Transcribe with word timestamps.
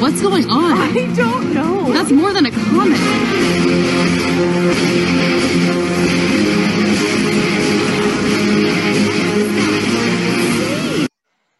What's 0.00 0.22
going 0.22 0.48
on? 0.48 0.78
I 0.78 1.12
don't 1.16 1.52
know. 1.52 1.92
That's 1.92 2.12
more 2.12 2.32
than 2.32 2.46
a 2.46 2.52
comet. 2.52 2.96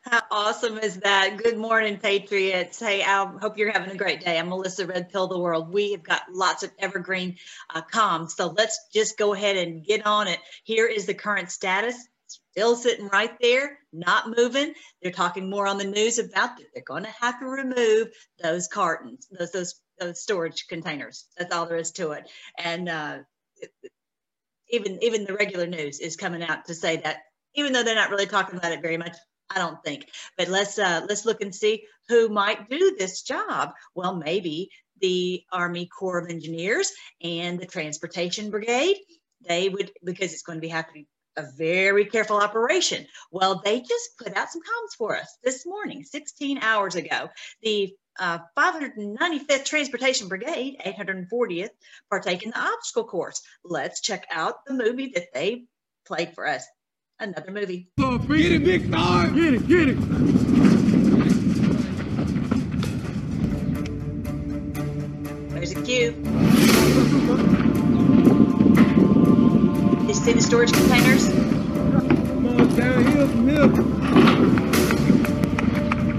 How 0.03 0.23
awesome 0.31 0.79
is 0.79 0.99
that? 1.01 1.37
Good 1.43 1.59
morning, 1.59 1.99
Patriots. 1.99 2.79
Hey, 2.79 3.03
I 3.03 3.27
hope 3.41 3.59
you're 3.59 3.73
having 3.73 3.91
a 3.91 3.97
great 3.97 4.21
day. 4.21 4.39
I'm 4.39 4.51
Melissa 4.51 4.87
Red 4.87 5.11
Pill 5.11 5.27
the 5.27 5.39
World. 5.39 5.73
We 5.73 5.91
have 5.91 6.05
got 6.05 6.23
lots 6.33 6.63
of 6.63 6.71
evergreen 6.79 7.39
uh, 7.75 7.83
comms, 7.93 8.31
so 8.31 8.55
let's 8.57 8.79
just 8.95 9.19
go 9.19 9.35
ahead 9.35 9.57
and 9.57 9.85
get 9.85 10.07
on 10.07 10.29
it. 10.29 10.39
Here 10.63 10.87
is 10.87 11.07
the 11.07 11.15
current 11.15 11.51
status. 11.51 11.97
Still 12.59 12.75
sitting 12.75 13.07
right 13.07 13.31
there, 13.41 13.79
not 13.93 14.37
moving. 14.37 14.75
They're 15.01 15.13
talking 15.13 15.49
more 15.49 15.69
on 15.69 15.79
the 15.79 15.85
news 15.85 16.19
about 16.19 16.57
that. 16.57 16.67
They're 16.75 16.83
going 16.85 17.05
to 17.05 17.15
have 17.21 17.39
to 17.39 17.47
remove 17.47 18.09
those 18.43 18.67
cartons, 18.67 19.29
those 19.31 19.53
those 19.53 19.81
those 20.01 20.21
storage 20.21 20.67
containers. 20.67 21.27
That's 21.37 21.55
all 21.55 21.67
there 21.67 21.77
is 21.77 21.93
to 21.93 22.11
it. 22.11 22.29
And 22.59 22.89
uh, 22.89 23.19
even 24.71 24.99
even 25.03 25.25
the 25.25 25.35
regular 25.35 25.69
news 25.69 26.01
is 26.01 26.17
coming 26.17 26.43
out 26.43 26.65
to 26.65 26.75
say 26.75 26.97
that 26.97 27.19
even 27.55 27.73
though 27.73 27.85
they're 27.85 27.95
not 27.95 28.11
really 28.11 28.27
talking 28.27 28.59
about 28.59 28.73
it 28.73 28.83
very 28.83 28.97
much 28.97 29.17
I 29.49 29.59
don't 29.61 29.81
think. 29.85 30.09
But 30.37 30.49
let's 30.49 30.81
uh, 30.81 31.07
let's 31.09 31.25
look 31.25 31.41
and 31.41 31.55
see 31.55 31.85
who 32.09 32.29
might 32.29 32.69
do 32.69 32.97
this 32.99 33.23
job. 33.23 33.71
Well, 33.95 34.17
maybe 34.17 34.71
the 35.01 35.45
Army 35.53 35.87
Corps 35.87 36.19
of 36.19 36.29
Engineers 36.29 36.91
and 37.23 37.61
the 37.61 37.67
Transportation 37.67 38.51
Brigade. 38.51 38.97
They 39.49 39.69
would 39.69 39.93
because 40.03 40.33
it's 40.33 40.43
going 40.43 40.61
to 40.61 40.67
be 40.69 40.75
be 40.93 41.07
a 41.39 41.51
very 41.57 42.05
careful 42.05 42.37
operation. 42.37 43.07
Well, 43.31 43.63
they 43.65 43.81
just 43.81 44.19
put 44.19 44.37
out 44.37 44.51
some 44.51 44.61
comms 44.61 44.97
for 44.99 45.17
us 45.17 45.39
this 45.43 45.65
morning, 45.65 46.03
16 46.03 46.59
hours 46.59 46.97
ago. 46.97 47.31
The 47.63 47.95
uh, 48.19 48.41
595th 48.59 49.65
Transportation 49.65 50.27
Brigade, 50.29 50.77
840th, 50.85 51.71
partake 52.11 52.43
in 52.43 52.51
the 52.51 52.61
obstacle 52.61 53.05
course. 53.05 53.41
Let's 53.65 54.01
check 54.01 54.27
out 54.33 54.67
the 54.67 54.75
movie 54.75 55.13
that 55.15 55.33
they 55.33 55.67
played 56.07 56.35
for 56.35 56.47
us 56.47 56.67
another 57.21 57.53
movie. 57.53 57.89
Get 57.97 58.29
it, 58.31 58.65
big 58.65 58.89
star! 58.89 59.31
Get 59.31 59.55
it, 59.55 59.69
get 59.69 59.89
it! 59.91 59.99
There's 65.51 65.73
a 65.73 65.83
cue. 65.83 66.48
You 70.09 70.15
see 70.15 70.33
the 70.33 70.41
storage 70.41 70.73
containers? 70.73 71.29
Come 71.29 72.47
on, 72.47 72.75
downhill 72.75 73.29
from 73.29 73.47
here. 73.47 73.69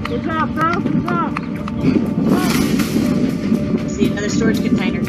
Good 0.03 0.23
job, 0.25 0.53
bro. 0.53 0.73
Good 0.79 1.01
job. 1.01 1.35
See 3.89 4.11
another 4.11 4.29
storage 4.29 4.61
container. 4.63 5.01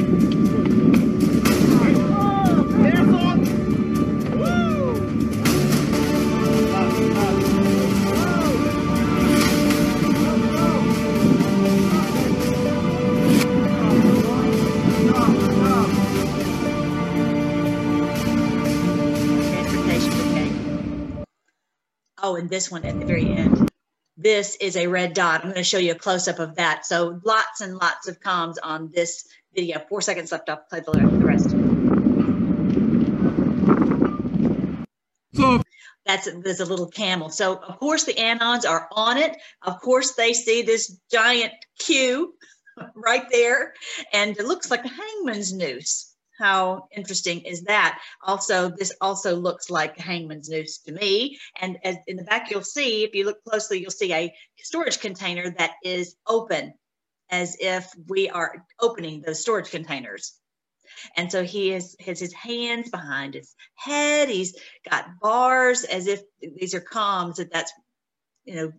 And 22.41 22.51
this 22.51 22.71
one 22.71 22.85
at 22.85 22.99
the 22.99 23.07
very 23.07 23.31
end. 23.31 23.71
This 24.17 24.57
is 24.57 24.77
a 24.77 24.87
red 24.87 25.15
dot. 25.15 25.43
I'm 25.43 25.51
going 25.51 25.57
to 25.57 25.65
show 25.65 25.79
you 25.79 25.93
a 25.93 25.95
close 25.95 26.27
up 26.27 26.39
of 26.39 26.57
that. 26.57 26.85
So 26.85 27.21
lots 27.25 27.61
and 27.61 27.77
lots 27.77 28.09
of 28.09 28.21
comms 28.21 28.57
on 28.63 28.91
this 28.93 29.29
video. 29.55 29.79
Four 29.89 30.01
seconds 30.01 30.33
left. 30.33 30.49
I'll 30.49 30.65
play 30.69 30.81
the 30.81 30.93
rest. 31.25 31.51
So, 35.35 35.63
That's 36.07 36.29
there's 36.43 36.61
a 36.61 36.65
little 36.65 36.89
camel. 36.89 37.31
So 37.31 37.57
of 37.57 37.79
course 37.79 38.05
the 38.05 38.15
anons 38.15 38.69
are 38.69 38.89
on 38.93 39.17
it. 39.17 39.37
Of 39.63 39.81
course 39.81 40.13
they 40.13 40.33
see 40.33 40.63
this 40.63 40.99
giant 41.11 41.53
Q 41.79 42.35
right 42.95 43.25
there, 43.31 43.75
and 44.13 44.37
it 44.37 44.47
looks 44.47 44.71
like 44.71 44.85
a 44.85 44.89
hangman's 44.89 45.53
noose. 45.53 46.10
How 46.41 46.89
interesting 46.91 47.43
is 47.43 47.65
that? 47.65 48.01
Also, 48.23 48.71
this 48.71 48.93
also 49.01 49.37
looks 49.37 49.69
like 49.69 49.99
hangman's 49.99 50.49
noose 50.49 50.79
to 50.79 50.93
me. 50.93 51.39
And 51.61 51.77
as 51.85 51.97
in 52.07 52.17
the 52.17 52.25
back, 52.25 52.51
you'll 52.51 52.63
see 52.63 53.05
if 53.05 53.15
you 53.15 53.27
look 53.27 53.45
closely, 53.45 53.79
you'll 53.79 53.91
see 53.91 54.13
a 54.15 54.35
storage 54.57 55.01
container 55.01 55.55
that 55.59 55.73
is 55.85 56.17
open, 56.27 56.73
as 57.31 57.57
if 57.61 57.93
we 58.09 58.31
are 58.31 58.65
opening 58.81 59.21
those 59.21 59.41
storage 59.41 59.71
containers. 59.71 60.33
And 61.17 61.31
so 61.31 61.45
he 61.45 61.73
is, 61.73 61.95
has 62.05 62.19
his 62.19 62.33
hands 62.33 62.91
behind 62.91 63.35
his 63.35 63.55
head. 63.75 64.29
He's 64.31 64.59
got 64.89 65.07
bars 65.21 65.85
as 65.85 66.07
if 66.07 66.23
these 66.41 66.75
are 66.75 66.81
comms 66.81 67.37
that 67.37 67.53
that's, 67.53 67.73
you 68.45 68.55
know, 68.55 68.73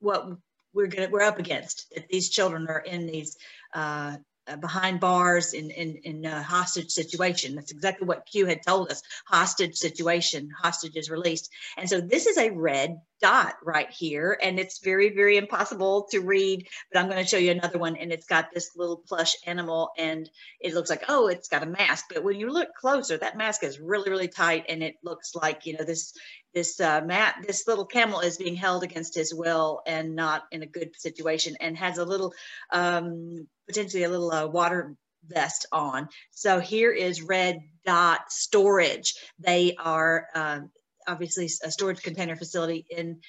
what 0.00 0.26
we're 0.74 0.88
gonna 0.88 1.08
we're 1.10 1.22
up 1.22 1.38
against. 1.38 1.86
That 1.94 2.08
these 2.08 2.30
children 2.30 2.66
are 2.68 2.80
in 2.80 3.06
these 3.06 3.36
uh, 3.74 4.16
uh, 4.48 4.56
behind 4.56 5.00
bars 5.00 5.52
in 5.54 5.70
in 5.70 5.96
in 6.04 6.24
a 6.24 6.42
hostage 6.42 6.90
situation. 6.90 7.54
That's 7.54 7.70
exactly 7.70 8.06
what 8.06 8.26
Q 8.26 8.46
had 8.46 8.62
told 8.66 8.90
us. 8.90 9.02
Hostage 9.26 9.76
situation. 9.76 10.50
Hostages 10.60 11.10
released. 11.10 11.50
And 11.76 11.88
so 11.88 12.00
this 12.00 12.26
is 12.26 12.38
a 12.38 12.50
red 12.50 13.00
dot 13.20 13.54
right 13.62 13.90
here, 13.90 14.36
and 14.42 14.58
it's 14.58 14.80
very 14.80 15.10
very 15.10 15.36
impossible 15.36 16.08
to 16.10 16.20
read. 16.20 16.66
But 16.92 17.00
I'm 17.00 17.08
going 17.08 17.22
to 17.22 17.28
show 17.28 17.36
you 17.36 17.52
another 17.52 17.78
one, 17.78 17.96
and 17.96 18.12
it's 18.12 18.26
got 18.26 18.48
this 18.52 18.70
little 18.76 18.96
plush 18.96 19.36
animal, 19.46 19.90
and 19.96 20.28
it 20.60 20.74
looks 20.74 20.90
like 20.90 21.04
oh, 21.08 21.28
it's 21.28 21.48
got 21.48 21.62
a 21.62 21.66
mask. 21.66 22.06
But 22.12 22.24
when 22.24 22.40
you 22.40 22.50
look 22.50 22.74
closer, 22.74 23.16
that 23.18 23.36
mask 23.36 23.62
is 23.62 23.80
really 23.80 24.10
really 24.10 24.28
tight, 24.28 24.66
and 24.68 24.82
it 24.82 24.96
looks 25.04 25.34
like 25.34 25.66
you 25.66 25.76
know 25.76 25.84
this 25.84 26.14
this 26.54 26.80
uh, 26.80 27.00
mat 27.04 27.36
this 27.46 27.66
little 27.66 27.86
camel 27.86 28.20
is 28.20 28.36
being 28.36 28.56
held 28.56 28.82
against 28.82 29.14
his 29.14 29.32
will 29.34 29.82
and 29.86 30.14
not 30.14 30.44
in 30.50 30.62
a 30.62 30.66
good 30.66 30.90
situation 30.96 31.56
and 31.60 31.76
has 31.76 31.98
a 31.98 32.04
little 32.04 32.34
um, 32.70 33.46
potentially 33.72 34.04
a 34.04 34.08
little 34.08 34.30
uh, 34.30 34.46
water 34.46 34.94
vest 35.26 35.66
on. 35.72 36.08
So 36.30 36.60
here 36.60 36.92
is 36.92 37.22
red 37.22 37.60
dot 37.86 38.20
storage. 38.30 39.14
They 39.38 39.76
are 39.78 40.26
uh, 40.34 40.60
obviously 41.06 41.48
a 41.64 41.70
storage 41.70 42.02
container 42.02 42.36
facility 42.36 42.84
in 42.90 43.20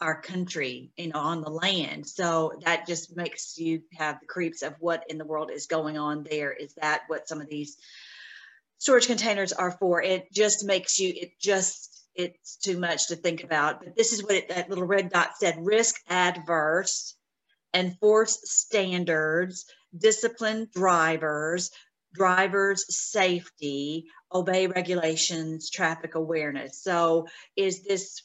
our 0.00 0.22
country 0.22 0.90
you 0.96 1.08
know 1.08 1.18
on 1.18 1.42
the 1.42 1.50
land. 1.50 2.06
So 2.06 2.52
that 2.64 2.86
just 2.86 3.14
makes 3.16 3.58
you 3.58 3.82
have 3.98 4.18
the 4.20 4.26
creeps 4.26 4.62
of 4.62 4.74
what 4.78 5.04
in 5.10 5.18
the 5.18 5.26
world 5.26 5.50
is 5.50 5.66
going 5.66 5.98
on 5.98 6.24
there. 6.28 6.52
Is 6.52 6.74
that 6.80 7.02
what 7.08 7.28
some 7.28 7.40
of 7.40 7.48
these 7.48 7.76
storage 8.78 9.06
containers 9.06 9.52
are 9.52 9.72
for? 9.72 10.02
It 10.02 10.32
just 10.32 10.64
makes 10.64 10.98
you 10.98 11.12
it 11.14 11.32
just 11.38 12.06
it's 12.14 12.56
too 12.56 12.78
much 12.78 13.08
to 13.08 13.16
think 13.16 13.44
about. 13.44 13.84
But 13.84 13.96
this 13.96 14.12
is 14.12 14.22
what 14.22 14.34
it, 14.34 14.48
that 14.48 14.70
little 14.70 14.86
red 14.86 15.10
dot 15.10 15.32
said 15.38 15.56
risk 15.60 15.96
adverse, 16.08 17.14
enforce 17.74 18.40
standards, 18.44 19.66
discipline 19.96 20.68
drivers, 20.74 21.70
drivers 22.14 22.84
safety, 22.88 24.06
obey 24.32 24.66
regulations, 24.66 25.70
traffic 25.70 26.14
awareness. 26.14 26.82
So 26.82 27.28
is 27.56 27.84
this 27.84 28.22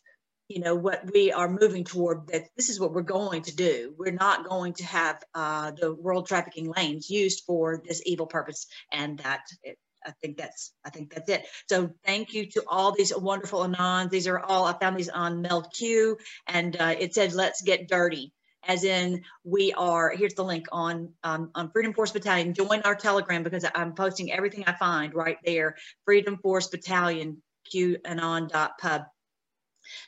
you 0.48 0.62
know 0.62 0.76
what 0.76 1.12
we 1.12 1.32
are 1.32 1.50
moving 1.50 1.84
toward 1.84 2.28
that 2.28 2.44
this 2.56 2.70
is 2.70 2.80
what 2.80 2.94
we're 2.94 3.02
going 3.02 3.42
to 3.42 3.56
do 3.56 3.96
we're 3.98 4.12
not 4.12 4.48
going 4.48 4.74
to 4.74 4.86
have 4.86 5.24
uh, 5.34 5.72
the 5.72 5.92
world 5.92 6.28
trafficking 6.28 6.72
lanes 6.72 7.10
used 7.10 7.44
for 7.48 7.82
this 7.84 8.04
evil 8.06 8.28
purpose 8.28 8.68
and 8.92 9.18
that 9.18 9.42
it, 9.64 9.80
I 10.06 10.12
think 10.22 10.38
that's 10.38 10.72
I 10.86 10.92
think 10.92 11.14
that's 11.14 11.30
it. 11.30 11.46
So 11.68 11.90
thank 12.06 12.34
you 12.34 12.46
to 12.52 12.64
all 12.68 12.92
these 12.92 13.16
wonderful 13.16 13.62
anons. 13.62 14.12
These 14.12 14.28
are 14.28 14.40
all 14.40 14.66
I 14.66 14.78
found 14.78 14.98
these 14.98 15.10
on 15.10 15.42
mel 15.42 15.64
q 15.64 16.18
and 16.48 16.76
uh, 16.80 16.96
it 16.98 17.14
said 17.14 17.34
"Let's 17.34 17.62
get 17.62 17.88
dirty." 17.88 18.32
As 18.68 18.84
in, 18.84 19.24
we 19.44 19.74
are. 19.74 20.10
Here's 20.10 20.34
the 20.34 20.44
link 20.44 20.68
on 20.72 21.10
um, 21.24 21.52
on 21.56 21.70
Freedom 21.72 21.94
Force 21.94 22.12
Battalion. 22.12 22.54
Join 22.54 22.82
our 22.82 22.96
Telegram 22.96 23.44
because 23.44 23.66
I'm 23.76 23.94
posting 23.94 24.32
everything 24.32 24.64
I 24.66 24.74
find 24.74 25.14
right 25.14 25.38
there. 25.46 25.76
Freedom 26.06 26.38
Force 26.38 26.68
Battalion 26.68 27.42
QAnon.pub. 27.74 29.04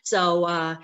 So 0.04 0.46
uh, 0.46 0.76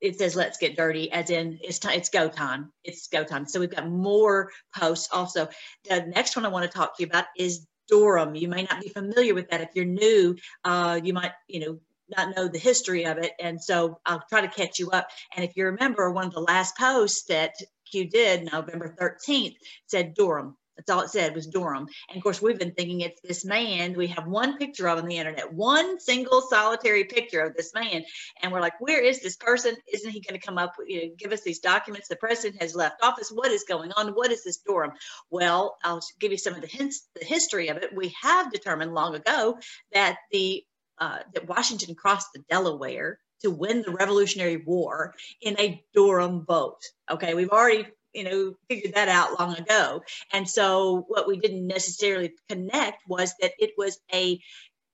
it 0.00 0.18
says 0.18 0.36
let's 0.36 0.58
get 0.58 0.76
dirty 0.76 1.10
as 1.10 1.30
in 1.30 1.58
it's 1.62 1.78
time 1.78 1.96
it's 1.96 2.10
go 2.10 2.28
time 2.28 2.70
it's 2.84 3.08
go 3.08 3.24
time 3.24 3.46
so 3.46 3.58
we've 3.58 3.74
got 3.74 3.88
more 3.88 4.52
posts 4.76 5.08
also 5.10 5.48
the 5.88 6.02
next 6.14 6.36
one 6.36 6.44
i 6.44 6.48
want 6.50 6.70
to 6.70 6.78
talk 6.78 6.94
to 6.94 7.02
you 7.02 7.06
about 7.06 7.24
is 7.38 7.66
Durham. 7.88 8.34
You 8.34 8.48
may 8.48 8.64
not 8.64 8.80
be 8.80 8.88
familiar 8.88 9.34
with 9.34 9.50
that. 9.50 9.60
If 9.60 9.70
you're 9.74 9.84
new, 9.84 10.36
uh, 10.64 11.00
you 11.02 11.12
might, 11.12 11.32
you 11.48 11.60
know, 11.60 11.78
not 12.08 12.36
know 12.36 12.48
the 12.48 12.58
history 12.58 13.06
of 13.06 13.18
it. 13.18 13.32
And 13.40 13.62
so 13.62 14.00
I'll 14.06 14.24
try 14.28 14.40
to 14.40 14.48
catch 14.48 14.78
you 14.78 14.90
up. 14.90 15.08
And 15.34 15.44
if 15.44 15.56
you 15.56 15.66
remember, 15.66 16.10
one 16.10 16.26
of 16.26 16.32
the 16.32 16.40
last 16.40 16.76
posts 16.76 17.24
that 17.24 17.54
Q 17.90 18.08
did, 18.08 18.50
November 18.52 18.94
13th, 18.98 19.56
said 19.86 20.14
Durham. 20.14 20.56
That's 20.76 20.90
all 20.90 21.00
it 21.00 21.10
said 21.10 21.34
was 21.34 21.46
Durham. 21.46 21.86
And 22.08 22.16
of 22.18 22.22
course, 22.22 22.42
we've 22.42 22.58
been 22.58 22.72
thinking 22.72 23.00
it's 23.00 23.20
this 23.22 23.46
man. 23.46 23.94
We 23.94 24.08
have 24.08 24.26
one 24.26 24.58
picture 24.58 24.88
of 24.88 24.98
on 24.98 25.06
the 25.06 25.16
internet, 25.16 25.52
one 25.52 25.98
single 25.98 26.42
solitary 26.42 27.04
picture 27.04 27.40
of 27.40 27.56
this 27.56 27.72
man. 27.72 28.04
And 28.42 28.52
we're 28.52 28.60
like, 28.60 28.78
where 28.78 29.02
is 29.02 29.22
this 29.22 29.36
person? 29.36 29.74
Isn't 29.90 30.10
he 30.10 30.20
going 30.20 30.38
to 30.38 30.46
come 30.46 30.58
up, 30.58 30.74
you 30.86 31.00
know, 31.00 31.14
give 31.16 31.32
us 31.32 31.40
these 31.40 31.60
documents? 31.60 32.08
The 32.08 32.16
president 32.16 32.60
has 32.60 32.74
left 32.74 33.02
office. 33.02 33.30
What 33.30 33.52
is 33.52 33.64
going 33.66 33.92
on? 33.92 34.08
What 34.08 34.30
is 34.30 34.44
this 34.44 34.58
Durham? 34.58 34.92
Well, 35.30 35.78
I'll 35.82 36.02
give 36.20 36.30
you 36.30 36.38
some 36.38 36.54
of 36.54 36.60
the 36.60 36.66
hints, 36.66 37.08
the 37.18 37.24
history 37.24 37.68
of 37.68 37.78
it. 37.78 37.94
We 37.94 38.14
have 38.20 38.52
determined 38.52 38.92
long 38.92 39.14
ago 39.14 39.58
that 39.94 40.18
the 40.30 40.62
uh, 40.98 41.18
that 41.34 41.48
Washington 41.48 41.94
crossed 41.94 42.28
the 42.34 42.42
Delaware 42.48 43.18
to 43.42 43.50
win 43.50 43.82
the 43.82 43.92
Revolutionary 43.92 44.56
War 44.56 45.14
in 45.40 45.58
a 45.60 45.82
Durham 45.94 46.40
boat. 46.40 46.80
Okay, 47.10 47.34
we've 47.34 47.50
already 47.50 47.86
you 48.14 48.24
know 48.24 48.54
figured 48.68 48.94
that 48.94 49.08
out 49.08 49.38
long 49.38 49.56
ago, 49.56 50.02
and 50.32 50.48
so 50.48 51.04
what 51.08 51.28
we 51.28 51.38
didn't 51.38 51.66
necessarily 51.66 52.32
connect 52.48 53.02
was 53.08 53.34
that 53.40 53.52
it 53.58 53.72
was 53.76 53.98
a 54.12 54.40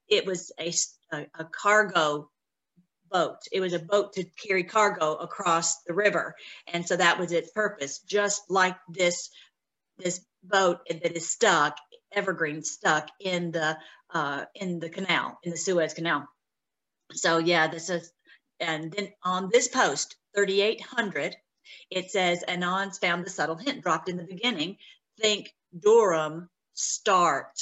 it 0.08 0.26
was 0.26 0.52
a, 0.58 0.72
a, 1.12 1.26
a 1.38 1.44
cargo 1.44 2.30
boat. 3.10 3.38
It 3.52 3.60
was 3.60 3.72
a 3.72 3.78
boat 3.78 4.14
to 4.14 4.24
carry 4.24 4.64
cargo 4.64 5.14
across 5.14 5.82
the 5.82 5.94
river, 5.94 6.34
and 6.66 6.86
so 6.86 6.96
that 6.96 7.18
was 7.18 7.32
its 7.32 7.50
purpose. 7.50 8.00
Just 8.00 8.42
like 8.50 8.76
this 8.88 9.30
this 9.98 10.24
boat 10.42 10.80
that 10.88 11.16
is 11.16 11.28
stuck, 11.28 11.76
evergreen 12.12 12.62
stuck 12.62 13.08
in 13.20 13.52
the 13.52 13.78
uh, 14.12 14.44
in 14.54 14.78
the 14.78 14.88
canal, 14.88 15.38
in 15.42 15.50
the 15.50 15.56
Suez 15.56 15.94
Canal. 15.94 16.26
So 17.12 17.38
yeah, 17.38 17.68
this 17.68 17.90
is, 17.90 18.12
and 18.60 18.92
then 18.92 19.08
on 19.24 19.50
this 19.52 19.68
post, 19.68 20.16
3800, 20.34 21.36
it 21.90 22.10
says, 22.10 22.44
Anons 22.48 23.00
found 23.00 23.24
the 23.24 23.30
subtle 23.30 23.56
hint 23.56 23.82
dropped 23.82 24.08
in 24.08 24.16
the 24.16 24.24
beginning. 24.24 24.76
Think 25.20 25.52
Durham 25.78 26.48
start. 26.74 27.60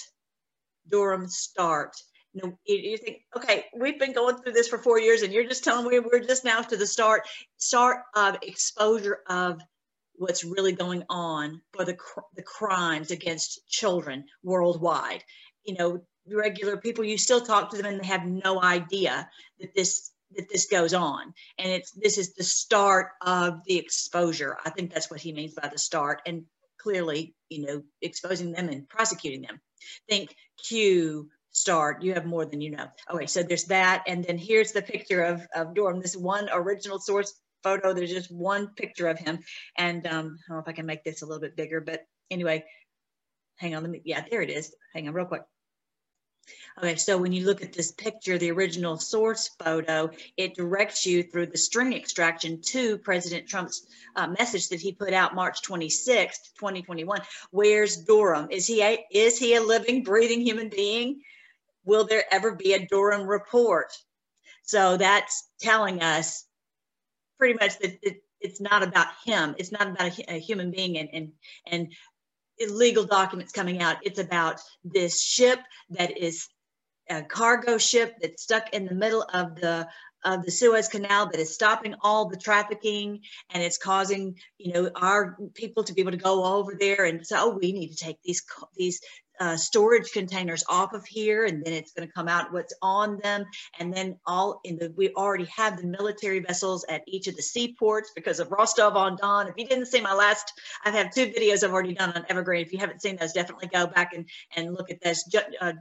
Durham 0.88 1.28
start. 1.28 1.96
You, 2.32 2.56
you, 2.64 2.96
think, 2.96 3.22
okay, 3.36 3.66
we've 3.76 3.98
been 3.98 4.12
going 4.12 4.36
through 4.36 4.52
this 4.52 4.68
for 4.68 4.78
four 4.78 5.00
years 5.00 5.22
and 5.22 5.32
you're 5.32 5.48
just 5.48 5.64
telling 5.64 5.88
me 5.88 5.98
we're 5.98 6.20
just 6.20 6.44
now 6.44 6.62
to 6.62 6.76
the 6.76 6.86
start, 6.86 7.28
start 7.56 8.02
of 8.14 8.36
exposure 8.42 9.18
of 9.28 9.60
what's 10.14 10.44
really 10.44 10.72
going 10.72 11.02
on 11.08 11.60
for 11.72 11.84
the, 11.84 11.96
the 12.36 12.42
crimes 12.42 13.10
against 13.10 13.66
children 13.68 14.24
worldwide. 14.44 15.24
You 15.64 15.74
know, 15.74 16.02
regular 16.28 16.76
people, 16.76 17.04
you 17.04 17.18
still 17.18 17.40
talk 17.40 17.70
to 17.70 17.76
them 17.76 17.86
and 17.86 18.00
they 18.00 18.06
have 18.06 18.26
no 18.26 18.62
idea 18.62 19.28
that 19.60 19.74
this 19.74 20.10
that 20.36 20.48
this 20.48 20.66
goes 20.66 20.94
on. 20.94 21.34
And 21.58 21.72
it's 21.72 21.90
this 21.90 22.18
is 22.18 22.34
the 22.34 22.44
start 22.44 23.08
of 23.22 23.60
the 23.66 23.76
exposure. 23.76 24.56
I 24.64 24.70
think 24.70 24.92
that's 24.92 25.10
what 25.10 25.20
he 25.20 25.32
means 25.32 25.54
by 25.54 25.68
the 25.68 25.78
start. 25.78 26.22
And 26.26 26.44
clearly, 26.78 27.34
you 27.48 27.66
know, 27.66 27.82
exposing 28.00 28.52
them 28.52 28.68
and 28.68 28.88
prosecuting 28.88 29.42
them. 29.42 29.60
Think 30.08 30.34
Q 30.68 31.28
start. 31.52 32.02
You 32.02 32.14
have 32.14 32.26
more 32.26 32.46
than 32.46 32.60
you 32.60 32.70
know. 32.70 32.86
Okay, 33.12 33.26
so 33.26 33.42
there's 33.42 33.64
that. 33.64 34.04
And 34.06 34.24
then 34.24 34.38
here's 34.38 34.72
the 34.72 34.82
picture 34.82 35.22
of, 35.22 35.46
of 35.54 35.74
Durham, 35.74 36.00
this 36.00 36.16
one 36.16 36.48
original 36.52 36.98
source 36.98 37.34
photo. 37.62 37.92
There's 37.92 38.12
just 38.12 38.30
one 38.30 38.68
picture 38.74 39.08
of 39.08 39.18
him. 39.18 39.40
And 39.76 40.06
um, 40.06 40.38
I 40.48 40.48
don't 40.48 40.56
know 40.56 40.58
if 40.58 40.68
I 40.68 40.72
can 40.72 40.86
make 40.86 41.04
this 41.04 41.22
a 41.22 41.26
little 41.26 41.40
bit 41.40 41.56
bigger, 41.56 41.80
but 41.80 42.02
anyway, 42.30 42.64
hang 43.56 43.74
on. 43.74 43.82
Let 43.82 43.90
me, 43.90 44.02
yeah, 44.04 44.24
there 44.30 44.42
it 44.42 44.50
is. 44.50 44.74
Hang 44.94 45.08
on 45.08 45.14
real 45.14 45.26
quick. 45.26 45.42
Okay, 46.78 46.96
so 46.96 47.18
when 47.18 47.32
you 47.32 47.44
look 47.44 47.62
at 47.62 47.72
this 47.72 47.92
picture, 47.92 48.38
the 48.38 48.50
original 48.50 48.96
source 48.96 49.50
photo, 49.62 50.10
it 50.36 50.54
directs 50.54 51.04
you 51.04 51.22
through 51.22 51.46
the 51.46 51.58
string 51.58 51.92
extraction 51.92 52.60
to 52.62 52.96
President 52.98 53.48
Trump's 53.48 53.86
uh, 54.16 54.28
message 54.38 54.68
that 54.68 54.80
he 54.80 54.92
put 54.92 55.12
out 55.12 55.34
March 55.34 55.62
26th, 55.62 56.54
2021. 56.58 57.20
Where's 57.50 57.96
Durham? 57.98 58.48
Is 58.50 58.66
he 58.66 58.82
a, 58.82 59.04
is 59.10 59.38
he 59.38 59.56
a 59.56 59.60
living, 59.60 60.04
breathing 60.04 60.40
human 60.40 60.68
being? 60.68 61.20
Will 61.84 62.06
there 62.06 62.24
ever 62.30 62.54
be 62.54 62.72
a 62.72 62.86
Durham 62.86 63.26
report? 63.26 63.92
So 64.62 64.96
that's 64.96 65.48
telling 65.60 66.00
us 66.02 66.46
pretty 67.38 67.54
much 67.54 67.78
that 67.80 67.98
it, 68.02 68.22
it's 68.40 68.60
not 68.60 68.82
about 68.82 69.08
him. 69.24 69.54
It's 69.58 69.72
not 69.72 69.88
about 69.88 70.18
a, 70.18 70.34
a 70.34 70.38
human 70.38 70.70
being 70.70 70.96
and, 70.98 71.08
and, 71.12 71.32
and 71.66 71.92
illegal 72.58 73.04
documents 73.04 73.52
coming 73.52 73.82
out. 73.82 73.96
It's 74.02 74.18
about 74.18 74.60
this 74.84 75.20
ship 75.20 75.58
that 75.90 76.16
is 76.16 76.48
a 77.10 77.22
cargo 77.22 77.76
ship 77.76 78.14
that's 78.20 78.42
stuck 78.42 78.72
in 78.72 78.86
the 78.86 78.94
middle 78.94 79.26
of 79.34 79.56
the 79.56 79.88
of 80.24 80.44
the 80.44 80.50
Suez 80.50 80.88
Canal 80.88 81.30
that 81.30 81.40
is 81.40 81.54
stopping 81.54 81.94
all 82.02 82.28
the 82.28 82.36
trafficking 82.36 83.20
and 83.50 83.62
it's 83.62 83.78
causing 83.78 84.36
you 84.58 84.72
know 84.72 84.90
our 84.96 85.36
people 85.54 85.82
to 85.84 85.94
be 85.94 86.00
able 86.00 86.10
to 86.12 86.16
go 86.16 86.44
over 86.44 86.76
there 86.78 87.04
and 87.04 87.26
say, 87.26 87.36
oh, 87.38 87.58
we 87.60 87.72
need 87.72 87.88
to 87.88 87.96
take 87.96 88.18
these 88.22 88.42
these 88.76 89.00
uh, 89.40 89.56
storage 89.56 90.12
containers 90.12 90.62
off 90.68 90.92
of 90.92 91.04
here 91.06 91.46
and 91.46 91.64
then 91.64 91.72
it's 91.72 91.92
going 91.92 92.06
to 92.06 92.12
come 92.12 92.28
out 92.28 92.52
what's 92.52 92.74
on 92.82 93.18
them. 93.22 93.46
And 93.78 93.92
then 93.92 94.18
all 94.26 94.60
in 94.64 94.76
the 94.76 94.92
we 94.96 95.08
already 95.14 95.46
have 95.56 95.78
the 95.78 95.86
military 95.86 96.40
vessels 96.40 96.84
at 96.90 97.02
each 97.06 97.26
of 97.26 97.36
the 97.36 97.42
seaports 97.42 98.12
because 98.14 98.38
of 98.38 98.52
Rostov 98.52 98.96
on 98.96 99.16
Don. 99.16 99.48
If 99.48 99.54
you 99.56 99.66
didn't 99.66 99.86
see 99.86 100.00
my 100.00 100.12
last 100.12 100.52
I 100.84 100.90
have 100.90 101.12
two 101.12 101.26
videos 101.28 101.64
I've 101.64 101.72
already 101.72 101.94
done 101.94 102.12
on 102.12 102.26
Evergreen. 102.28 102.64
If 102.66 102.72
you 102.72 102.78
haven't 102.78 103.00
seen 103.00 103.16
those 103.16 103.32
definitely 103.32 103.68
go 103.68 103.86
back 103.86 104.12
and 104.12 104.28
and 104.54 104.74
look 104.74 104.90
at 104.90 105.00
this 105.00 105.24
uh, 105.60 105.72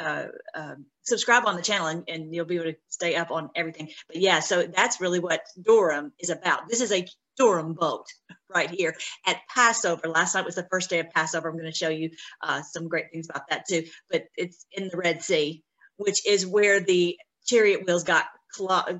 uh, 0.00 0.26
uh, 0.54 0.74
subscribe 1.02 1.46
on 1.46 1.56
the 1.56 1.62
channel 1.62 1.86
and, 1.86 2.04
and, 2.08 2.34
you'll 2.34 2.44
be 2.44 2.56
able 2.56 2.72
to 2.72 2.76
stay 2.88 3.14
up 3.14 3.30
on 3.30 3.50
everything. 3.54 3.90
But 4.08 4.16
yeah, 4.16 4.40
so 4.40 4.64
that's 4.64 5.00
really 5.00 5.20
what 5.20 5.42
Durham 5.60 6.12
is 6.18 6.30
about. 6.30 6.68
This 6.68 6.80
is 6.80 6.90
a 6.90 7.06
Durham 7.36 7.74
boat 7.74 8.06
right 8.52 8.70
here 8.70 8.96
at 9.26 9.40
Passover. 9.52 10.08
Last 10.08 10.34
night 10.34 10.44
was 10.44 10.54
the 10.54 10.66
first 10.70 10.90
day 10.90 11.00
of 11.00 11.10
Passover. 11.10 11.48
I'm 11.48 11.56
going 11.56 11.70
to 11.70 11.76
show 11.76 11.88
you 11.88 12.10
uh, 12.42 12.62
some 12.62 12.88
great 12.88 13.06
things 13.12 13.28
about 13.28 13.48
that 13.50 13.66
too. 13.68 13.84
But 14.10 14.24
it's 14.36 14.66
in 14.72 14.88
the 14.88 14.96
Red 14.96 15.22
Sea, 15.22 15.62
which 15.96 16.26
is 16.26 16.46
where 16.46 16.80
the 16.80 17.16
chariot 17.46 17.86
wheels 17.86 18.04
got 18.04 18.26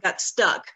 got 0.02 0.20
stuck 0.20 0.66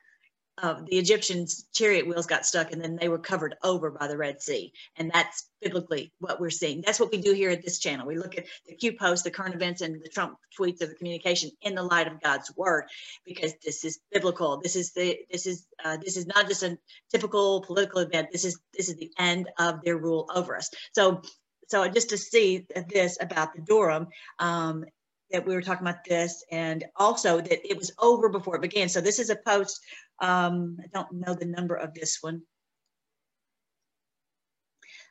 uh, 0.62 0.80
the 0.86 0.98
Egyptians' 0.98 1.66
chariot 1.72 2.06
wheels 2.06 2.26
got 2.26 2.46
stuck 2.46 2.72
and 2.72 2.82
then 2.82 2.96
they 2.96 3.08
were 3.08 3.18
covered 3.18 3.56
over 3.62 3.90
by 3.90 4.08
the 4.08 4.16
Red 4.16 4.42
Sea. 4.42 4.72
And 4.96 5.10
that's 5.12 5.48
biblically 5.60 6.12
what 6.18 6.40
we're 6.40 6.50
seeing. 6.50 6.82
That's 6.84 6.98
what 6.98 7.12
we 7.12 7.18
do 7.18 7.32
here 7.32 7.50
at 7.50 7.62
this 7.62 7.78
channel. 7.78 8.06
We 8.06 8.16
look 8.16 8.36
at 8.36 8.46
the 8.66 8.74
Q 8.74 8.94
posts, 8.98 9.24
the 9.24 9.30
current 9.30 9.54
events, 9.54 9.80
and 9.80 10.02
the 10.02 10.08
Trump 10.08 10.38
tweets 10.58 10.82
of 10.82 10.88
the 10.88 10.94
communication 10.94 11.50
in 11.62 11.74
the 11.74 11.82
light 11.82 12.06
of 12.06 12.20
God's 12.20 12.54
word, 12.56 12.84
because 13.24 13.54
this 13.64 13.84
is 13.84 14.00
biblical. 14.12 14.60
This 14.60 14.76
is 14.76 14.92
the 14.92 15.18
this 15.30 15.46
is 15.46 15.66
uh, 15.84 15.96
this 15.96 16.16
is 16.16 16.26
not 16.26 16.48
just 16.48 16.62
a 16.62 16.78
typical 17.10 17.62
political 17.62 18.00
event. 18.00 18.28
This 18.32 18.44
is 18.44 18.58
this 18.76 18.88
is 18.88 18.96
the 18.96 19.12
end 19.18 19.48
of 19.58 19.82
their 19.82 19.96
rule 19.96 20.30
over 20.34 20.56
us. 20.56 20.70
So 20.92 21.22
so 21.68 21.86
just 21.88 22.10
to 22.10 22.18
see 22.18 22.66
this 22.88 23.18
about 23.20 23.54
the 23.54 23.60
Durham, 23.60 24.08
um, 24.38 24.84
that 25.30 25.46
we 25.46 25.54
were 25.54 25.62
talking 25.62 25.86
about 25.86 26.04
this 26.04 26.44
and 26.50 26.84
also 26.96 27.40
that 27.40 27.68
it 27.68 27.76
was 27.76 27.92
over 27.98 28.28
before 28.28 28.56
it 28.56 28.62
began. 28.62 28.88
So 28.88 29.00
this 29.00 29.18
is 29.18 29.30
a 29.30 29.36
post, 29.36 29.80
um, 30.20 30.78
I 30.82 30.86
don't 30.92 31.12
know 31.12 31.34
the 31.34 31.46
number 31.46 31.74
of 31.74 31.94
this 31.94 32.18
one. 32.20 32.42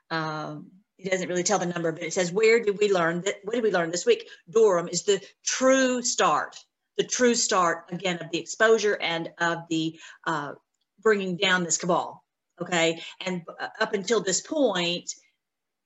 Um, 0.09 0.71
it 0.97 1.11
doesn't 1.11 1.29
really 1.29 1.43
tell 1.43 1.59
the 1.59 1.65
number, 1.65 1.91
but 1.91 2.03
it 2.03 2.13
says, 2.13 2.31
where 2.31 2.63
did 2.63 2.79
we 2.79 2.91
learn 2.91 3.21
that, 3.21 3.35
what 3.43 3.53
did 3.53 3.63
we 3.63 3.71
learn 3.71 3.91
this 3.91 4.05
week? 4.05 4.27
Durham 4.49 4.87
is 4.87 5.03
the 5.03 5.21
true 5.45 6.01
start, 6.01 6.57
the 6.97 7.03
true 7.03 7.35
start 7.35 7.85
again 7.91 8.17
of 8.17 8.31
the 8.31 8.39
exposure 8.39 8.97
and 8.99 9.29
of 9.37 9.59
the 9.69 9.99
uh, 10.25 10.53
bringing 11.01 11.37
down 11.37 11.63
this 11.63 11.77
cabal, 11.77 12.23
okay? 12.59 13.01
And 13.25 13.43
uh, 13.59 13.67
up 13.79 13.93
until 13.93 14.21
this 14.21 14.41
point, 14.41 15.13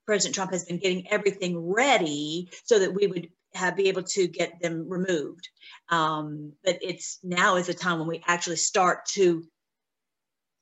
President 0.06 0.36
Trump 0.36 0.52
has 0.52 0.66
been 0.66 0.78
getting 0.78 1.10
everything 1.12 1.72
ready 1.72 2.50
so 2.64 2.80
that 2.80 2.94
we 2.94 3.08
would 3.08 3.30
have 3.54 3.76
be 3.76 3.90
able 3.90 4.04
to 4.04 4.28
get 4.28 4.62
them 4.62 4.88
removed. 4.90 5.50
Um, 5.90 6.54
but 6.64 6.80
it's 6.82 7.20
now 7.24 7.56
is 7.58 7.68
the 7.68 7.74
time 7.74 8.00
when 8.00 8.08
we 8.08 8.24
actually 8.26 8.56
start 8.58 9.06
to 9.14 9.44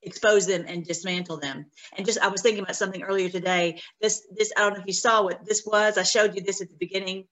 expose 0.01 0.47
them 0.47 0.65
and 0.67 0.85
dismantle 0.85 1.39
them. 1.39 1.65
And 1.97 2.05
just 2.05 2.19
I 2.19 2.29
was 2.29 2.41
thinking 2.41 2.63
about 2.63 2.75
something 2.75 3.03
earlier 3.03 3.29
today. 3.29 3.81
This 4.01 4.25
this 4.35 4.51
I 4.55 4.61
don't 4.61 4.73
know 4.73 4.79
if 4.81 4.87
you 4.87 4.93
saw 4.93 5.23
what 5.23 5.45
this 5.45 5.63
was. 5.65 5.97
I 5.97 6.03
showed 6.03 6.35
you 6.35 6.41
this 6.41 6.61
at 6.61 6.69
the 6.69 6.77
beginning. 6.79 7.25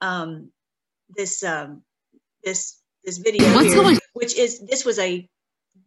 Um, 0.00 0.50
this 1.08 1.42
um, 1.42 1.82
this 2.44 2.80
this 3.04 3.18
video 3.18 3.46
here, 3.60 3.98
which 4.12 4.36
is 4.36 4.60
this 4.60 4.84
was 4.84 4.98
a 4.98 5.28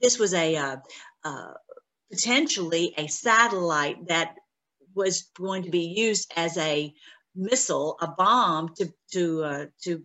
this 0.01 0.17
was 0.17 0.33
a 0.33 0.55
uh, 0.55 0.77
uh, 1.23 1.53
potentially 2.11 2.93
a 2.97 3.07
satellite 3.07 4.07
that 4.07 4.35
was 4.95 5.29
going 5.37 5.63
to 5.63 5.69
be 5.69 5.93
used 5.95 6.31
as 6.35 6.57
a 6.57 6.93
missile, 7.35 7.97
a 8.01 8.07
bomb 8.07 8.73
to 8.75 8.93
to 9.13 9.43
uh, 9.43 9.65
to 9.83 10.03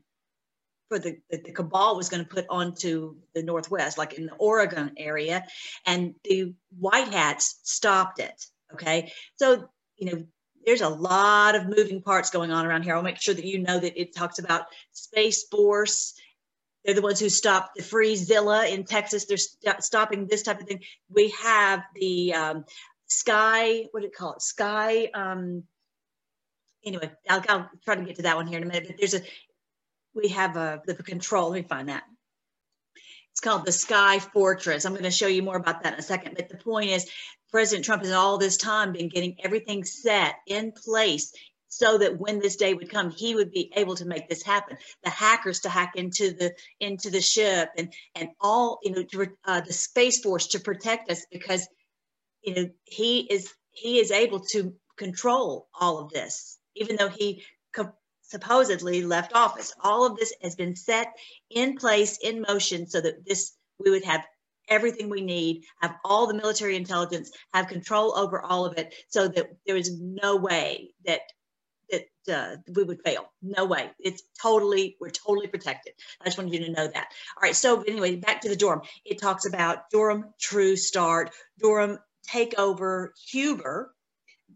for 0.89 0.99
the, 0.99 1.19
the, 1.31 1.39
the 1.39 1.53
cabal 1.53 1.97
was 1.97 2.09
going 2.09 2.25
to 2.25 2.29
put 2.29 2.47
onto 2.49 3.17
the 3.35 3.43
northwest, 3.43 3.99
like 3.99 4.15
in 4.15 4.27
the 4.27 4.35
Oregon 4.35 4.93
area, 4.97 5.45
and 5.85 6.15
the 6.25 6.55
white 6.79 7.09
hats 7.09 7.61
stopped 7.65 8.21
it. 8.21 8.47
Okay, 8.73 9.13
so 9.37 9.69
you 9.97 10.13
know 10.13 10.25
there's 10.65 10.81
a 10.81 10.89
lot 10.89 11.55
of 11.55 11.69
moving 11.69 12.03
parts 12.03 12.31
going 12.31 12.51
on 12.51 12.67
around 12.67 12.83
here. 12.83 12.95
I'll 12.95 13.03
make 13.03 13.21
sure 13.21 13.35
that 13.35 13.45
you 13.45 13.61
know 13.61 13.79
that 13.79 14.01
it 14.01 14.15
talks 14.15 14.39
about 14.39 14.67
Space 14.93 15.45
Force. 15.45 16.15
They're 16.85 16.95
the 16.95 17.03
ones 17.03 17.19
who 17.19 17.29
stopped 17.29 17.77
the 17.77 17.83
Free 17.83 18.15
Zilla 18.15 18.67
in 18.67 18.85
Texas. 18.85 19.25
They're 19.27 19.37
st- 19.37 19.83
stopping 19.83 20.27
this 20.27 20.43
type 20.43 20.61
of 20.61 20.69
thing. 20.69 20.83
We 21.09 21.31
have 21.43 21.83
the 21.95 22.35
um, 22.35 22.65
Sky, 23.09 23.87
what 23.91 24.01
do 24.01 24.07
you 24.07 24.13
call 24.17 24.35
it? 24.35 24.43
Sky. 24.43 25.07
Um, 25.15 25.65
anyway, 26.87 27.11
I'll, 27.29 27.43
I'll 27.49 27.71
try 27.85 27.97
to 27.97 28.05
get 28.05 28.17
to 28.17 28.23
that 28.23 28.37
one 28.37 28.47
here 28.47 28.59
in 28.59 28.65
a 28.65 28.67
minute. 28.67 28.85
But 28.87 28.97
there's 28.99 29.15
a 29.15 29.21
we 30.15 30.29
have 30.29 30.57
a 30.57 30.83
the 30.87 30.95
control. 30.95 31.51
Let 31.51 31.63
me 31.63 31.69
find 31.69 31.89
that. 31.89 32.05
It's 33.33 33.41
called 33.41 33.67
the 33.67 33.73
Sky 33.73 34.19
Fortress. 34.19 34.87
I'm 34.87 34.93
going 34.93 35.05
to 35.05 35.11
show 35.11 35.27
you 35.27 35.43
more 35.43 35.57
about 35.57 35.83
that 35.83 35.93
in 35.93 35.99
a 35.99 36.03
second. 36.03 36.37
But 36.37 36.49
the 36.49 36.57
point 36.57 36.91
is, 36.91 37.11
President 37.51 37.85
Trump 37.85 38.03
has 38.03 38.13
all 38.13 38.39
this 38.39 38.57
time 38.57 38.93
been 38.93 39.11
getting 39.11 39.37
everything 39.45 39.85
set 39.85 40.37
in 40.47 40.73
place 40.73 41.33
so 41.69 41.99
that 41.99 42.19
when 42.19 42.39
this 42.39 42.57
day 42.57 42.73
would 42.73 42.89
come, 42.89 43.11
he 43.11 43.35
would 43.35 43.51
be 43.51 43.71
able 43.77 43.95
to 43.97 44.07
make 44.07 44.29
this 44.29 44.43
happen. 44.43 44.79
The 45.05 45.11
hackers 45.11 45.61
to 45.61 45.69
hack 45.69 45.93
into 45.97 46.33
the 46.33 46.55
into 46.81 47.11
the 47.11 47.21
ship 47.21 47.71
and 47.77 47.93
and 48.15 48.31
all 48.41 48.79
you 48.83 48.93
know 48.93 49.03
to, 49.03 49.27
uh, 49.45 49.61
the 49.61 49.73
space 49.73 50.21
force 50.21 50.47
to 50.49 50.61
protect 50.61 51.11
us 51.11 51.27
because 51.31 51.69
you 52.43 52.55
know 52.55 52.71
he 52.85 53.21
is 53.21 53.53
he 53.73 53.99
is 53.99 54.11
able 54.11 54.41
to 54.53 54.75
control 54.97 55.69
all 55.79 55.99
of 55.99 56.11
this, 56.11 56.56
even 56.77 56.97
though 56.97 57.09
he 57.09 57.43
supposedly 58.29 59.03
left 59.03 59.33
office. 59.35 59.73
All 59.81 60.05
of 60.05 60.17
this 60.17 60.35
has 60.43 60.57
been 60.57 60.75
set 60.75 61.09
in 61.51 61.77
place, 61.77 62.19
in 62.19 62.43
motion, 62.43 62.87
so 62.89 63.01
that 63.01 63.25
this 63.25 63.53
we 63.79 63.91
would 63.91 64.05
have 64.05 64.27
everything 64.69 65.09
we 65.09 65.21
need, 65.21 65.63
have 65.81 65.95
all 66.05 66.27
the 66.27 66.35
military 66.35 66.77
intelligence, 66.77 67.31
have 67.55 67.69
control 67.69 68.17
over 68.19 68.41
all 68.41 68.65
of 68.65 68.77
it, 68.79 68.95
so 69.09 69.29
that 69.29 69.51
there 69.67 69.77
is 69.77 70.01
no 70.01 70.37
way 70.37 70.91
that 71.05 71.21
that 71.91 72.07
uh, 72.29 72.57
we 72.75 72.83
would 72.83 73.01
fail. 73.05 73.33
No 73.43 73.65
way. 73.65 73.93
It's 74.01 74.25
totally, 74.43 74.97
we're 75.01 75.11
totally 75.11 75.47
protected. 75.47 75.93
I 76.21 76.25
just 76.25 76.37
wanted 76.37 76.53
you 76.53 76.65
to 76.65 76.73
know 76.73 76.89
that. 76.89 77.07
All 77.37 77.43
right. 77.43 77.55
So 77.55 77.83
anyway, 77.83 78.17
back 78.17 78.41
to 78.41 78.49
the 78.49 78.57
Durham. 78.57 78.81
It 79.05 79.21
talks 79.21 79.47
about 79.47 79.89
Durham 79.93 80.25
true 80.41 80.75
start, 80.75 81.31
Durham 81.61 82.01
take 82.25 82.59
over 82.59 83.15
Huber, 83.31 83.95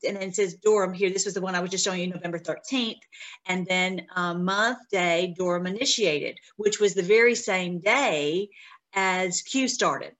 and 0.07 0.17
then 0.17 0.29
it 0.29 0.37
says 0.37 0.55
Durham 0.55 0.93
here. 0.93 1.11
This 1.11 1.25
was 1.25 1.35
the 1.35 1.41
one 1.41 1.55
I 1.55 1.61
was 1.61 1.71
just 1.71 1.85
showing 1.85 2.01
you 2.01 2.09
November 2.09 2.39
13th. 2.39 3.01
And 3.47 3.67
then 3.67 4.07
um, 4.17 4.45
month 4.45 4.79
day 4.91 5.35
Durham 5.37 5.67
initiated, 5.67 6.39
which 6.57 6.81
was 6.81 6.95
the 6.95 7.03
very 7.03 7.35
same 7.35 7.81
day 7.81 8.49
as 8.95 9.43
Q 9.43 9.69
started. 9.69 10.13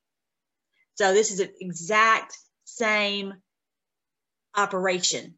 So 0.95 1.15
this 1.15 1.31
is 1.31 1.41
an 1.41 1.51
exact 1.61 2.37
same 2.65 3.35
operation. 4.57 5.35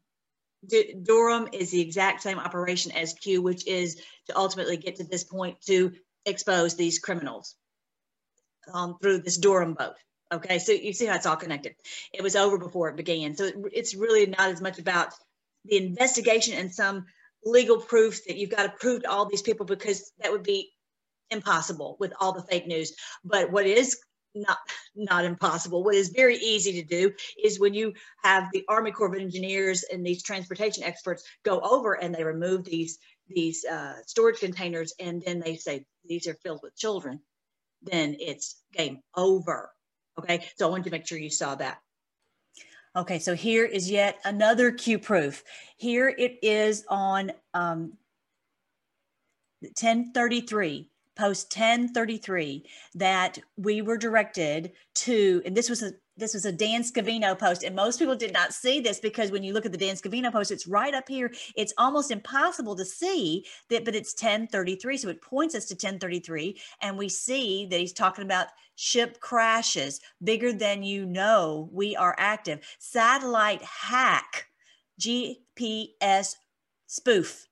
D 0.67 0.95
Durham 1.01 1.49
is 1.51 1.71
the 1.71 1.81
exact 1.81 2.21
same 2.21 2.39
operation 2.39 2.91
as 2.91 3.13
Q, 3.13 3.41
which 3.41 3.67
is 3.67 4.01
to 4.27 4.37
ultimately 4.37 4.77
get 4.77 4.97
to 4.97 5.03
this 5.03 5.23
point 5.23 5.61
to 5.67 5.93
expose 6.25 6.75
these 6.75 6.99
criminals 6.99 7.55
um, 8.73 8.97
through 9.01 9.19
this 9.19 9.37
Durham 9.37 9.73
boat. 9.73 9.95
Okay, 10.33 10.57
so 10.57 10.71
you 10.71 10.93
see 10.93 11.05
how 11.05 11.15
it's 11.15 11.27
all 11.27 11.35
connected. 11.35 11.75
It 12.11 12.23
was 12.23 12.35
over 12.35 12.57
before 12.57 12.89
it 12.89 12.95
began. 12.95 13.35
So 13.35 13.45
it, 13.45 13.55
it's 13.71 13.93
really 13.93 14.25
not 14.25 14.49
as 14.49 14.61
much 14.61 14.79
about 14.79 15.13
the 15.65 15.77
investigation 15.77 16.55
and 16.55 16.73
some 16.73 17.05
legal 17.45 17.77
proof 17.77 18.25
that 18.25 18.37
you've 18.37 18.49
got 18.49 18.63
to 18.63 18.73
prove 18.79 19.03
to 19.03 19.11
all 19.11 19.29
these 19.29 19.43
people 19.43 19.65
because 19.65 20.11
that 20.19 20.31
would 20.31 20.43
be 20.43 20.71
impossible 21.29 21.97
with 21.99 22.13
all 22.19 22.31
the 22.31 22.41
fake 22.41 22.65
news. 22.65 22.93
But 23.23 23.51
what 23.51 23.67
is 23.67 23.99
not 24.35 24.57
not 24.95 25.25
impossible. 25.25 25.83
What 25.83 25.93
is 25.93 26.09
very 26.09 26.37
easy 26.37 26.81
to 26.81 26.87
do 26.87 27.11
is 27.43 27.59
when 27.59 27.75
you 27.75 27.93
have 28.23 28.49
the 28.51 28.65
Army 28.67 28.91
Corps 28.91 29.13
of 29.13 29.21
Engineers 29.21 29.83
and 29.83 30.03
these 30.03 30.23
transportation 30.23 30.83
experts 30.83 31.23
go 31.43 31.59
over 31.59 31.93
and 31.93 32.13
they 32.13 32.23
remove 32.23 32.63
these 32.63 32.97
these 33.27 33.63
uh, 33.65 33.95
storage 34.07 34.39
containers 34.39 34.93
and 34.99 35.21
then 35.23 35.39
they 35.39 35.55
say 35.55 35.85
these 36.05 36.27
are 36.27 36.33
filled 36.41 36.61
with 36.63 36.75
children, 36.75 37.19
then 37.83 38.17
it's 38.19 38.61
game 38.73 39.01
over. 39.15 39.71
Okay, 40.19 40.47
so 40.55 40.67
I 40.67 40.69
wanted 40.69 40.85
to 40.85 40.91
make 40.91 41.07
sure 41.07 41.17
you 41.17 41.29
saw 41.29 41.55
that. 41.55 41.79
Okay, 42.95 43.17
so 43.17 43.33
here 43.33 43.65
is 43.65 43.89
yet 43.89 44.19
another 44.23 44.71
Q 44.71 44.99
proof. 44.99 45.43
Here 45.77 46.09
it 46.09 46.37
is 46.43 46.85
on 46.89 47.31
um, 47.55 47.93
1033, 49.61 50.89
post 51.15 51.57
1033, 51.57 52.63
that 52.95 53.39
we 53.57 53.81
were 53.81 53.97
directed 53.97 54.73
to, 54.95 55.41
and 55.45 55.57
this 55.57 55.71
was 55.71 55.81
a 55.81 55.93
this 56.15 56.33
was 56.33 56.45
a 56.45 56.51
Dan 56.51 56.83
Scavino 56.83 57.37
post, 57.37 57.63
and 57.63 57.75
most 57.75 57.97
people 57.99 58.15
did 58.15 58.33
not 58.33 58.53
see 58.53 58.79
this 58.79 58.99
because 58.99 59.31
when 59.31 59.43
you 59.43 59.53
look 59.53 59.65
at 59.65 59.71
the 59.71 59.77
Dan 59.77 59.95
Scavino 59.95 60.31
post, 60.31 60.51
it's 60.51 60.67
right 60.67 60.93
up 60.93 61.07
here. 61.07 61.31
It's 61.55 61.73
almost 61.77 62.11
impossible 62.11 62.75
to 62.75 62.85
see 62.85 63.45
that, 63.69 63.83
but 63.85 63.95
it's 63.95 64.13
1033. 64.13 64.97
So 64.97 65.09
it 65.09 65.21
points 65.21 65.55
us 65.55 65.65
to 65.65 65.73
1033, 65.73 66.59
and 66.81 66.97
we 66.97 67.09
see 67.09 67.65
that 67.65 67.79
he's 67.79 67.93
talking 67.93 68.23
about 68.23 68.47
ship 68.75 69.19
crashes, 69.19 70.01
bigger 70.23 70.53
than 70.53 70.83
you 70.83 71.05
know. 71.05 71.69
We 71.71 71.95
are 71.95 72.15
active. 72.17 72.59
Satellite 72.79 73.63
hack, 73.63 74.47
GPS 74.99 76.35
spoof. 76.87 77.47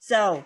So 0.00 0.44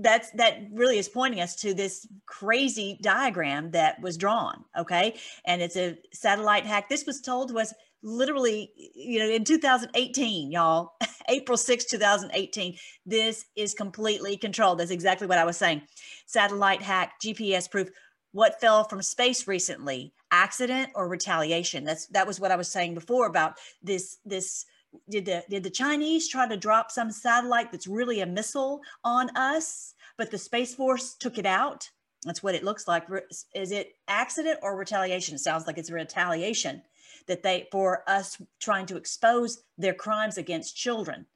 that's 0.00 0.30
that 0.32 0.58
really 0.72 0.98
is 0.98 1.08
pointing 1.08 1.40
us 1.40 1.54
to 1.56 1.74
this 1.74 2.06
crazy 2.26 2.98
diagram 3.02 3.70
that 3.72 4.00
was 4.00 4.16
drawn 4.16 4.64
okay? 4.76 5.16
And 5.44 5.60
it's 5.60 5.76
a 5.76 5.96
satellite 6.12 6.66
hack. 6.66 6.88
This 6.88 7.06
was 7.06 7.20
told 7.20 7.52
was 7.52 7.74
literally 8.02 8.70
you 8.94 9.18
know 9.18 9.28
in 9.28 9.44
2018 9.44 10.52
y'all. 10.52 10.92
April 11.28 11.58
6 11.58 11.84
2018 11.84 12.76
this 13.04 13.44
is 13.56 13.74
completely 13.74 14.36
controlled. 14.36 14.78
That's 14.78 14.90
exactly 14.90 15.26
what 15.26 15.38
i 15.38 15.44
was 15.44 15.56
saying. 15.56 15.82
Satellite 16.26 16.82
hack 16.82 17.14
gps 17.22 17.64
spoof. 17.64 17.88
What 18.32 18.60
fell 18.60 18.84
from 18.84 19.02
space 19.02 19.48
recently? 19.48 20.12
Accident 20.30 20.90
or 20.94 21.08
retaliation? 21.08 21.84
That's 21.84 22.06
that 22.08 22.26
was 22.26 22.38
what 22.38 22.52
i 22.52 22.56
was 22.56 22.70
saying 22.70 22.94
before 22.94 23.26
about 23.26 23.54
this 23.82 24.18
this 24.24 24.64
did 25.08 25.26
the 25.26 25.44
did 25.48 25.62
the 25.62 25.70
Chinese 25.70 26.28
try 26.28 26.48
to 26.48 26.56
drop 26.56 26.90
some 26.90 27.10
satellite 27.10 27.70
that's 27.72 27.86
really 27.86 28.20
a 28.20 28.26
missile 28.26 28.80
on 29.04 29.30
us, 29.36 29.94
but 30.16 30.30
the 30.30 30.38
Space 30.38 30.74
Force 30.74 31.14
took 31.14 31.38
it 31.38 31.46
out? 31.46 31.88
That's 32.24 32.42
what 32.42 32.54
it 32.54 32.64
looks 32.64 32.88
like. 32.88 33.06
Is 33.54 33.70
it 33.70 33.92
accident 34.08 34.58
or 34.62 34.76
retaliation? 34.76 35.36
It 35.36 35.40
sounds 35.40 35.66
like 35.66 35.78
it's 35.78 35.90
retaliation 35.90 36.82
that 37.26 37.42
they 37.42 37.68
for 37.70 38.02
us 38.08 38.40
trying 38.58 38.86
to 38.86 38.96
expose 38.96 39.62
their 39.76 39.94
crimes 39.94 40.38
against 40.38 40.76
children 40.76 41.26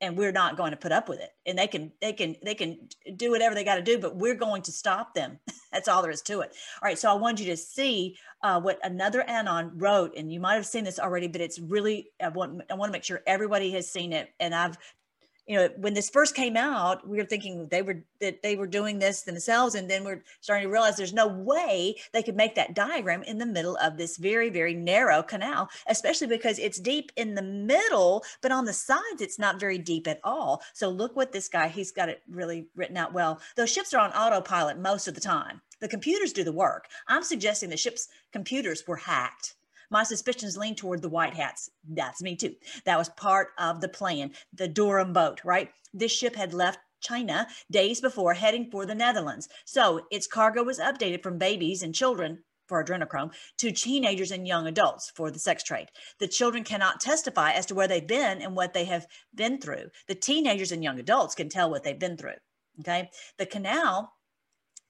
and 0.00 0.16
we're 0.16 0.32
not 0.32 0.56
going 0.56 0.72
to 0.72 0.76
put 0.76 0.92
up 0.92 1.08
with 1.08 1.20
it. 1.20 1.30
And 1.46 1.58
they 1.58 1.66
can 1.66 1.92
they 2.00 2.12
can 2.12 2.36
they 2.44 2.54
can 2.54 2.88
do 3.16 3.30
whatever 3.30 3.54
they 3.54 3.64
got 3.64 3.76
to 3.76 3.82
do 3.82 3.98
but 3.98 4.16
we're 4.16 4.34
going 4.34 4.62
to 4.62 4.72
stop 4.72 5.14
them. 5.14 5.38
That's 5.72 5.88
all 5.88 6.02
there 6.02 6.10
is 6.10 6.22
to 6.22 6.40
it. 6.40 6.54
All 6.82 6.86
right 6.86 6.98
so 6.98 7.10
i 7.10 7.14
want 7.14 7.40
you 7.40 7.46
to 7.46 7.56
see 7.56 8.16
uh, 8.42 8.60
what 8.60 8.78
another 8.84 9.22
anon 9.22 9.72
wrote 9.76 10.12
and 10.16 10.32
you 10.32 10.40
might 10.40 10.54
have 10.54 10.66
seen 10.66 10.84
this 10.84 10.98
already 10.98 11.28
but 11.28 11.40
it's 11.40 11.58
really 11.58 12.10
i 12.22 12.28
want 12.28 12.62
i 12.70 12.74
want 12.74 12.88
to 12.88 12.92
make 12.92 13.04
sure 13.04 13.22
everybody 13.26 13.70
has 13.70 13.90
seen 13.90 14.12
it 14.12 14.30
and 14.40 14.54
i've 14.54 14.76
you 15.46 15.56
know, 15.56 15.68
when 15.76 15.94
this 15.94 16.10
first 16.10 16.34
came 16.34 16.56
out, 16.56 17.06
we 17.06 17.18
were 17.18 17.24
thinking 17.24 17.68
they 17.68 17.82
were 17.82 18.02
that 18.20 18.42
they 18.42 18.56
were 18.56 18.66
doing 18.66 18.98
this 18.98 19.22
themselves, 19.22 19.74
and 19.74 19.88
then 19.88 20.04
we're 20.04 20.22
starting 20.40 20.66
to 20.66 20.72
realize 20.72 20.96
there's 20.96 21.12
no 21.12 21.28
way 21.28 21.94
they 22.12 22.22
could 22.22 22.36
make 22.36 22.54
that 22.56 22.74
diagram 22.74 23.22
in 23.22 23.38
the 23.38 23.46
middle 23.46 23.76
of 23.76 23.96
this 23.96 24.16
very, 24.16 24.50
very 24.50 24.74
narrow 24.74 25.22
canal, 25.22 25.68
especially 25.88 26.26
because 26.26 26.58
it's 26.58 26.80
deep 26.80 27.12
in 27.16 27.34
the 27.34 27.42
middle, 27.42 28.24
but 28.42 28.52
on 28.52 28.64
the 28.64 28.72
sides 28.72 29.20
it's 29.20 29.38
not 29.38 29.60
very 29.60 29.78
deep 29.78 30.08
at 30.08 30.20
all. 30.24 30.62
So 30.72 30.88
look 30.88 31.14
what 31.14 31.32
this 31.32 31.48
guy 31.48 31.68
he's 31.68 31.92
got 31.92 32.08
it 32.08 32.22
really 32.28 32.66
written 32.74 32.96
out 32.96 33.12
well. 33.12 33.40
Those 33.56 33.72
ships 33.72 33.94
are 33.94 34.00
on 34.00 34.12
autopilot 34.12 34.78
most 34.78 35.06
of 35.06 35.14
the 35.14 35.20
time. 35.20 35.60
The 35.80 35.88
computers 35.88 36.32
do 36.32 36.42
the 36.42 36.52
work. 36.52 36.88
I'm 37.06 37.22
suggesting 37.22 37.68
the 37.68 37.76
ship's 37.76 38.08
computers 38.32 38.84
were 38.86 38.96
hacked 38.96 39.55
my 39.90 40.02
suspicions 40.02 40.56
lean 40.56 40.74
toward 40.74 41.02
the 41.02 41.08
white 41.08 41.34
hats. 41.34 41.70
That's 41.88 42.22
me 42.22 42.36
too. 42.36 42.54
That 42.84 42.98
was 42.98 43.08
part 43.10 43.48
of 43.58 43.80
the 43.80 43.88
plan. 43.88 44.32
The 44.52 44.68
Durham 44.68 45.12
boat, 45.12 45.40
right? 45.44 45.70
This 45.92 46.12
ship 46.12 46.36
had 46.36 46.54
left 46.54 46.78
China 47.00 47.46
days 47.70 48.00
before 48.00 48.34
heading 48.34 48.70
for 48.70 48.86
the 48.86 48.94
Netherlands. 48.94 49.48
So 49.64 50.06
its 50.10 50.26
cargo 50.26 50.62
was 50.62 50.78
updated 50.78 51.22
from 51.22 51.38
babies 51.38 51.82
and 51.82 51.94
children 51.94 52.42
for 52.66 52.82
adrenochrome 52.82 53.32
to 53.58 53.70
teenagers 53.70 54.32
and 54.32 54.46
young 54.46 54.66
adults 54.66 55.12
for 55.14 55.30
the 55.30 55.38
sex 55.38 55.62
trade. 55.62 55.88
The 56.18 56.26
children 56.26 56.64
cannot 56.64 57.00
testify 57.00 57.52
as 57.52 57.66
to 57.66 57.74
where 57.74 57.86
they've 57.86 58.06
been 58.06 58.42
and 58.42 58.56
what 58.56 58.74
they 58.74 58.84
have 58.86 59.06
been 59.34 59.60
through. 59.60 59.90
The 60.08 60.14
teenagers 60.16 60.72
and 60.72 60.82
young 60.82 60.98
adults 60.98 61.34
can 61.34 61.48
tell 61.48 61.70
what 61.70 61.84
they've 61.84 61.98
been 61.98 62.16
through. 62.16 62.38
Okay. 62.80 63.10
The 63.38 63.46
canal 63.46 64.12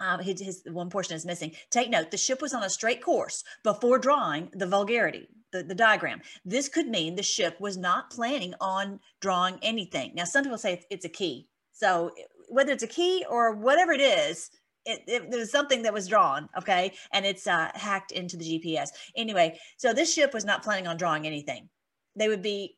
um, 0.00 0.20
his, 0.20 0.40
his, 0.40 0.62
one 0.70 0.90
portion 0.90 1.16
is 1.16 1.24
missing. 1.24 1.52
Take 1.70 1.90
note, 1.90 2.10
the 2.10 2.16
ship 2.16 2.42
was 2.42 2.54
on 2.54 2.62
a 2.62 2.70
straight 2.70 3.02
course 3.02 3.44
before 3.62 3.98
drawing 3.98 4.50
the 4.52 4.66
vulgarity, 4.66 5.28
the, 5.52 5.62
the 5.62 5.74
diagram. 5.74 6.20
This 6.44 6.68
could 6.68 6.88
mean 6.88 7.16
the 7.16 7.22
ship 7.22 7.60
was 7.60 7.76
not 7.76 8.10
planning 8.10 8.54
on 8.60 9.00
drawing 9.20 9.58
anything. 9.62 10.12
Now, 10.14 10.24
some 10.24 10.44
people 10.44 10.58
say 10.58 10.84
it's, 10.90 11.04
a 11.04 11.10
key. 11.10 11.48
So 11.72 12.10
whether 12.48 12.72
it's 12.72 12.82
a 12.82 12.88
key 12.88 13.24
or 13.28 13.54
whatever 13.54 13.92
it 13.92 14.00
is, 14.00 14.50
it, 14.84 15.02
it, 15.06 15.28
was 15.30 15.50
something 15.50 15.82
that 15.82 15.92
was 15.92 16.06
drawn, 16.06 16.48
okay, 16.56 16.92
and 17.12 17.26
it's 17.26 17.48
uh, 17.48 17.70
hacked 17.74 18.12
into 18.12 18.36
the 18.36 18.44
GPS. 18.44 18.90
Anyway, 19.16 19.58
so 19.76 19.92
this 19.92 20.14
ship 20.14 20.32
was 20.32 20.44
not 20.44 20.62
planning 20.62 20.86
on 20.86 20.96
drawing 20.96 21.26
anything. 21.26 21.68
They 22.14 22.28
would 22.28 22.42
be 22.42 22.76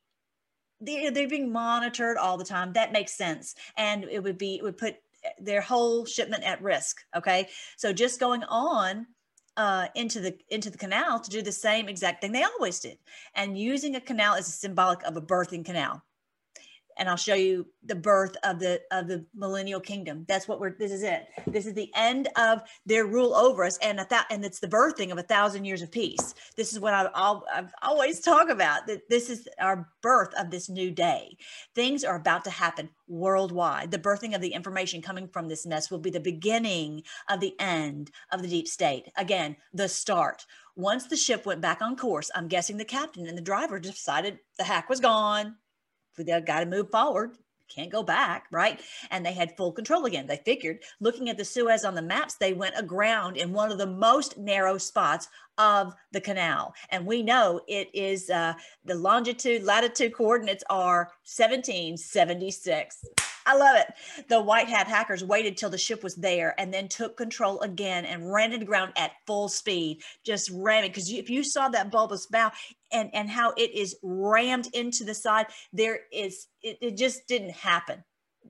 they're, 0.81 1.11
they're 1.11 1.29
being 1.29 1.53
monitored 1.53 2.17
all 2.17 2.39
the 2.39 2.45
time. 2.45 2.73
That 2.73 2.93
makes 2.93 3.13
sense, 3.13 3.55
and 3.77 4.05
it 4.05 4.23
would 4.23 4.39
be 4.39 4.57
it 4.57 4.63
would 4.63 4.79
put 4.79 4.97
their 5.39 5.61
whole 5.61 6.05
shipment 6.05 6.45
at 6.45 6.63
risk. 6.63 6.99
Okay, 7.17 7.49
so 7.77 7.93
just 7.93 8.21
going 8.21 8.45
on 8.45 9.07
uh, 9.57 9.89
into 9.95 10.21
the 10.21 10.37
into 10.51 10.71
the 10.71 10.79
canal 10.79 11.19
to 11.21 11.31
do 11.31 11.43
the 11.43 11.53
same 11.53 11.89
exact 11.89 12.21
thing 12.21 12.33
they 12.33 12.45
always 12.45 12.79
did, 12.81 12.99
and 13.35 13.59
using 13.59 13.97
a 13.97 14.01
canal 14.01 14.35
as 14.35 14.49
a 14.49 14.53
symbolic 14.53 15.03
of 15.03 15.17
a 15.17 15.23
birthing 15.23 15.65
canal. 15.65 16.03
And 16.99 17.09
I'll 17.09 17.17
show 17.17 17.35
you 17.35 17.67
the 17.85 17.95
birth 17.95 18.37
of 18.43 18.59
the 18.59 18.81
of 18.90 19.09
the 19.09 19.25
millennial 19.35 19.81
kingdom. 19.81 20.25
That's 20.28 20.47
what 20.49 20.61
we're. 20.61 20.76
This 20.76 20.93
is 20.93 21.02
it. 21.02 21.26
This 21.47 21.64
is 21.67 21.75
the 21.75 21.90
end 21.95 22.28
of 22.37 22.62
their 22.85 23.07
rule 23.07 23.35
over 23.35 23.64
us, 23.64 23.78
and 23.78 23.99
that 23.99 24.26
and 24.31 24.45
it's 24.45 24.61
the 24.61 24.69
birthing 24.69 25.11
of 25.11 25.19
a 25.19 25.23
thousand 25.23 25.64
years 25.64 25.81
of 25.81 25.90
peace. 25.90 26.35
This 26.57 26.73
is 26.73 26.81
what 26.81 26.95
I, 26.95 27.09
I'll, 27.14 27.45
I've 27.52 27.73
always 27.83 28.21
talk 28.21 28.49
about. 28.50 28.87
That 28.87 29.09
this 29.09 29.31
is 29.31 29.49
our 29.61 29.88
birth 30.02 30.35
of 30.38 30.50
this 30.50 30.69
new 30.69 30.90
day. 30.90 31.37
Things 31.75 32.05
are 32.05 32.17
about 32.17 32.45
to 32.45 32.50
happen 32.50 32.90
worldwide. 33.07 33.90
The 33.90 33.99
birthing 33.99 34.35
of 34.35 34.40
the 34.40 34.52
information 34.52 35.00
coming 35.00 35.28
from 35.28 35.49
this 35.49 35.64
mess 35.64 35.90
will 35.90 35.99
be 35.99 36.11
the 36.11 36.21
beginning 36.21 37.05
of 37.31 37.40
the 37.40 37.55
end 37.59 38.11
of 38.33 38.43
the 38.43 38.49
deep 38.49 38.69
state. 38.69 39.11
Again, 39.17 39.57
the 39.73 39.88
start. 39.88 40.45
Once 40.76 41.07
the 41.07 41.17
ship 41.17 41.45
went 41.45 41.61
back 41.61 41.83
on 41.83 41.97
course, 41.97 42.31
I'm 42.35 42.47
guessing 42.47 42.76
the 42.76 42.85
captain 42.85 43.26
and 43.26 43.37
the 43.37 43.43
driver 43.43 43.81
decided 43.81 44.38
the 44.59 44.64
hack 44.64 44.88
was 44.88 45.00
gone 45.00 45.57
they've 46.25 46.45
got 46.45 46.61
to 46.61 46.67
move 46.67 46.91
forward 46.91 47.37
can't 47.69 47.93
go 47.93 48.03
back, 48.03 48.47
right? 48.51 48.81
And 49.11 49.25
they 49.25 49.33
had 49.33 49.57
full 49.57 49.73
control 49.73 50.07
again. 50.07 50.27
They 50.27 50.41
figured, 50.45 50.81
looking 51.01 51.29
at 51.29 51.37
the 51.37 51.45
Suez 51.45 51.85
on 51.85 51.95
the 51.95 52.03
maps, 52.03 52.35
they 52.35 52.53
went 52.53 52.75
aground 52.77 53.37
in 53.37 53.53
one 53.53 53.71
of 53.71 53.79
the 53.79 53.87
most 53.87 54.39
narrow 54.39 54.79
spots 54.79 55.29
of 55.59 55.95
the 56.13 56.21
canal. 56.21 56.75
And 56.91 57.07
we 57.07 57.23
know 57.23 57.61
it 57.69 57.89
is 57.93 58.31
uh, 58.31 58.55
the 58.85 58.95
longitude, 58.95 59.65
latitude 59.65 60.15
coordinates 60.15 60.65
are 60.71 61.11
1776. 61.25 63.05
I 63.49 63.57
love 63.57 63.76
it. 63.76 64.26
The 64.28 64.43
white 64.43 64.69
hat 64.69 64.87
hackers 64.88 65.25
waited 65.25 65.57
till 65.57 65.71
the 65.71 65.78
ship 65.78 66.02
was 66.02 66.14
there 66.17 66.55
and 66.61 66.73
then 66.73 66.87
took 66.87 67.17
control 67.17 67.59
again 67.61 68.05
and 68.05 68.31
ran 68.31 68.52
into 68.52 68.67
ground 68.67 68.93
at 68.97 69.12
full 69.26 69.49
speed, 69.49 70.02
just 70.23 70.50
ramming. 70.52 70.90
Because 70.90 71.11
if 71.11 71.31
you 71.31 71.43
saw 71.43 71.71
that 71.71 71.90
bulbous 71.90 72.26
bow 72.26 72.50
and, 72.93 73.09
and 73.14 73.31
how 73.31 73.52
it 73.57 73.75
is 73.75 73.97
rammed 74.02 74.69
into 74.75 75.02
the 75.02 75.14
side, 75.14 75.47
there 75.73 76.00
is, 76.12 76.49
it, 76.62 76.76
it 76.83 76.97
just 76.99 77.26
didn't 77.26 77.52
happen 77.52 78.05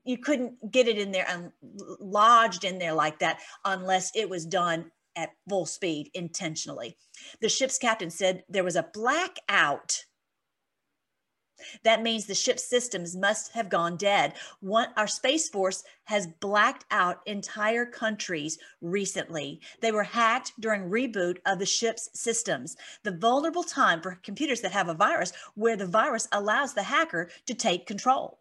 you 0.05 0.17
couldn't 0.17 0.71
get 0.71 0.87
it 0.87 0.97
in 0.97 1.11
there 1.11 1.25
and 1.27 1.51
lodged 1.99 2.63
in 2.63 2.79
there 2.79 2.93
like 2.93 3.19
that 3.19 3.37
unless 3.65 4.11
it 4.15 4.29
was 4.29 4.45
done 4.45 4.89
at 5.15 5.31
full 5.49 5.65
speed 5.65 6.09
intentionally. 6.13 6.97
The 7.41 7.49
ship's 7.49 7.77
captain 7.77 8.09
said 8.09 8.43
there 8.47 8.63
was 8.63 8.77
a 8.77 8.87
blackout 8.93 10.05
that 11.83 12.01
means 12.01 12.25
the 12.25 12.35
ship's 12.35 12.63
systems 12.63 13.15
must 13.15 13.51
have 13.53 13.69
gone 13.69 13.97
dead. 13.97 14.33
One, 14.59 14.89
our 14.97 15.07
Space 15.07 15.49
Force 15.49 15.83
has 16.05 16.27
blacked 16.27 16.85
out 16.91 17.21
entire 17.25 17.85
countries 17.85 18.57
recently. 18.81 19.61
They 19.81 19.91
were 19.91 20.03
hacked 20.03 20.53
during 20.59 20.89
reboot 20.89 21.37
of 21.45 21.59
the 21.59 21.65
ship's 21.65 22.09
systems. 22.13 22.77
The 23.03 23.17
vulnerable 23.17 23.63
time 23.63 24.01
for 24.01 24.19
computers 24.23 24.61
that 24.61 24.71
have 24.71 24.89
a 24.89 24.93
virus 24.93 25.33
where 25.55 25.77
the 25.77 25.85
virus 25.85 26.27
allows 26.31 26.73
the 26.73 26.83
hacker 26.83 27.29
to 27.45 27.53
take 27.53 27.85
control. 27.85 28.39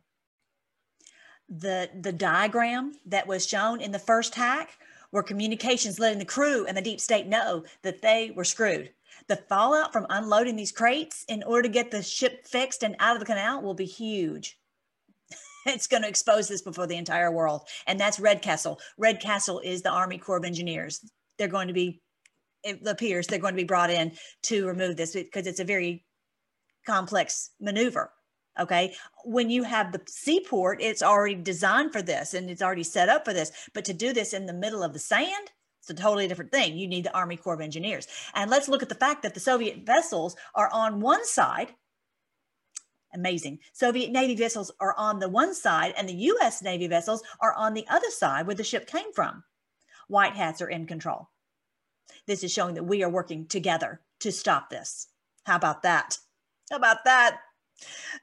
The, 1.49 1.91
the 1.99 2.13
diagram 2.13 2.93
that 3.07 3.27
was 3.27 3.47
shown 3.47 3.81
in 3.81 3.93
the 3.93 3.99
first 3.99 4.35
hack 4.35 4.79
were 5.11 5.23
communications 5.23 5.99
letting 5.99 6.19
the 6.19 6.25
crew 6.25 6.67
and 6.67 6.77
the 6.77 6.83
deep 6.83 7.01
state 7.01 7.27
know 7.27 7.65
that 7.83 8.03
they 8.03 8.31
were 8.35 8.45
screwed 8.45 8.91
the 9.29 9.37
fallout 9.37 9.93
from 9.93 10.07
unloading 10.11 10.57
these 10.57 10.73
crates 10.73 11.25
in 11.29 11.43
order 11.43 11.63
to 11.63 11.69
get 11.69 11.91
the 11.91 12.03
ship 12.03 12.47
fixed 12.47 12.83
and 12.83 12.97
out 12.99 13.15
of 13.15 13.21
the 13.21 13.27
canal 13.27 13.63
will 13.63 13.75
be 13.75 13.85
huge. 13.85 14.59
it's 15.67 15.87
going 15.87 16.03
to 16.03 16.09
expose 16.09 16.49
this 16.49 16.63
before 16.63 16.87
the 16.87 16.97
entire 16.97 17.31
world. 17.31 17.69
And 17.87 18.01
that's 18.01 18.19
Red 18.19 18.43
Castle. 18.43 18.81
Red 18.97 19.21
Castle 19.21 19.61
is 19.61 19.83
the 19.83 19.91
Army 19.91 20.19
Corps 20.19 20.39
of 20.39 20.45
Engineers. 20.45 21.05
They're 21.39 21.49
going 21.49 21.69
to 21.69 21.75
be, 21.75 22.01
it 22.65 22.81
appears, 22.87 23.27
they're 23.27 23.39
going 23.39 23.55
to 23.55 23.63
be 23.63 23.65
brought 23.65 23.91
in 23.91 24.13
to 24.45 24.67
remove 24.67 24.97
this 24.97 25.15
because 25.15 25.47
it's 25.47 25.61
a 25.61 25.65
very 25.65 26.05
complex 26.87 27.51
maneuver. 27.61 28.11
Okay. 28.59 28.95
When 29.25 29.51
you 29.51 29.63
have 29.63 29.93
the 29.93 30.01
seaport, 30.09 30.83
it's 30.83 31.03
already 31.03 31.37
designed 31.37 31.93
for 31.93 32.03
this 32.03 32.35
and 32.35 32.51
it's 32.51 32.63
already 32.63 32.83
set 32.83 33.09
up 33.09 33.25
for 33.25 33.33
this. 33.33 33.53
But 33.73 33.85
to 33.85 33.93
do 33.93 34.13
this 34.13 34.33
in 34.33 34.47
the 34.47 34.53
middle 34.53 34.83
of 34.83 34.93
the 34.93 34.99
sand, 34.99 35.53
it's 35.89 35.99
a 35.99 36.03
totally 36.03 36.29
different 36.29 36.53
thing. 36.53 36.77
You 36.77 36.87
need 36.87 37.05
the 37.05 37.17
Army 37.17 37.37
Corps 37.37 37.55
of 37.55 37.61
Engineers. 37.61 38.07
And 38.35 38.51
let's 38.51 38.69
look 38.69 38.83
at 38.83 38.91
the 38.91 38.95
fact 38.95 39.23
that 39.23 39.35
the 39.35 39.41
Soviet 39.41 39.87
vessels 39.87 40.37
are 40.55 40.71
on 40.73 41.01
one 41.01 41.25
side. 41.25 41.75
Amazing. 43.15 43.61
Soviet 43.73 44.11
Navy 44.11 44.37
vessels 44.37 44.71
are 44.81 44.95
on 44.99 45.19
the 45.19 45.31
one 45.31 45.55
side, 45.55 45.95
and 45.97 46.07
the 46.07 46.13
US 46.13 46.63
Navy 46.63 46.87
vessels 46.89 47.23
are 47.41 47.55
on 47.55 47.73
the 47.73 47.87
other 47.89 48.11
side 48.11 48.47
where 48.47 48.55
the 48.55 48.65
ship 48.65 48.87
came 48.87 49.13
from. 49.15 49.45
White 50.09 50.35
hats 50.35 50.61
are 50.61 50.69
in 50.69 50.87
control. 50.87 51.31
This 52.27 52.45
is 52.45 52.53
showing 52.53 52.75
that 52.75 52.85
we 52.85 53.03
are 53.03 53.09
working 53.09 53.47
together 53.47 54.03
to 54.21 54.31
stop 54.31 54.69
this. 54.69 55.09
How 55.47 55.57
about 55.57 55.83
that? 55.85 56.19
How 56.71 56.77
about 56.77 57.05
that? 57.07 57.39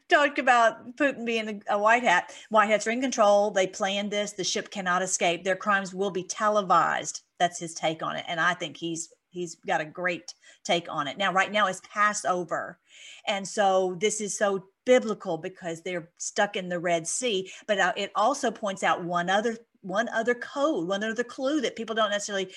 Talked 0.09 0.39
about 0.39 0.95
Putin 0.97 1.25
being 1.25 1.63
a 1.69 1.79
white 1.79 2.03
hat. 2.03 2.33
White 2.49 2.69
hats 2.69 2.85
are 2.87 2.91
in 2.91 3.01
control. 3.01 3.51
They 3.51 3.67
planned 3.67 4.11
this. 4.11 4.33
The 4.33 4.43
ship 4.43 4.69
cannot 4.69 5.01
escape. 5.01 5.43
Their 5.43 5.55
crimes 5.55 5.93
will 5.93 6.11
be 6.11 6.23
televised 6.23 7.21
that's 7.39 7.59
his 7.59 7.73
take 7.73 8.03
on 8.03 8.15
it 8.15 8.25
and 8.27 8.39
i 8.39 8.53
think 8.53 8.77
he's 8.77 9.09
he's 9.29 9.55
got 9.67 9.81
a 9.81 9.85
great 9.85 10.33
take 10.63 10.87
on 10.89 11.07
it 11.07 11.17
now 11.17 11.31
right 11.31 11.51
now 11.51 11.67
is 11.67 11.81
passover 11.81 12.79
and 13.27 13.47
so 13.47 13.95
this 13.99 14.21
is 14.21 14.37
so 14.37 14.65
biblical 14.85 15.37
because 15.37 15.81
they're 15.81 16.09
stuck 16.17 16.55
in 16.55 16.69
the 16.69 16.79
red 16.79 17.07
sea 17.07 17.51
but 17.67 17.79
uh, 17.79 17.93
it 17.97 18.11
also 18.15 18.51
points 18.51 18.83
out 18.83 19.03
one 19.03 19.29
other 19.29 19.57
one 19.81 20.07
other 20.09 20.35
code 20.35 20.87
one 20.87 21.03
other 21.03 21.23
clue 21.23 21.61
that 21.61 21.75
people 21.75 21.95
don't 21.95 22.11
necessarily 22.11 22.51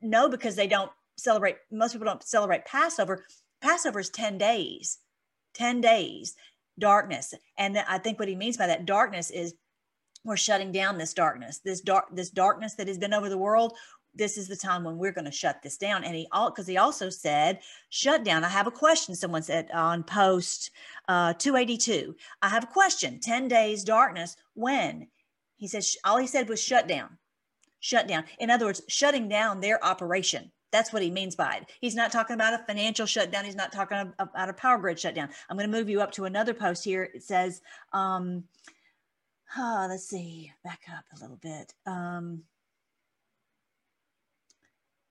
know 0.00 0.28
because 0.28 0.56
they 0.56 0.66
don't 0.66 0.90
celebrate 1.16 1.56
most 1.70 1.92
people 1.92 2.06
don't 2.06 2.22
celebrate 2.22 2.64
passover 2.64 3.24
passover 3.60 4.00
is 4.00 4.10
10 4.10 4.38
days 4.38 4.98
10 5.56 5.80
days 5.80 6.36
darkness 6.78 7.34
and 7.58 7.78
i 7.88 7.98
think 7.98 8.18
what 8.18 8.28
he 8.28 8.36
means 8.36 8.56
by 8.56 8.66
that 8.66 8.86
darkness 8.86 9.30
is 9.30 9.54
we're 10.24 10.36
shutting 10.36 10.72
down 10.72 10.98
this 10.98 11.14
darkness 11.14 11.60
this 11.64 11.80
dark 11.80 12.04
this 12.12 12.30
darkness 12.30 12.74
that 12.74 12.88
has 12.88 12.98
been 12.98 13.14
over 13.14 13.28
the 13.28 13.38
world 13.38 13.74
this 14.16 14.38
is 14.38 14.48
the 14.48 14.56
time 14.56 14.82
when 14.82 14.96
we're 14.96 15.12
going 15.12 15.26
to 15.26 15.30
shut 15.30 15.62
this 15.62 15.76
down. 15.76 16.02
And 16.02 16.14
he 16.14 16.26
all 16.32 16.50
because 16.50 16.66
he 16.66 16.78
also 16.78 17.10
said 17.10 17.60
shut 17.90 18.24
down. 18.24 18.44
I 18.44 18.48
have 18.48 18.66
a 18.66 18.72
question. 18.72 19.14
Someone 19.14 19.42
said 19.42 19.70
on 19.72 20.02
post 20.02 20.70
uh, 21.08 21.34
282. 21.34 22.16
I 22.42 22.48
have 22.48 22.64
a 22.64 22.68
question. 22.68 23.20
10 23.20 23.48
days 23.48 23.84
darkness. 23.84 24.36
When? 24.54 25.08
He 25.56 25.68
says 25.68 25.96
all 26.04 26.18
he 26.18 26.26
said 26.26 26.48
was 26.48 26.62
shut 26.62 26.88
down. 26.88 27.18
Shut 27.80 28.08
down. 28.08 28.24
In 28.38 28.50
other 28.50 28.66
words, 28.66 28.82
shutting 28.88 29.28
down 29.28 29.60
their 29.60 29.84
operation. 29.84 30.50
That's 30.72 30.92
what 30.92 31.02
he 31.02 31.10
means 31.10 31.36
by 31.36 31.56
it. 31.56 31.70
He's 31.80 31.94
not 31.94 32.12
talking 32.12 32.34
about 32.34 32.54
a 32.54 32.64
financial 32.66 33.06
shutdown. 33.06 33.44
He's 33.44 33.54
not 33.54 33.72
talking 33.72 34.12
about 34.18 34.48
a 34.48 34.52
power 34.52 34.78
grid 34.78 34.98
shutdown. 34.98 35.28
I'm 35.48 35.56
going 35.56 35.70
to 35.70 35.76
move 35.76 35.88
you 35.88 36.00
up 36.00 36.12
to 36.12 36.24
another 36.24 36.54
post 36.54 36.84
here. 36.84 37.04
It 37.14 37.22
says, 37.22 37.62
um, 37.92 38.44
oh, 39.56 39.86
let's 39.88 40.08
see, 40.08 40.52
back 40.64 40.80
up 40.92 41.04
a 41.16 41.20
little 41.20 41.36
bit. 41.36 41.72
Um, 41.86 42.42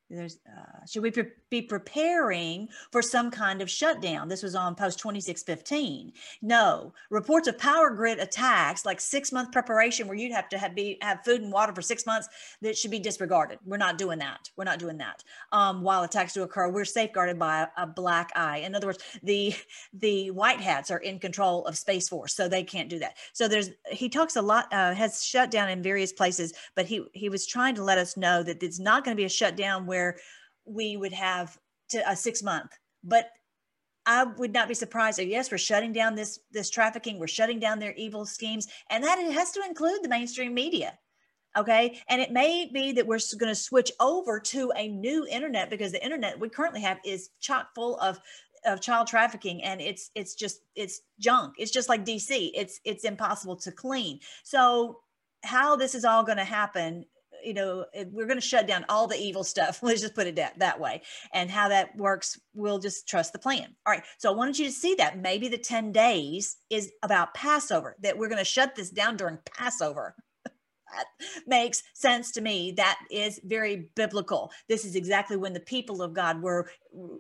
there's 0.09 0.37
uh, 0.47 0.85
should 0.85 1.01
we 1.01 1.09
pre- 1.09 1.31
be 1.49 1.61
preparing 1.63 2.69
for 2.91 3.01
some 3.01 3.31
kind 3.31 3.61
of 3.61 3.69
shutdown? 3.69 4.27
This 4.27 4.43
was 4.43 4.53
on 4.53 4.75
post 4.75 4.99
2615 4.99 6.13
no. 6.41 6.93
Reports 7.09 7.47
of 7.47 7.57
power 7.57 7.89
grid 7.89 8.19
attacks 8.19 8.85
like 8.85 9.01
six 9.01 9.31
month 9.31 9.51
preparation 9.51 10.07
where 10.07 10.15
you'd 10.15 10.31
have 10.31 10.47
to 10.49 10.57
have 10.57 10.75
be 10.75 10.97
have 11.01 11.23
food 11.25 11.41
and 11.41 11.51
water 11.51 11.73
for 11.73 11.81
six 11.81 12.05
months 12.05 12.29
that 12.61 12.77
should 12.77 12.91
be 12.91 12.99
disregarded. 12.99 13.57
We're 13.65 13.77
not 13.77 13.97
doing 13.97 14.19
that. 14.19 14.51
We're 14.55 14.65
not 14.65 14.79
doing 14.79 14.97
that 14.97 15.23
um, 15.51 15.81
while 15.81 16.03
attacks 16.03 16.33
do 16.33 16.43
occur. 16.43 16.69
We're 16.69 16.85
safeguarded 16.85 17.39
by 17.39 17.61
a, 17.61 17.83
a 17.83 17.87
black 17.87 18.31
eye. 18.35 18.57
In 18.57 18.75
other 18.75 18.87
words 18.87 18.99
the 19.23 19.55
the 19.93 20.29
white 20.31 20.61
hats 20.61 20.91
are 20.91 20.99
in 20.99 21.17
control 21.17 21.65
of 21.65 21.77
space 21.77 22.09
force 22.09 22.35
so 22.35 22.47
they 22.47 22.63
can't 22.63 22.89
do 22.89 22.99
that. 22.99 23.17
So 23.33 23.47
there's 23.47 23.71
he 23.89 24.07
talks 24.09 24.35
a 24.35 24.41
lot 24.41 24.71
uh, 24.71 24.93
has 24.93 25.23
shut 25.23 25.49
down 25.49 25.69
in 25.69 25.81
various 25.81 26.13
places 26.13 26.53
but 26.75 26.85
he 26.85 27.03
he 27.13 27.29
was 27.29 27.47
trying 27.47 27.73
to 27.75 27.83
let 27.83 27.97
us 27.97 28.17
know 28.17 28.43
that 28.43 28.61
it's 28.61 28.79
not 28.79 29.03
going 29.03 29.15
to 29.15 29.19
be 29.19 29.25
a 29.25 29.29
shutdown 29.29 29.87
where 29.87 29.94
where 29.95 30.17
we 30.65 30.97
would 30.97 31.13
have 31.13 31.58
to 31.89 32.10
a 32.10 32.15
six 32.15 32.43
month. 32.43 32.71
But 33.03 33.29
I 34.05 34.23
would 34.23 34.53
not 34.53 34.67
be 34.67 34.73
surprised 34.73 35.19
if 35.19 35.29
yes, 35.29 35.49
we're 35.49 35.58
shutting 35.58 35.93
down 35.93 36.15
this 36.15 36.39
this 36.51 36.69
trafficking, 36.69 37.17
we're 37.17 37.27
shutting 37.27 37.60
down 37.60 37.79
their 37.79 37.93
evil 37.93 38.25
schemes, 38.25 38.67
and 38.89 39.03
that 39.03 39.19
it 39.19 39.31
has 39.31 39.51
to 39.51 39.63
include 39.67 40.03
the 40.03 40.10
mainstream 40.10 40.53
media. 40.53 40.97
Okay. 41.58 42.01
And 42.10 42.21
it 42.21 42.31
may 42.31 42.69
be 42.73 42.91
that 42.91 43.08
we're 43.08 43.19
going 43.39 43.53
to 43.53 43.55
switch 43.69 43.89
over 44.01 44.41
to 44.41 44.73
a 44.75 44.89
new 44.89 45.25
internet 45.27 45.69
because 45.69 45.93
the 45.93 46.03
internet 46.03 46.38
we 46.38 46.49
currently 46.49 46.81
have 46.81 46.99
is 47.05 47.29
chock 47.39 47.73
full 47.73 47.97
of 47.99 48.19
of 48.65 48.81
child 48.81 49.08
trafficking 49.08 49.63
and 49.63 49.79
it's 49.79 50.10
it's 50.15 50.34
just 50.34 50.62
it's 50.75 51.01
junk 51.19 51.53
it's 51.60 51.69
just 51.69 51.88
like 51.88 52.03
dc 52.03 52.31
it's 52.55 52.79
it's 52.84 53.03
impossible 53.03 53.55
to 53.55 53.71
clean 53.71 54.19
so 54.43 54.97
how 55.43 55.75
this 55.75 55.93
is 55.93 56.03
all 56.03 56.23
going 56.23 56.39
to 56.39 56.43
happen 56.43 57.05
you 57.45 57.53
know, 57.53 57.86
we're 58.12 58.25
going 58.25 58.39
to 58.39 58.45
shut 58.45 58.67
down 58.67 58.86
all 58.89 59.08
the 59.08 59.17
evil 59.17 59.43
stuff. 59.43 59.79
Let's 59.84 60.01
just 60.01 60.15
put 60.15 60.27
it 60.27 60.36
that, 60.36 60.60
that 60.60 60.79
way. 60.79 61.01
And 61.34 61.49
how 61.49 61.69
that 61.69 61.95
works, 61.95 62.39
we'll 62.53 62.79
just 62.79 63.08
trust 63.08 63.34
the 63.34 63.39
plan. 63.39 63.75
All 63.86 63.93
right. 63.93 64.03
So 64.17 64.31
I 64.31 64.36
wanted 64.36 64.58
you 64.58 64.65
to 64.65 64.71
see 64.71 64.95
that 64.95 65.19
maybe 65.19 65.47
the 65.47 65.58
10 65.58 65.91
days 65.91 66.58
is 66.69 66.91
about 67.03 67.34
Passover, 67.34 67.95
that 68.01 68.17
we're 68.17 68.29
going 68.29 68.39
to 68.39 68.45
shut 68.45 68.75
this 68.75 68.89
down 68.89 69.17
during 69.17 69.38
Passover. 69.45 70.15
that 70.45 71.05
makes 71.45 71.84
sense 71.93 72.31
to 72.31 72.41
me. 72.41 72.73
That 72.75 72.99
is 73.12 73.39
very 73.43 73.89
biblical. 73.95 74.51
This 74.67 74.86
is 74.86 74.95
exactly 74.95 75.38
when 75.38 75.53
the 75.53 75.60
people 75.60 76.01
of 76.01 76.13
God 76.13 76.41
were, 76.41 76.69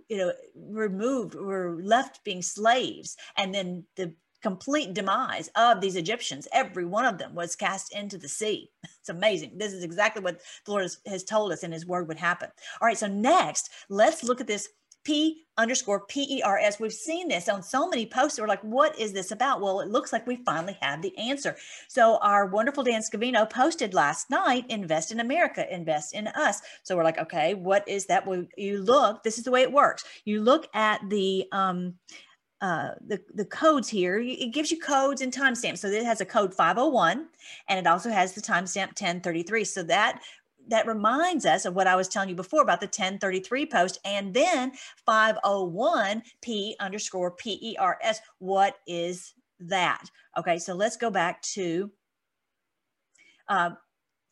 you 0.09 0.17
know, 0.17 0.33
removed, 0.55 1.35
were 1.35 1.79
left 1.81 2.23
being 2.23 2.41
slaves. 2.41 3.15
And 3.37 3.53
then 3.53 3.85
the 3.95 4.13
complete 4.45 4.93
demise 4.93 5.49
of 5.55 5.81
these 5.81 5.95
Egyptians. 5.95 6.47
Every 6.53 6.85
one 6.85 7.03
of 7.03 7.17
them 7.17 7.33
was 7.33 7.55
cast 7.55 7.95
into 7.95 8.19
the 8.19 8.29
sea. 8.29 8.69
It's 8.99 9.09
amazing. 9.09 9.57
This 9.57 9.71
is 9.73 9.83
exactly 9.83 10.23
what 10.23 10.41
the 10.65 10.71
Lord 10.71 10.89
has, 11.05 11.23
told 11.23 11.51
us 11.51 11.63
in 11.63 11.71
his 11.71 11.85
word 11.85 12.07
would 12.07 12.17
happen. 12.17 12.49
All 12.81 12.87
right, 12.87 12.97
so 12.97 13.05
next, 13.05 13.69
let's 13.87 14.23
look 14.23 14.41
at 14.41 14.47
this 14.47 14.67
P 15.03 15.45
underscore 15.57 16.05
PERS. 16.07 16.79
We've 16.79 16.91
seen 16.91 17.27
this 17.27 17.47
on 17.47 17.61
so 17.61 17.87
many 17.87 18.07
posts. 18.07 18.39
We're 18.39 18.47
like, 18.47 18.63
what 18.63 18.99
is 18.99 19.13
this 19.13 19.31
about? 19.31 19.61
Well, 19.61 19.79
it 19.79 19.89
looks 19.89 20.11
like 20.11 20.25
we 20.25 20.43
finally 20.43 20.75
have 20.81 21.03
the 21.03 21.15
answer. 21.17 21.55
So 21.87 22.17
our 22.17 22.47
wonderful 22.47 22.83
Dan 22.83 23.01
Scavino 23.01 23.47
posted 23.47 23.93
last 23.93 24.31
night, 24.31 24.65
invest 24.69 25.11
in 25.11 25.19
America, 25.19 25.71
invest 25.73 26.15
in 26.15 26.27
us. 26.27 26.61
So 26.81 26.95
we're 26.95 27.03
like, 27.03 27.19
okay, 27.19 27.53
what 27.53 27.87
is 27.87 28.07
that? 28.07 28.25
Well, 28.25 28.45
you 28.57 28.81
look, 28.81 29.23
this 29.23 29.37
is 29.37 29.43
the 29.43 29.51
way 29.51 29.61
it 29.61 29.71
works. 29.71 30.03
You 30.25 30.41
look 30.41 30.67
at 30.73 30.99
the, 31.09 31.45
um, 31.51 31.93
uh, 32.61 32.91
the, 33.05 33.21
the 33.33 33.45
codes 33.45 33.89
here, 33.89 34.17
it 34.17 34.53
gives 34.53 34.71
you 34.71 34.79
codes 34.79 35.21
and 35.21 35.33
timestamps. 35.33 35.79
So 35.79 35.87
it 35.87 36.05
has 36.05 36.21
a 36.21 36.25
code 36.25 36.53
501 36.53 37.27
and 37.67 37.79
it 37.79 37.87
also 37.87 38.09
has 38.09 38.33
the 38.33 38.41
timestamp 38.41 38.99
1033. 38.99 39.63
So 39.65 39.83
that 39.83 40.21
that 40.67 40.87
reminds 40.87 41.45
us 41.45 41.65
of 41.65 41.75
what 41.75 41.85
I 41.85 41.95
was 41.95 42.07
telling 42.07 42.29
you 42.29 42.35
before 42.35 42.63
about 42.63 42.79
the 42.79 42.87
1033 42.87 43.67
post 43.67 43.99
and 44.03 44.33
then 44.33 44.71
501 45.05 46.23
P 46.41 46.75
underscore 46.79 47.31
PERS. 47.31 48.19
What 48.39 48.77
is 48.87 49.33
that? 49.59 50.09
Okay, 50.37 50.57
so 50.57 50.73
let's 50.73 50.97
go 50.97 51.11
back 51.11 51.41
to 51.43 51.91
uh, 53.47 53.71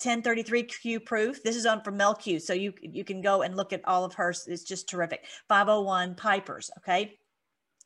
1033Q 0.01 1.05
proof. 1.05 1.43
This 1.43 1.55
is 1.55 1.65
on 1.65 1.81
from 1.81 1.97
Mel 1.97 2.15
Q. 2.15 2.39
So 2.39 2.53
you, 2.53 2.73
you 2.81 3.03
can 3.03 3.21
go 3.21 3.43
and 3.43 3.55
look 3.55 3.71
at 3.71 3.85
all 3.85 4.03
of 4.03 4.15
hers. 4.15 4.47
It's 4.47 4.63
just 4.63 4.89
terrific. 4.89 5.25
501 5.47 6.15
Pipers. 6.15 6.71
Okay. 6.79 7.19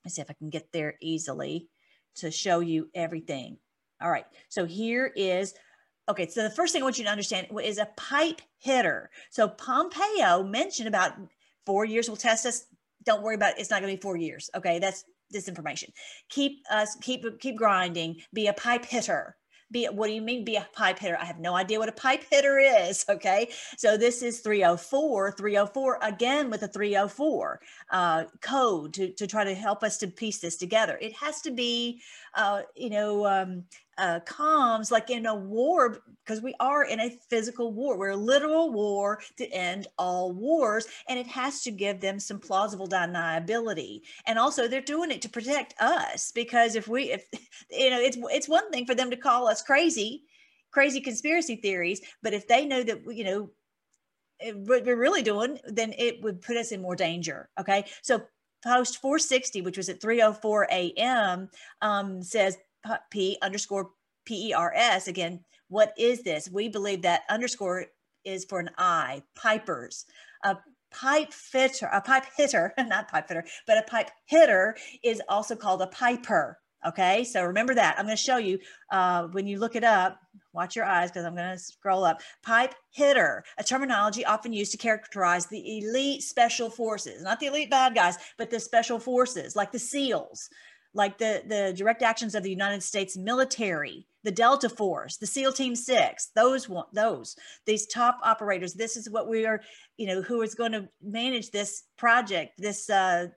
Let's 0.08 0.16
see 0.16 0.22
if 0.22 0.30
I 0.32 0.34
can 0.34 0.50
get 0.50 0.72
there 0.72 0.96
easily 1.02 1.68
to 2.16 2.32
show 2.32 2.62
you 2.62 2.90
everything. 2.96 3.58
All 4.02 4.10
right. 4.10 4.26
So 4.48 4.64
here 4.64 5.12
is 5.16 5.54
Okay, 6.10 6.30
so 6.30 6.42
the 6.42 6.50
first 6.50 6.72
thing 6.72 6.82
I 6.82 6.86
want 6.86 6.98
you 6.98 7.04
to 7.04 7.12
understand 7.12 7.48
is 7.62 7.78
a 7.78 7.90
pipe 7.98 8.42
hitter. 8.60 9.10
So 9.30 9.50
Pompeo 9.50 10.42
mentioned 10.42 10.88
about 10.88 11.12
four 11.66 11.84
years 11.84 12.08
will 12.08 12.16
test 12.16 12.46
us. 12.46 12.64
Don't 13.04 13.22
worry 13.22 13.36
about 13.36 13.56
it. 13.56 13.60
It's 13.60 13.70
not 13.70 13.82
to 13.82 13.88
be 13.88 13.98
four 13.98 14.16
years. 14.16 14.50
Okay, 14.56 14.80
that's 14.80 15.04
disinformation. 15.36 15.90
Keep 16.30 16.62
us 16.72 16.96
keep 17.02 17.26
keep 17.42 17.58
grinding. 17.58 18.22
Be 18.34 18.48
a 18.48 18.54
pipe 18.54 18.86
hitter 18.86 19.36
be 19.72 19.86
what 19.86 20.08
do 20.08 20.14
you 20.14 20.22
mean 20.22 20.46
be 20.46 20.56
a 20.56 20.68
pipe 20.74 21.00
hitter? 21.00 21.18
I 21.20 21.26
have 21.26 21.40
no 21.40 21.56
idea 21.56 21.80
what 21.80 21.90
a 21.90 21.94
pipe 21.94 22.24
hitter 22.30 22.60
is 22.60 23.06
okay? 23.10 23.50
So 23.78 23.98
this 23.98 24.22
is 24.22 24.40
304 24.40 25.32
304 25.34 26.00
again 26.02 26.50
with 26.50 26.64
a 26.64 26.68
304 26.68 27.62
uh, 27.92 28.24
code 28.42 28.94
to, 28.94 29.12
to 29.14 29.28
try 29.28 29.44
to 29.44 29.54
help 29.54 29.84
us 29.84 29.98
to 30.00 30.08
piece 30.08 30.40
this 30.40 30.58
together. 30.58 30.98
It 31.02 31.14
has 31.14 31.42
to 31.42 31.52
be 31.52 32.02
uh, 32.36 32.62
you 32.76 32.90
know 32.90 33.26
um, 33.26 33.64
uh, 33.98 34.20
comms 34.26 34.92
like 34.92 35.10
in 35.10 35.26
a 35.26 35.36
war 35.36 36.00
because 36.24 36.42
we 36.42 36.54
are 36.60 36.86
in 36.86 37.00
a 37.00 37.18
physical 37.30 37.74
war. 37.74 37.98
We're 37.98 38.10
a 38.10 38.16
literal 38.16 38.72
war 38.72 39.22
to 39.38 39.48
end 39.52 39.88
all 39.98 40.32
wars 40.34 40.88
and 41.08 41.18
it 41.18 41.28
has 41.28 41.62
to 41.64 41.72
give 41.72 42.00
them 42.00 42.20
some 42.20 42.40
plausible 42.40 42.88
deniability. 42.88 44.02
And 44.26 44.38
also 44.38 44.68
they're 44.68 44.82
doing 44.82 45.12
it 45.12 45.22
to 45.24 45.30
protect 45.30 45.74
us 45.80 46.32
because 46.32 46.76
if 46.76 46.88
we 46.88 47.12
if 47.12 47.26
you 47.72 47.90
know 47.90 48.00
it's 48.00 48.18
it's 48.32 48.50
one 48.50 48.70
thing 48.72 48.86
for 48.86 48.96
them 48.96 49.10
to 49.10 49.18
call 49.18 49.48
us 49.48 49.62
crazy 49.62 50.24
crazy 50.72 51.00
conspiracy 51.00 51.56
theories 51.56 52.02
but 52.22 52.34
if 52.34 52.48
they 52.48 52.66
know 52.66 52.84
that 52.84 53.02
you 53.08 53.24
know 53.24 53.50
what 54.66 54.86
we're 54.86 54.96
really 54.96 55.24
doing 55.24 55.58
then 55.66 55.94
it 55.98 56.22
would 56.22 56.42
put 56.42 56.58
us 56.58 56.72
in 56.72 56.82
more 56.82 56.96
danger 56.96 57.50
okay? 57.60 57.86
So 58.02 58.22
post 58.64 59.02
460 59.02 59.62
which 59.62 59.78
was 59.78 59.90
at 59.90 60.02
304 60.02 60.68
a.m 60.72 61.50
um, 61.82 62.22
says 62.22 62.58
P 63.12 63.38
underscore 63.42 63.92
PERS. 64.26 65.08
Again, 65.08 65.44
what 65.70 65.94
is 65.98 66.24
this? 66.24 66.50
We 66.50 66.70
believe 66.70 67.02
that 67.02 67.24
underscore 67.30 67.88
is 68.24 68.46
for 68.46 68.60
an 68.60 68.70
I, 68.78 69.24
pipers. 69.36 70.06
A 70.44 70.58
pipe 70.92 71.34
fitter, 71.34 71.88
a 71.88 72.02
pipe 72.02 72.26
hitter, 72.36 72.74
not 72.80 73.10
pipe 73.10 73.28
fitter, 73.28 73.46
but 73.66 73.78
a 73.78 73.84
pipe 73.84 74.12
hitter 74.26 74.76
is 75.04 75.22
also 75.30 75.56
called 75.56 75.82
a 75.82 75.88
piper. 75.88 76.60
Okay, 76.86 77.24
so 77.24 77.44
remember 77.44 77.74
that. 77.74 77.96
I'm 77.98 78.06
going 78.06 78.16
to 78.16 78.22
show 78.22 78.38
you 78.38 78.60
uh, 78.92 79.28
when 79.32 79.48
you 79.48 79.60
look 79.60 79.76
it 79.76 79.84
up. 79.84 80.20
Watch 80.54 80.76
your 80.76 80.86
eyes 80.86 81.10
because 81.10 81.26
I'm 81.26 81.36
going 81.36 81.52
to 81.52 81.60
scroll 81.60 82.06
up. 82.06 82.22
Pipe 82.44 82.76
hitter, 82.92 83.44
a 83.58 83.64
terminology 83.64 84.24
often 84.26 84.54
used 84.54 84.72
to 84.72 84.78
characterize 84.78 85.48
the 85.48 85.80
elite 85.80 86.22
special 86.22 86.70
forces, 86.70 87.24
not 87.24 87.40
the 87.40 87.48
elite 87.48 87.72
bad 87.72 87.96
guys, 87.96 88.18
but 88.38 88.52
the 88.52 88.60
special 88.60 89.00
forces 89.00 89.56
like 89.56 89.72
the 89.72 89.80
SEALs, 89.80 90.50
like 90.94 91.18
the, 91.18 91.44
the 91.46 91.74
direct 91.76 92.02
actions 92.02 92.36
of 92.36 92.44
the 92.44 92.50
United 92.50 92.82
States 92.84 93.18
military, 93.18 94.08
the 94.24 94.32
Delta 94.32 94.70
Force, 94.70 95.18
the 95.18 95.28
SEAL 95.28 95.54
Team 95.54 95.76
Six, 95.76 96.32
those 96.36 96.68
one, 96.68 96.86
those 96.94 97.36
these 97.66 97.88
top 97.88 98.20
operators. 98.24 98.74
This 98.74 98.98
is 98.98 99.10
what 99.10 99.28
we 99.28 99.46
are, 99.46 99.62
you 99.98 100.08
know, 100.08 100.22
who 100.22 100.42
is 100.42 100.56
going 100.56 100.72
to 100.72 100.90
manage 101.02 101.52
this 101.52 101.84
project, 101.98 102.54
this 102.58 102.90
uh, 102.90 103.28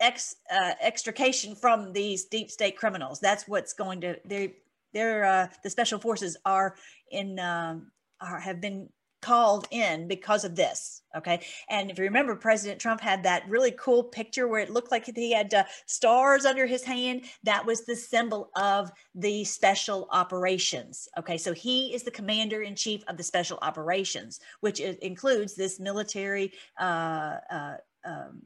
ex 0.00 0.36
uh, 0.52 0.72
extrication 0.80 1.54
from 1.54 1.92
these 1.92 2.26
deep 2.26 2.50
state 2.50 2.76
criminals. 2.76 3.20
That's 3.20 3.48
what's 3.48 3.72
going 3.72 4.00
to 4.02 4.16
they 4.24 4.54
they're 4.92 5.24
uh, 5.24 5.48
the 5.62 5.70
special 5.70 5.98
forces 5.98 6.36
are 6.44 6.76
in 7.10 7.38
um, 7.38 7.90
are 8.20 8.38
have 8.38 8.60
been 8.60 8.88
called 9.24 9.66
in 9.70 10.06
because 10.06 10.44
of 10.44 10.54
this. 10.54 11.02
Okay. 11.16 11.40
And 11.70 11.90
if 11.90 11.98
you 11.98 12.04
remember, 12.04 12.36
President 12.36 12.80
Trump 12.80 13.00
had 13.00 13.22
that 13.22 13.48
really 13.48 13.72
cool 13.72 14.04
picture 14.04 14.46
where 14.48 14.60
it 14.60 14.70
looked 14.70 14.90
like 14.90 15.06
he 15.06 15.32
had 15.32 15.54
uh, 15.54 15.64
stars 15.86 16.44
under 16.44 16.66
his 16.66 16.84
hand. 16.84 17.22
That 17.42 17.64
was 17.64 17.86
the 17.86 17.96
symbol 17.96 18.50
of 18.56 18.92
the 19.14 19.44
special 19.44 20.08
operations. 20.10 21.08
Okay. 21.18 21.38
So 21.38 21.54
he 21.54 21.94
is 21.94 22.02
the 22.02 22.10
commander 22.10 22.60
in 22.62 22.76
chief 22.76 23.02
of 23.08 23.16
the 23.16 23.22
special 23.22 23.58
operations, 23.62 24.40
which 24.60 24.78
is, 24.80 24.96
includes 24.96 25.54
this 25.54 25.80
military 25.80 26.52
uh, 26.78 27.36
uh, 27.50 27.76
um, 28.04 28.42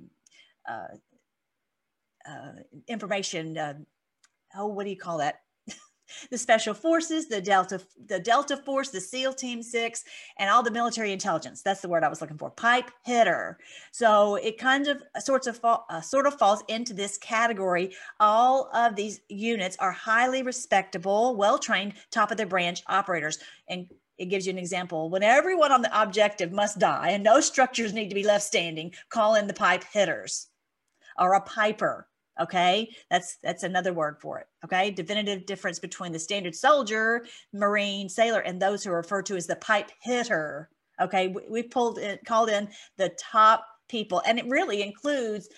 uh, 0.68 0.94
uh, 2.30 2.52
information. 2.86 3.58
Uh, 3.58 3.74
oh, 4.54 4.68
what 4.68 4.84
do 4.84 4.90
you 4.90 4.96
call 4.96 5.18
that? 5.18 5.40
The 6.30 6.38
special 6.38 6.74
forces, 6.74 7.28
the 7.28 7.40
Delta, 7.40 7.80
the 8.06 8.20
Delta 8.20 8.56
Force, 8.56 8.90
the 8.90 9.00
SEAL 9.00 9.34
Team 9.34 9.62
Six, 9.62 10.04
and 10.38 10.50
all 10.50 10.62
the 10.62 10.70
military 10.70 11.12
intelligence. 11.12 11.62
That's 11.62 11.80
the 11.80 11.88
word 11.88 12.04
I 12.04 12.08
was 12.08 12.20
looking 12.20 12.38
for. 12.38 12.50
Pipe 12.50 12.90
hitter. 13.04 13.58
So 13.92 14.36
it 14.36 14.58
kind 14.58 14.88
of 14.88 15.02
uh, 15.14 15.20
sorts 15.20 15.46
of 15.46 15.60
uh, 15.62 16.00
sort 16.00 16.26
of 16.26 16.38
falls 16.38 16.62
into 16.68 16.94
this 16.94 17.18
category. 17.18 17.94
All 18.20 18.70
of 18.74 18.96
these 18.96 19.20
units 19.28 19.76
are 19.78 19.92
highly 19.92 20.42
respectable, 20.42 21.36
well 21.36 21.58
trained, 21.58 21.94
top 22.10 22.30
of 22.30 22.36
their 22.36 22.46
branch 22.46 22.82
operators, 22.86 23.38
and 23.68 23.88
it 24.18 24.26
gives 24.26 24.46
you 24.46 24.52
an 24.52 24.58
example. 24.58 25.10
When 25.10 25.22
everyone 25.22 25.72
on 25.72 25.82
the 25.82 26.02
objective 26.02 26.52
must 26.52 26.78
die 26.78 27.10
and 27.10 27.22
no 27.22 27.40
structures 27.40 27.92
need 27.92 28.08
to 28.08 28.14
be 28.14 28.24
left 28.24 28.44
standing, 28.44 28.92
call 29.10 29.36
in 29.36 29.46
the 29.46 29.54
pipe 29.54 29.84
hitters 29.92 30.48
or 31.18 31.34
a 31.34 31.40
piper 31.40 32.08
okay? 32.40 32.88
That's 33.10 33.36
that's 33.42 33.62
another 33.62 33.92
word 33.92 34.18
for 34.20 34.38
it 34.38 34.46
okay? 34.64 34.90
Definitive 34.90 35.46
difference 35.46 35.78
between 35.78 36.12
the 36.12 36.18
standard 36.18 36.54
soldier 36.54 37.26
marine 37.52 38.08
sailor 38.08 38.40
and 38.40 38.60
those 38.60 38.84
who 38.84 38.90
are 38.90 38.96
referred 38.96 39.26
to 39.26 39.36
as 39.36 39.46
the 39.46 39.56
pipe 39.56 39.90
hitter 40.00 40.70
okay? 41.00 41.28
We, 41.28 41.42
we 41.48 41.62
pulled 41.62 41.98
it 41.98 42.24
called 42.24 42.48
in 42.48 42.68
the 42.96 43.10
top 43.18 43.64
people 43.88 44.22
and 44.26 44.38
it 44.38 44.46
really 44.48 44.82
includes 44.82 45.48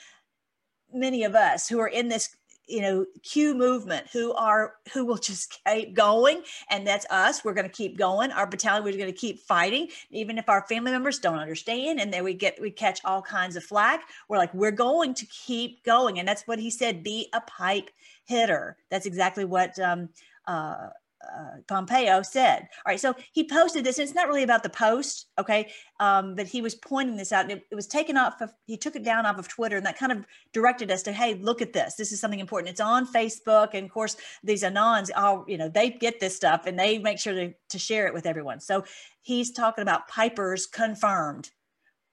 many 0.93 1.25
of 1.25 1.35
us 1.35 1.69
who 1.69 1.79
are 1.79 1.89
in 1.89 2.09
this 2.09 2.37
you 2.71 2.81
know 2.81 3.05
q 3.23 3.55
movement 3.55 4.07
who 4.13 4.33
are 4.35 4.75
who 4.93 5.05
will 5.05 5.19
just 5.19 5.59
keep 5.67 5.95
going 5.95 6.43
and 6.71 6.87
that's 6.87 7.07
us. 7.11 7.45
We're 7.45 7.55
going 7.55 7.69
to 7.69 7.73
keep 7.73 7.99
going. 7.99 8.31
Our 8.31 8.47
battalion 8.47 8.85
we're 8.85 8.93
going 8.93 9.07
to 9.07 9.13
keep 9.13 9.41
fighting. 9.41 9.89
Even 10.11 10.39
if 10.39 10.49
our 10.49 10.67
family 10.69 10.93
members 10.93 11.19
don't 11.19 11.39
understand 11.39 12.01
and 12.01 12.13
then 12.13 12.25
we 12.25 12.35
get 12.35 12.61
we 12.61 12.71
catch 12.71 13.01
all 13.05 13.23
kinds 13.23 13.57
of 13.57 13.65
flack 13.65 14.05
we're 14.29 14.39
like 14.39 14.55
we're 14.55 14.71
going 14.71 15.15
to 15.15 15.27
keep 15.27 15.83
going. 15.85 16.19
And 16.19 16.29
that's 16.29 16.47
what 16.47 16.59
he 16.59 16.71
said 16.71 17.03
be 17.03 17.29
a 17.33 17.41
pipe 17.43 17.91
hitter. 18.25 18.77
That's 18.91 19.07
exactly 19.07 19.45
what 19.45 19.79
um, 19.79 20.09
uh, 20.47 20.89
uh, 21.23 21.57
Pompeo 21.69 22.23
said. 22.23 22.61
All 22.63 22.91
right, 22.91 23.01
so 23.01 23.15
he 23.33 23.45
posted 23.45 23.85
this. 23.85 23.99
And 23.99 24.05
it's 24.05 24.15
not 24.15 24.29
really 24.29 24.43
about 24.43 24.63
the 24.63 24.71
post, 24.71 25.27
okay, 25.39 25.71
um, 25.99 26.35
but 26.35 26.47
he 26.47 26.63
was 26.63 26.75
pointing 26.75 27.17
this 27.17 27.33
out, 27.33 27.43
and 27.43 27.53
it, 27.53 27.67
it, 27.71 27.75
was 27.75 27.87
taken 27.87 28.17
off. 28.17 28.41
Of, 28.41 28.53
he 28.67 28.77
took 28.77 28.97
it 28.97 29.03
down 29.03 29.27
off 29.27 29.39
of 29.39 29.47
Twitter, 29.47 29.77
and 29.77 29.87
that 29.87 29.99
kind 29.99 30.13
of 30.13 30.25
directed 30.53 30.91
us 30.91 31.03
to, 31.03 31.13
hey, 31.13 31.35
look 31.35 31.61
at 31.61 31.73
this. 31.73 31.95
This 31.95 32.13
is 32.13 32.21
something 32.21 32.41
important. 32.41 32.71
It's 32.71 32.81
on 32.81 33.07
Facebook, 33.07 33.75
and 33.75 33.85
of 33.85 33.91
course, 33.91 34.17
these 34.43 34.63
anons, 34.63 35.11
all 35.15 35.45
you 35.47 35.59
know, 35.59 35.69
they 35.69 35.91
get 35.91 36.21
this 36.21 36.35
stuff, 36.35 36.67
and 36.67 36.79
they 36.79 36.99
make 36.99 37.19
sure 37.19 37.35
to 37.35 37.53
to 37.69 37.79
share 37.79 38.07
it 38.07 38.15
with 38.15 38.27
everyone. 38.27 38.61
So 38.61 38.85
he's 39.21 39.53
talking 39.53 39.83
about 39.83 40.09
Pipers 40.09 40.67
confirmed, 40.67 41.51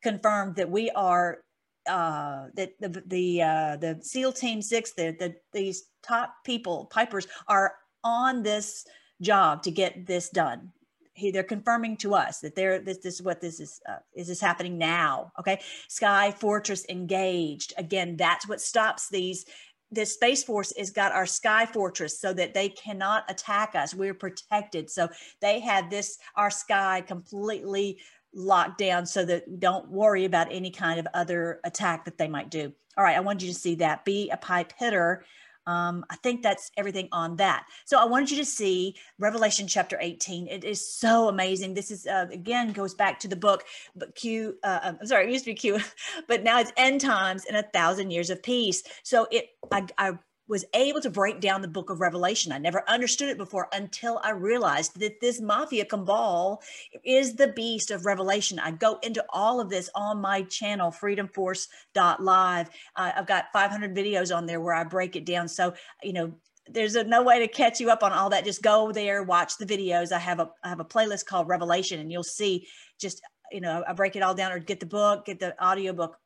confirmed 0.04 0.56
that 0.58 0.70
we 0.70 0.90
are 0.92 1.40
uh, 1.88 2.48
that 2.56 2.74
the 2.80 3.04
the 3.06 3.42
uh, 3.42 3.78
the 3.78 4.00
SEAL 4.02 4.34
Team 4.34 4.62
Six, 4.62 4.92
the, 4.94 5.16
the 5.18 5.36
these 5.54 5.86
top 6.04 6.34
people, 6.46 6.86
Pipers, 6.92 7.28
are 7.48 7.76
on 8.04 8.44
this 8.44 8.86
job 9.22 9.64
to 9.64 9.72
get 9.72 10.06
this 10.06 10.30
done. 10.30 10.72
He, 11.14 11.32
they're 11.32 11.44
confirming 11.44 11.98
to 11.98 12.14
us 12.14 12.40
that 12.42 12.56
they're 12.56 12.80
this, 12.80 13.00
this 13.00 13.16
is 13.16 13.24
what 13.24 13.42
this 13.42 13.60
is 13.60 13.82
uh, 13.90 13.98
is 14.16 14.28
this 14.28 14.40
happening 14.40 14.78
now 14.78 15.32
okay? 15.40 15.60
Sky 15.88 16.32
fortress 16.32 16.86
engaged. 16.90 17.74
Again 17.78 18.16
that's 18.18 18.48
what 18.48 18.62
stops 18.62 19.10
these 19.10 19.46
this 19.90 20.14
space 20.14 20.44
force 20.44 20.74
has 20.78 20.92
got 20.92 21.14
our 21.14 21.26
sky 21.26 21.66
fortress 21.66 22.20
so 22.20 22.34
that 22.34 22.54
they 22.54 22.70
cannot 22.70 23.24
attack 23.30 23.74
us. 23.74 23.96
We're 23.96 24.14
protected. 24.14 24.90
So 24.90 25.08
they 25.42 25.60
have 25.62 25.90
this 25.90 26.18
our 26.36 26.52
sky 26.52 27.02
completely 27.02 28.00
locked 28.34 28.78
down 28.78 29.06
so 29.06 29.26
that 29.26 29.60
don't 29.60 29.90
worry 29.90 30.26
about 30.26 30.52
any 30.52 30.70
kind 30.70 31.00
of 31.00 31.08
other 31.14 31.62
attack 31.64 32.06
that 32.06 32.18
they 32.18 32.28
might 32.28 32.52
do. 32.52 32.72
All 32.98 33.04
right 33.04 33.16
i 33.16 33.22
want 33.22 33.42
you 33.42 33.48
to 33.48 33.60
see 33.60 33.76
that. 33.76 34.06
Be 34.06 34.30
a 34.30 34.38
pipe 34.38 34.74
hitter 34.78 35.26
um, 35.68 36.06
I 36.10 36.16
think 36.16 36.42
that's 36.42 36.72
everything 36.78 37.10
on 37.12 37.36
that. 37.36 37.66
So 37.86 38.00
I 38.00 38.06
wanted 38.06 38.32
you 38.32 38.38
to 38.38 38.46
see 38.46 38.96
Revelation 39.20 39.68
chapter 39.68 39.98
18. 40.02 40.48
It 40.48 40.64
is 40.64 40.96
so 40.96 41.28
amazing. 41.28 41.74
This 41.74 41.92
is, 41.92 42.08
uh, 42.08 42.26
again, 42.32 42.72
goes 42.72 42.94
back 42.94 43.20
to 43.20 43.28
the 43.28 43.36
book, 43.36 43.66
but 43.96 44.16
Q, 44.16 44.58
uh, 44.64 44.80
I'm 45.00 45.06
sorry, 45.06 45.26
it 45.26 45.32
used 45.32 45.46
to 45.46 45.52
be 45.52 45.56
Q, 45.56 45.80
but 46.28 46.44
now 46.44 46.60
it's 46.60 46.72
end 46.78 47.02
times 47.02 47.46
and 47.46 47.58
a 47.58 47.64
thousand 47.64 48.12
years 48.12 48.30
of 48.30 48.42
peace. 48.42 48.82
So 49.04 49.28
it, 49.30 49.50
I, 49.72 49.86
I 49.98 50.18
was 50.48 50.66
able 50.74 51.02
to 51.02 51.10
break 51.10 51.40
down 51.40 51.62
the 51.62 51.68
book 51.68 51.90
of 51.90 52.00
Revelation. 52.00 52.52
I 52.52 52.58
never 52.58 52.84
understood 52.88 53.30
it 53.30 53.38
before 53.38 53.68
until 53.74 54.20
I 54.24 54.32
realized 54.32 55.00
that 55.00 55.20
this 55.20 55.42
mafia 55.42 55.86
cabal 55.86 56.62
is 57.04 57.36
the 57.36 57.50
beast 57.50 57.92
of 57.92 58.06
Revelation. 58.06 58.60
I 58.60 58.72
go 58.72 59.00
into 59.04 59.24
all 59.30 59.60
of 59.60 59.70
this 59.70 59.90
on 59.96 60.22
my 60.22 60.44
channel, 60.44 60.92
freedomforce.live. 60.92 62.70
Uh, 62.96 63.12
I've 63.16 63.28
got 63.28 63.46
500 63.52 63.96
videos 63.96 64.36
on 64.36 64.46
there 64.46 64.62
where 64.62 64.74
I 64.74 64.84
break 64.84 65.16
it 65.16 65.26
down. 65.26 65.48
So, 65.48 65.74
you 66.02 66.14
know, 66.14 66.34
there's 66.70 66.96
a, 66.96 67.04
no 67.04 67.24
way 67.24 67.40
to 67.40 67.48
catch 67.48 67.80
you 67.80 67.90
up 67.90 68.04
on 68.04 68.12
all 68.12 68.30
that. 68.30 68.46
Just 68.46 68.62
go 68.62 68.92
there, 68.92 69.24
watch 69.24 69.58
the 69.58 69.66
videos. 69.66 70.12
I 70.12 70.20
have 70.20 70.40
a 70.40 70.50
I 70.64 70.70
have 70.70 70.80
a 70.80 70.86
playlist 70.86 71.26
called 71.26 71.48
Revelation, 71.48 72.00
and 72.00 72.12
you'll 72.12 72.24
see 72.24 72.68
just 73.00 73.22
you 73.52 73.62
know 73.62 73.84
I 73.88 73.94
break 73.94 74.16
it 74.16 74.22
all 74.22 74.36
down 74.36 74.52
or 74.52 74.60
get 74.60 74.82
the 74.82 74.86
book, 74.86 75.26
get 75.26 75.40
the 75.40 75.56
audio 75.64 75.94
book 75.94 76.18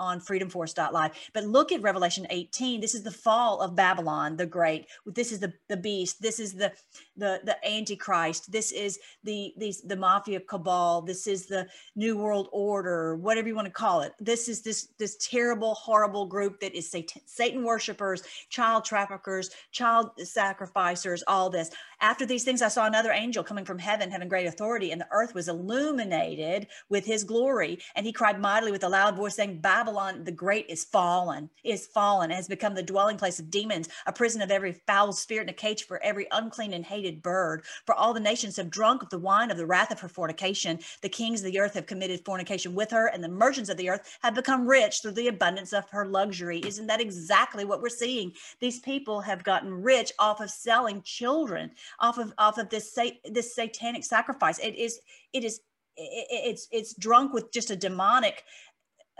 on 0.00 0.18
freedomforce.live. 0.18 1.12
But 1.32 1.44
look 1.44 1.70
at 1.70 1.82
Revelation 1.82 2.26
18. 2.30 2.80
This 2.80 2.94
is 2.94 3.02
the 3.04 3.10
fall 3.10 3.60
of 3.60 3.76
Babylon 3.76 4.36
the 4.36 4.46
Great. 4.46 4.86
This 5.06 5.30
is 5.30 5.38
the, 5.38 5.52
the 5.68 5.76
beast. 5.76 6.20
This 6.22 6.40
is 6.40 6.54
the, 6.54 6.72
the, 7.16 7.40
the 7.44 7.56
Antichrist. 7.64 8.50
This 8.50 8.72
is 8.72 8.98
the, 9.22 9.52
the, 9.58 9.74
the 9.84 9.96
mafia 9.96 10.40
cabal. 10.40 11.02
This 11.02 11.26
is 11.26 11.46
the 11.46 11.68
New 11.94 12.16
World 12.16 12.48
Order, 12.50 13.16
whatever 13.16 13.46
you 13.46 13.54
want 13.54 13.66
to 13.66 13.72
call 13.72 14.00
it. 14.00 14.12
This 14.18 14.48
is 14.48 14.62
this, 14.62 14.88
this 14.98 15.16
terrible, 15.18 15.74
horrible 15.74 16.26
group 16.26 16.58
that 16.60 16.74
is 16.74 16.90
Satan, 16.90 17.20
Satan 17.26 17.62
worshipers, 17.62 18.22
child 18.48 18.84
traffickers, 18.84 19.50
child 19.70 20.10
sacrificers, 20.24 21.22
all 21.28 21.50
this. 21.50 21.70
After 22.02 22.24
these 22.24 22.44
things, 22.44 22.62
I 22.62 22.68
saw 22.68 22.86
another 22.86 23.12
angel 23.12 23.44
coming 23.44 23.66
from 23.66 23.78
heaven, 23.78 24.10
having 24.10 24.28
great 24.28 24.46
authority, 24.46 24.90
and 24.90 25.00
the 25.00 25.08
earth 25.10 25.34
was 25.34 25.48
illuminated 25.48 26.66
with 26.88 27.04
his 27.04 27.24
glory. 27.24 27.78
And 27.94 28.06
he 28.06 28.12
cried 28.12 28.40
mightily 28.40 28.72
with 28.72 28.84
a 28.84 28.88
loud 28.88 29.16
voice, 29.16 29.34
saying, 29.34 29.60
Babylon 29.60 30.24
the 30.24 30.32
Great 30.32 30.64
is 30.70 30.82
fallen, 30.82 31.50
is 31.62 31.86
fallen, 31.86 32.30
has 32.30 32.48
become 32.48 32.74
the 32.74 32.82
dwelling 32.82 33.18
place 33.18 33.38
of 33.38 33.50
demons, 33.50 33.90
a 34.06 34.12
prison 34.12 34.40
of 34.40 34.50
every 34.50 34.72
foul 34.86 35.12
spirit, 35.12 35.42
and 35.42 35.50
a 35.50 35.52
cage 35.52 35.84
for 35.84 36.02
every 36.02 36.26
unclean 36.30 36.72
and 36.72 36.86
hated 36.86 37.20
bird. 37.20 37.64
For 37.84 37.94
all 37.94 38.14
the 38.14 38.20
nations 38.20 38.56
have 38.56 38.70
drunk 38.70 39.02
of 39.02 39.10
the 39.10 39.18
wine 39.18 39.50
of 39.50 39.58
the 39.58 39.66
wrath 39.66 39.90
of 39.90 40.00
her 40.00 40.08
fornication. 40.08 40.78
The 41.02 41.08
kings 41.10 41.40
of 41.40 41.52
the 41.52 41.60
earth 41.60 41.74
have 41.74 41.86
committed 41.86 42.24
fornication 42.24 42.74
with 42.74 42.90
her, 42.92 43.08
and 43.08 43.22
the 43.22 43.28
merchants 43.28 43.68
of 43.68 43.76
the 43.76 43.90
earth 43.90 44.18
have 44.22 44.34
become 44.34 44.66
rich 44.66 45.02
through 45.02 45.12
the 45.12 45.28
abundance 45.28 45.74
of 45.74 45.88
her 45.90 46.06
luxury. 46.06 46.60
Isn't 46.60 46.86
that 46.86 47.02
exactly 47.02 47.66
what 47.66 47.82
we're 47.82 47.90
seeing? 47.90 48.32
These 48.58 48.80
people 48.80 49.20
have 49.20 49.44
gotten 49.44 49.82
rich 49.82 50.12
off 50.18 50.40
of 50.40 50.50
selling 50.50 51.02
children 51.02 51.72
off 51.98 52.18
of 52.18 52.32
off 52.38 52.58
of 52.58 52.68
this 52.68 52.96
this 53.24 53.54
satanic 53.54 54.04
sacrifice. 54.04 54.58
It 54.58 54.76
is 54.76 55.00
it 55.32 55.44
is 55.44 55.60
it, 55.96 56.26
it's 56.30 56.68
it's 56.70 56.94
drunk 56.94 57.32
with 57.32 57.52
just 57.52 57.70
a 57.70 57.76
demonic 57.76 58.44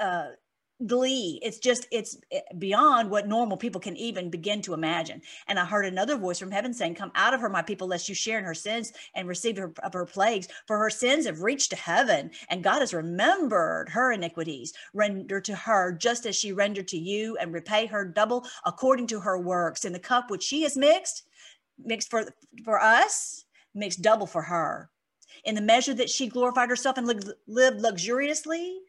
uh, 0.00 0.28
glee. 0.86 1.38
It's 1.42 1.58
just 1.58 1.86
it's 1.90 2.16
eh, 2.32 2.40
beyond 2.58 3.10
what 3.10 3.28
normal 3.28 3.56
people 3.56 3.80
can 3.80 3.96
even 3.96 4.30
begin 4.30 4.62
to 4.62 4.74
imagine. 4.74 5.20
And 5.46 5.58
i 5.58 5.64
heard 5.64 5.84
another 5.84 6.16
voice 6.16 6.38
from 6.38 6.50
heaven 6.50 6.72
saying 6.72 6.94
come 6.94 7.12
out 7.14 7.34
of 7.34 7.40
her 7.40 7.48
my 7.48 7.62
people 7.62 7.88
lest 7.88 8.08
you 8.08 8.14
share 8.14 8.38
in 8.38 8.44
her 8.44 8.54
sins 8.54 8.92
and 9.14 9.28
receive 9.28 9.56
her 9.58 9.72
of 9.82 9.92
her 9.92 10.06
plagues. 10.06 10.48
For 10.66 10.78
her 10.78 10.90
sins 10.90 11.26
have 11.26 11.42
reached 11.42 11.70
to 11.70 11.76
heaven 11.76 12.30
and 12.48 12.64
god 12.64 12.80
has 12.80 12.94
remembered 12.94 13.90
her 13.90 14.12
iniquities. 14.12 14.72
Render 14.94 15.40
to 15.40 15.54
her 15.54 15.92
just 15.92 16.26
as 16.26 16.36
she 16.36 16.52
rendered 16.52 16.88
to 16.88 16.98
you 16.98 17.36
and 17.36 17.52
repay 17.52 17.86
her 17.86 18.04
double 18.04 18.46
according 18.64 19.06
to 19.08 19.20
her 19.20 19.38
works. 19.38 19.84
In 19.84 19.92
the 19.92 19.98
cup 19.98 20.30
which 20.30 20.42
she 20.42 20.62
has 20.62 20.76
mixed 20.76 21.24
mixed 21.84 22.10
for 22.10 22.26
for 22.64 22.80
us 22.80 23.44
makes 23.74 23.96
double 23.96 24.26
for 24.26 24.42
her. 24.42 24.90
In 25.44 25.54
the 25.54 25.60
measure 25.60 25.94
that 25.94 26.10
she 26.10 26.28
glorified 26.28 26.68
herself 26.68 26.98
and 26.98 27.06
lived 27.46 27.80
luxuriously 27.80 28.80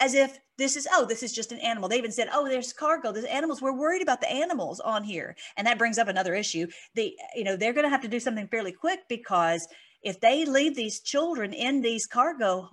as 0.00 0.14
if 0.14 0.38
this 0.56 0.76
is 0.76 0.88
oh 0.92 1.04
this 1.04 1.22
is 1.22 1.32
just 1.32 1.52
an 1.52 1.58
animal. 1.58 1.88
They 1.88 1.98
even 1.98 2.12
said 2.12 2.28
oh 2.32 2.48
there's 2.48 2.72
cargo. 2.72 3.12
There's 3.12 3.26
animals. 3.26 3.60
We're 3.60 3.76
worried 3.76 4.02
about 4.02 4.20
the 4.20 4.30
animals 4.30 4.80
on 4.80 5.04
here. 5.04 5.36
And 5.56 5.66
that 5.66 5.78
brings 5.78 5.98
up 5.98 6.08
another 6.08 6.34
issue. 6.34 6.66
The 6.94 7.14
you 7.34 7.44
know 7.44 7.56
they're 7.56 7.74
going 7.74 7.84
to 7.84 7.90
have 7.90 8.02
to 8.02 8.08
do 8.08 8.20
something 8.20 8.48
fairly 8.48 8.72
quick 8.72 9.00
because 9.08 9.66
if 10.02 10.20
they 10.20 10.44
leave 10.44 10.74
these 10.74 11.00
children 11.00 11.52
in 11.52 11.82
these 11.82 12.06
cargo 12.06 12.70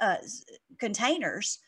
uh, 0.00 0.16
containers 0.78 1.58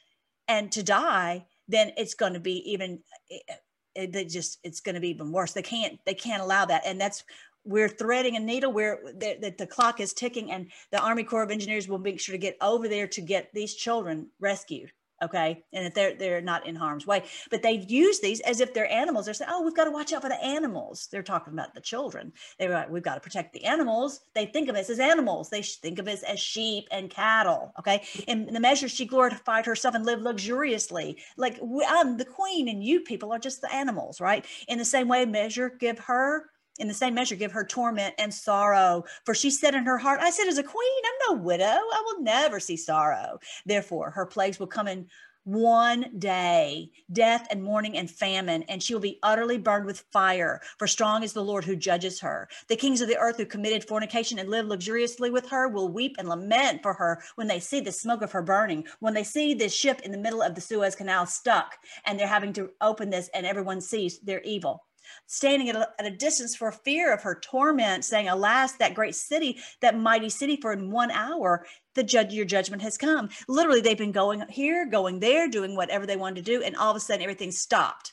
and 0.47 0.71
to 0.73 0.83
die 0.83 1.47
then 1.69 1.93
it's 1.97 2.15
going 2.15 2.33
to 2.33 2.41
be 2.41 2.71
even 2.71 3.01
eh, 3.31 3.37
eh, 3.49 3.53
eh, 3.53 3.57
it, 3.95 4.15
it 4.15 4.29
just 4.29 4.59
it's 4.63 4.81
going 4.81 4.95
to 4.95 5.01
be 5.01 5.11
even 5.11 5.33
worse. 5.33 5.53
They 5.53 5.63
can't 5.63 5.99
they 6.07 6.15
can't 6.15 6.43
allow 6.43 6.65
that. 6.67 6.83
And 6.87 7.01
that's 7.01 7.25
we're 7.69 7.89
threading 7.89 8.37
a 8.37 8.41
needle 8.41 8.73
where 8.73 8.99
that 9.17 9.41
the, 9.41 9.55
the 9.57 9.67
clock 9.67 10.01
is 10.01 10.13
ticking 10.13 10.51
and 10.51 10.71
the 10.91 11.01
army 11.01 11.23
corps 11.23 11.43
of 11.43 11.51
engineers 11.51 11.89
will 11.89 11.99
make 11.99 12.19
sure 12.19 12.33
to 12.33 12.39
get 12.39 12.57
over 12.61 12.89
there 12.89 13.07
to 13.07 13.21
get 13.21 13.53
these 13.53 13.75
children 13.75 14.29
rescued 14.41 14.91
okay? 15.23 15.65
And 15.73 15.87
if 15.87 15.95
they're 15.95 16.15
they're 16.15 16.41
not 16.41 16.67
in 16.67 16.75
harm's 16.75 17.07
way. 17.07 17.25
But 17.51 17.63
they've 17.63 17.89
used 17.91 18.23
these 18.23 18.41
as 18.41 18.61
if 18.61 18.73
they're 18.73 18.91
animals. 18.91 19.25
They're 19.25 19.35
saying 19.35 19.51
oh 19.53 19.63
we've 19.63 19.77
got 19.77 19.85
to 19.85 19.91
watch 19.91 20.13
out 20.13 20.23
for 20.23 20.29
the 20.29 20.43
animals. 20.43 21.09
They're 21.11 21.23
talking 21.23 21.53
about 21.53 21.75
the 21.75 21.81
children. 21.81 22.33
They're 22.59 22.71
like 22.71 22.91
we've 22.91 23.03
got 23.03 23.15
to 23.15 23.21
protect 23.21 23.53
the 23.53 23.65
animals. 23.65 24.21
They 24.35 24.47
think 24.47 24.69
of 24.69 24.77
us 24.77 24.91
as 24.91 25.01
animals. 25.01 25.51
They 25.51 25.63
think 25.63 25.99
of 25.99 26.09
us 26.09 26.23
as 26.23 26.41
sheep 26.41 26.87
and 26.91 27.11
cattle 27.11 27.73
okay? 27.79 28.03
In 28.27 28.53
the 28.53 28.61
measure 28.61 28.89
she 28.89 29.07
glorified 29.07 29.67
herself 29.67 29.95
and 29.95 30.05
lived 30.05 30.23
luxuriously. 30.23 31.19
Like 31.37 31.61
i'm 31.89 32.17
the 32.17 32.25
queen 32.25 32.69
and 32.69 32.83
you 32.83 33.01
people 33.01 33.33
are 33.33 33.39
just 33.39 33.61
the 33.61 33.73
animals 33.75 34.21
right? 34.21 34.45
In 34.69 34.79
the 34.79 34.85
same 34.85 35.09
way 35.09 35.25
measure 35.25 35.71
give 35.79 35.99
her 36.01 36.51
in 36.79 36.89
the 36.89 36.95
same 36.95 37.15
measure 37.15 37.37
give 37.37 37.53
her 37.53 37.65
torment 37.65 38.15
and 38.19 38.33
sorrow. 38.33 39.05
For 39.25 39.35
she 39.35 39.51
said 39.51 39.75
in 39.75 39.85
her 39.85 39.99
heart, 39.99 40.21
I 40.21 40.31
said, 40.31 40.49
as 40.49 40.59
a 40.59 40.63
queen, 40.63 41.03
I'm 41.05 41.37
no 41.37 41.43
widow. 41.43 41.65
I 41.65 42.03
will 42.05 42.23
never 42.23 42.61
see 42.61 42.77
sorrow. 42.77 43.39
Therefore, 43.67 44.11
her 44.11 44.27
plagues 44.27 44.59
will 44.59 44.67
come 44.67 44.89
in 44.89 45.09
one 45.49 46.19
day 46.19 46.91
death 47.11 47.47
and 47.51 47.63
mourning 47.63 47.97
and 47.97 48.11
famine, 48.11 48.63
and 48.65 48.83
she 48.83 48.93
will 48.93 49.01
be 49.01 49.19
utterly 49.23 49.57
burned 49.57 49.87
with 49.87 50.05
fire. 50.13 50.61
For 50.79 50.87
strong 50.87 51.23
is 51.23 51.33
the 51.33 51.43
Lord 51.43 51.65
who 51.65 51.75
judges 51.75 52.21
her. 52.21 52.49
The 52.69 52.77
kings 52.77 53.01
of 53.01 53.09
the 53.09 53.17
earth 53.17 53.39
who 53.39 53.47
committed 53.47 53.83
fornication 53.83 54.39
and 54.39 54.51
lived 54.51 54.69
luxuriously 54.69 55.31
with 55.31 55.49
her 55.49 55.67
will 55.69 55.89
weep 55.89 56.17
and 56.19 56.29
lament 56.29 56.83
for 56.83 56.93
her 56.93 57.23
when 57.37 57.47
they 57.47 57.61
see 57.61 57.81
the 57.81 57.91
smoke 57.91 58.21
of 58.21 58.33
her 58.33 58.43
burning, 58.43 58.87
when 59.01 59.15
they 59.15 59.25
see 59.25 59.55
this 59.55 59.75
ship 59.75 60.03
in 60.03 60.13
the 60.13 60.19
middle 60.19 60.43
of 60.43 60.55
the 60.55 60.61
Suez 60.61 60.95
Canal 60.95 61.25
stuck, 61.25 61.79
and 62.05 62.21
they're 62.21 62.27
having 62.27 62.53
to 62.53 62.71
open 62.83 63.09
this, 63.09 63.31
and 63.33 63.47
everyone 63.47 63.81
sees 63.81 64.19
their 64.19 64.43
evil 64.43 64.85
standing 65.27 65.69
at 65.69 65.77
a, 65.77 65.89
at 65.99 66.07
a, 66.07 66.11
distance 66.11 66.57
for 66.57 66.73
fear 66.73 67.13
of 67.13 67.23
her 67.23 67.39
torment, 67.41 68.05
saying, 68.05 68.29
Alas, 68.29 68.73
that 68.73 68.95
great 68.95 69.15
city, 69.15 69.59
that 69.81 69.97
mighty 69.97 70.29
city, 70.29 70.57
for 70.61 70.73
in 70.73 70.91
one 70.91 71.11
hour 71.11 71.67
the 71.95 72.03
judge 72.03 72.33
your 72.33 72.45
judgment 72.45 72.83
has 72.83 72.99
come. 72.99 73.29
Literally, 73.49 73.81
they've 73.81 73.97
been 73.99 74.13
going 74.13 74.45
here, 74.49 74.87
going 74.87 75.21
there, 75.21 75.49
doing 75.49 75.77
whatever 75.77 76.07
they 76.07 76.17
wanted 76.17 76.45
to 76.45 76.51
do, 76.51 76.63
and 76.63 76.77
all 76.77 76.91
of 76.91 76.97
a 76.97 77.01
sudden 77.01 77.23
everything 77.23 77.53
stopped 77.53 78.13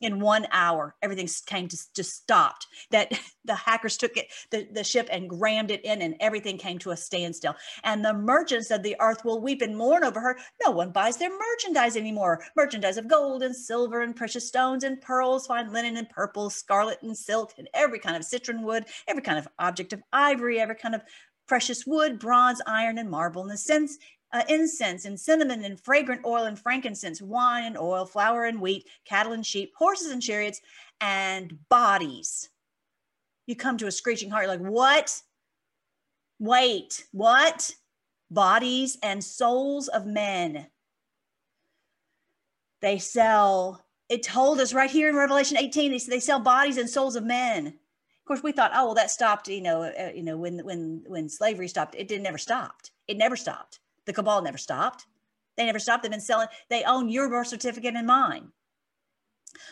in 0.00 0.20
one 0.20 0.46
hour 0.52 0.94
everything 1.02 1.28
came 1.46 1.68
to 1.68 1.78
just 1.94 2.14
stopped. 2.14 2.66
That 2.90 3.12
the 3.44 3.54
hackers 3.54 3.96
took 3.96 4.16
it 4.16 4.26
the, 4.50 4.66
the 4.72 4.84
ship 4.84 5.08
and 5.10 5.40
rammed 5.40 5.70
it 5.70 5.84
in 5.84 6.02
and 6.02 6.16
everything 6.20 6.58
came 6.58 6.78
to 6.80 6.90
a 6.90 6.96
standstill. 6.96 7.54
And 7.82 8.04
the 8.04 8.14
merchants 8.14 8.70
of 8.70 8.82
the 8.82 8.96
earth 9.00 9.24
will 9.24 9.40
weep 9.40 9.62
and 9.62 9.76
mourn 9.76 10.04
over 10.04 10.20
her. 10.20 10.38
No 10.64 10.72
one 10.72 10.90
buys 10.90 11.16
their 11.16 11.30
merchandise 11.30 11.96
anymore. 11.96 12.44
Merchandise 12.56 12.96
of 12.96 13.08
gold 13.08 13.42
and 13.42 13.54
silver 13.54 14.02
and 14.02 14.16
precious 14.16 14.48
stones 14.48 14.84
and 14.84 15.00
pearls 15.00 15.46
fine 15.46 15.72
linen 15.72 15.96
and 15.96 16.08
purple 16.10 16.50
scarlet 16.50 16.98
and 17.02 17.16
silk 17.16 17.52
and 17.58 17.68
every 17.74 17.98
kind 17.98 18.16
of 18.16 18.24
citron 18.24 18.62
wood 18.62 18.84
every 19.08 19.22
kind 19.22 19.38
of 19.38 19.48
object 19.58 19.92
of 19.92 20.02
ivory 20.12 20.58
every 20.60 20.74
kind 20.74 20.94
of 20.94 21.02
precious 21.46 21.86
wood, 21.86 22.18
bronze, 22.18 22.60
iron, 22.66 22.98
and 22.98 23.10
marble, 23.10 23.42
and 23.42 23.50
the 23.50 23.56
sense 23.56 23.98
uh, 24.34 24.42
incense 24.48 25.04
and 25.04 25.18
cinnamon 25.18 25.64
and 25.64 25.80
fragrant 25.80 26.26
oil 26.26 26.44
and 26.44 26.58
frankincense, 26.58 27.22
wine 27.22 27.64
and 27.64 27.78
oil, 27.78 28.04
flour 28.04 28.44
and 28.44 28.60
wheat, 28.60 28.88
cattle 29.04 29.32
and 29.32 29.46
sheep, 29.46 29.72
horses 29.78 30.10
and 30.10 30.20
chariots, 30.20 30.60
and 31.00 31.56
bodies. 31.68 32.50
You 33.46 33.54
come 33.54 33.78
to 33.78 33.86
a 33.86 33.92
screeching 33.92 34.30
halt. 34.30 34.42
You're 34.42 34.50
like, 34.50 34.60
what? 34.60 35.22
Wait, 36.40 37.04
what? 37.12 37.72
Bodies 38.28 38.98
and 39.04 39.22
souls 39.22 39.86
of 39.86 40.04
men. 40.04 40.66
They 42.82 42.98
sell, 42.98 43.84
it 44.08 44.24
told 44.24 44.60
us 44.60 44.74
right 44.74 44.90
here 44.90 45.08
in 45.08 45.14
Revelation 45.14 45.56
18, 45.58 45.92
they, 45.92 45.98
they 45.98 46.20
sell 46.20 46.40
bodies 46.40 46.76
and 46.76 46.90
souls 46.90 47.14
of 47.14 47.24
men. 47.24 47.68
Of 47.68 48.26
course, 48.26 48.42
we 48.42 48.52
thought, 48.52 48.72
oh, 48.74 48.86
well, 48.86 48.94
that 48.94 49.12
stopped, 49.12 49.46
you 49.46 49.60
know, 49.60 49.82
uh, 49.82 50.10
you 50.12 50.24
know, 50.24 50.36
when, 50.36 50.58
when, 50.64 51.04
when 51.06 51.28
slavery 51.28 51.68
stopped, 51.68 51.94
it 51.94 52.08
did 52.08 52.20
never 52.20 52.38
stopped. 52.38 52.90
It 53.06 53.16
never 53.16 53.36
stopped. 53.36 53.78
The 54.06 54.12
cabal 54.12 54.42
never 54.42 54.58
stopped. 54.58 55.06
They 55.56 55.66
never 55.66 55.78
stopped. 55.78 56.02
They've 56.02 56.10
been 56.10 56.20
selling. 56.20 56.48
They 56.68 56.84
own 56.84 57.08
your 57.08 57.28
birth 57.28 57.48
certificate 57.48 57.94
and 57.94 58.06
mine. 58.06 58.48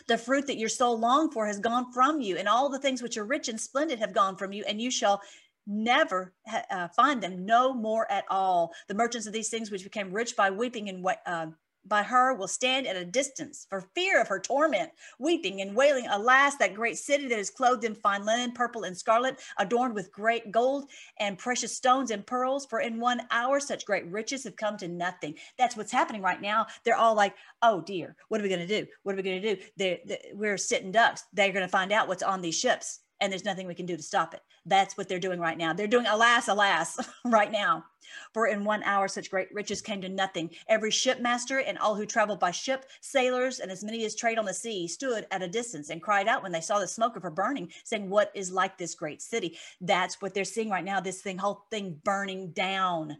The 0.07 0.17
fruit 0.17 0.47
that 0.47 0.57
your 0.57 0.69
soul 0.69 0.97
longed 0.97 1.33
for 1.33 1.45
has 1.45 1.59
gone 1.59 1.91
from 1.91 2.21
you, 2.21 2.37
and 2.37 2.47
all 2.47 2.69
the 2.69 2.79
things 2.79 3.01
which 3.01 3.17
are 3.17 3.25
rich 3.25 3.49
and 3.49 3.59
splendid 3.59 3.99
have 3.99 4.13
gone 4.13 4.37
from 4.37 4.53
you, 4.53 4.63
and 4.65 4.81
you 4.81 4.89
shall 4.89 5.21
never 5.67 6.33
uh, 6.69 6.87
find 6.89 7.21
them 7.21 7.45
no 7.45 7.73
more 7.73 8.09
at 8.11 8.25
all. 8.29 8.73
The 8.87 8.93
merchants 8.93 9.27
of 9.27 9.33
these 9.33 9.49
things 9.49 9.71
which 9.71 9.83
became 9.83 10.11
rich 10.11 10.35
by 10.35 10.49
weeping 10.49 10.89
and 10.89 11.05
uh, 11.25 11.47
by 11.85 12.03
her 12.03 12.33
will 12.33 12.47
stand 12.47 12.87
at 12.87 12.95
a 12.95 13.05
distance 13.05 13.67
for 13.69 13.81
fear 13.95 14.21
of 14.21 14.27
her 14.27 14.39
torment, 14.39 14.91
weeping 15.19 15.61
and 15.61 15.75
wailing, 15.75 16.07
Alas, 16.09 16.55
that 16.57 16.73
great 16.73 16.97
city 16.97 17.27
that 17.27 17.39
is 17.39 17.49
clothed 17.49 17.83
in 17.83 17.95
fine 17.95 18.25
linen, 18.25 18.51
purple 18.51 18.83
and 18.83 18.97
scarlet, 18.97 19.39
adorned 19.57 19.93
with 19.93 20.11
great 20.11 20.51
gold 20.51 20.89
and 21.19 21.37
precious 21.37 21.75
stones 21.75 22.11
and 22.11 22.25
pearls. 22.25 22.65
For 22.65 22.79
in 22.79 22.99
one 22.99 23.21
hour, 23.31 23.59
such 23.59 23.85
great 23.85 24.05
riches 24.07 24.43
have 24.45 24.55
come 24.55 24.77
to 24.77 24.87
nothing. 24.87 25.35
That's 25.57 25.75
what's 25.75 25.91
happening 25.91 26.21
right 26.21 26.41
now. 26.41 26.67
They're 26.83 26.95
all 26.95 27.15
like, 27.15 27.35
Oh 27.61 27.81
dear, 27.81 28.15
what 28.29 28.39
are 28.39 28.43
we 28.43 28.49
going 28.49 28.67
to 28.67 28.81
do? 28.81 28.87
What 29.03 29.13
are 29.13 29.17
we 29.17 29.23
going 29.23 29.41
to 29.41 29.55
do? 29.55 29.61
They're, 29.77 29.99
they're, 30.05 30.17
we're 30.33 30.57
sitting 30.57 30.91
ducks. 30.91 31.23
They're 31.33 31.51
going 31.51 31.65
to 31.65 31.71
find 31.71 31.91
out 31.91 32.07
what's 32.07 32.23
on 32.23 32.41
these 32.41 32.57
ships 32.57 32.99
and 33.23 33.31
there's 33.31 33.45
nothing 33.45 33.67
we 33.67 33.73
can 33.73 33.85
do 33.85 33.95
to 33.95 34.03
stop 34.03 34.33
it. 34.33 34.41
That's 34.65 34.97
what 34.97 35.07
they're 35.07 35.17
doing 35.17 35.39
right 35.39 35.57
now. 35.57 35.71
They're 35.71 35.87
doing 35.87 36.07
alas, 36.07 36.49
alas, 36.49 36.99
right 37.25 37.49
now. 37.49 37.85
For 38.33 38.47
in 38.47 38.65
one 38.65 38.83
hour, 38.83 39.07
such 39.07 39.31
great 39.31 39.47
riches 39.53 39.81
came 39.81 40.01
to 40.01 40.09
nothing. 40.09 40.49
Every 40.67 40.91
shipmaster 40.91 41.59
and 41.65 41.77
all 41.77 41.95
who 41.95 42.05
traveled 42.05 42.41
by 42.41 42.51
ship, 42.51 42.85
sailors, 42.99 43.61
and 43.61 43.71
as 43.71 43.81
many 43.81 44.03
as 44.03 44.13
trade 44.13 44.37
on 44.37 44.43
the 44.43 44.53
sea, 44.53 44.89
stood 44.89 45.25
at 45.31 45.41
a 45.41 45.47
distance 45.47 45.89
and 45.89 46.01
cried 46.03 46.27
out 46.27 46.43
when 46.43 46.51
they 46.51 46.59
saw 46.59 46.79
the 46.79 46.87
smoke 46.87 47.15
of 47.15 47.23
her 47.23 47.31
burning, 47.31 47.71
saying, 47.85 48.09
What 48.09 48.29
is 48.35 48.51
like 48.51 48.77
this 48.77 48.93
great 48.93 49.21
city? 49.21 49.57
That's 49.79 50.21
what 50.21 50.33
they're 50.33 50.43
seeing 50.43 50.69
right 50.69 50.83
now. 50.83 50.99
This 50.99 51.21
thing, 51.21 51.37
whole 51.37 51.65
thing 51.71 52.01
burning 52.03 52.51
down. 52.51 53.15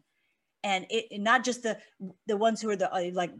And 0.66 0.86
it 0.90 1.22
not 1.22 1.46
just 1.46 1.64
the 1.64 1.78
the 2.28 2.36
ones 2.36 2.62
who 2.62 2.70
are 2.70 2.76
the 2.76 2.94
uh, 2.94 3.12
like 3.14 3.32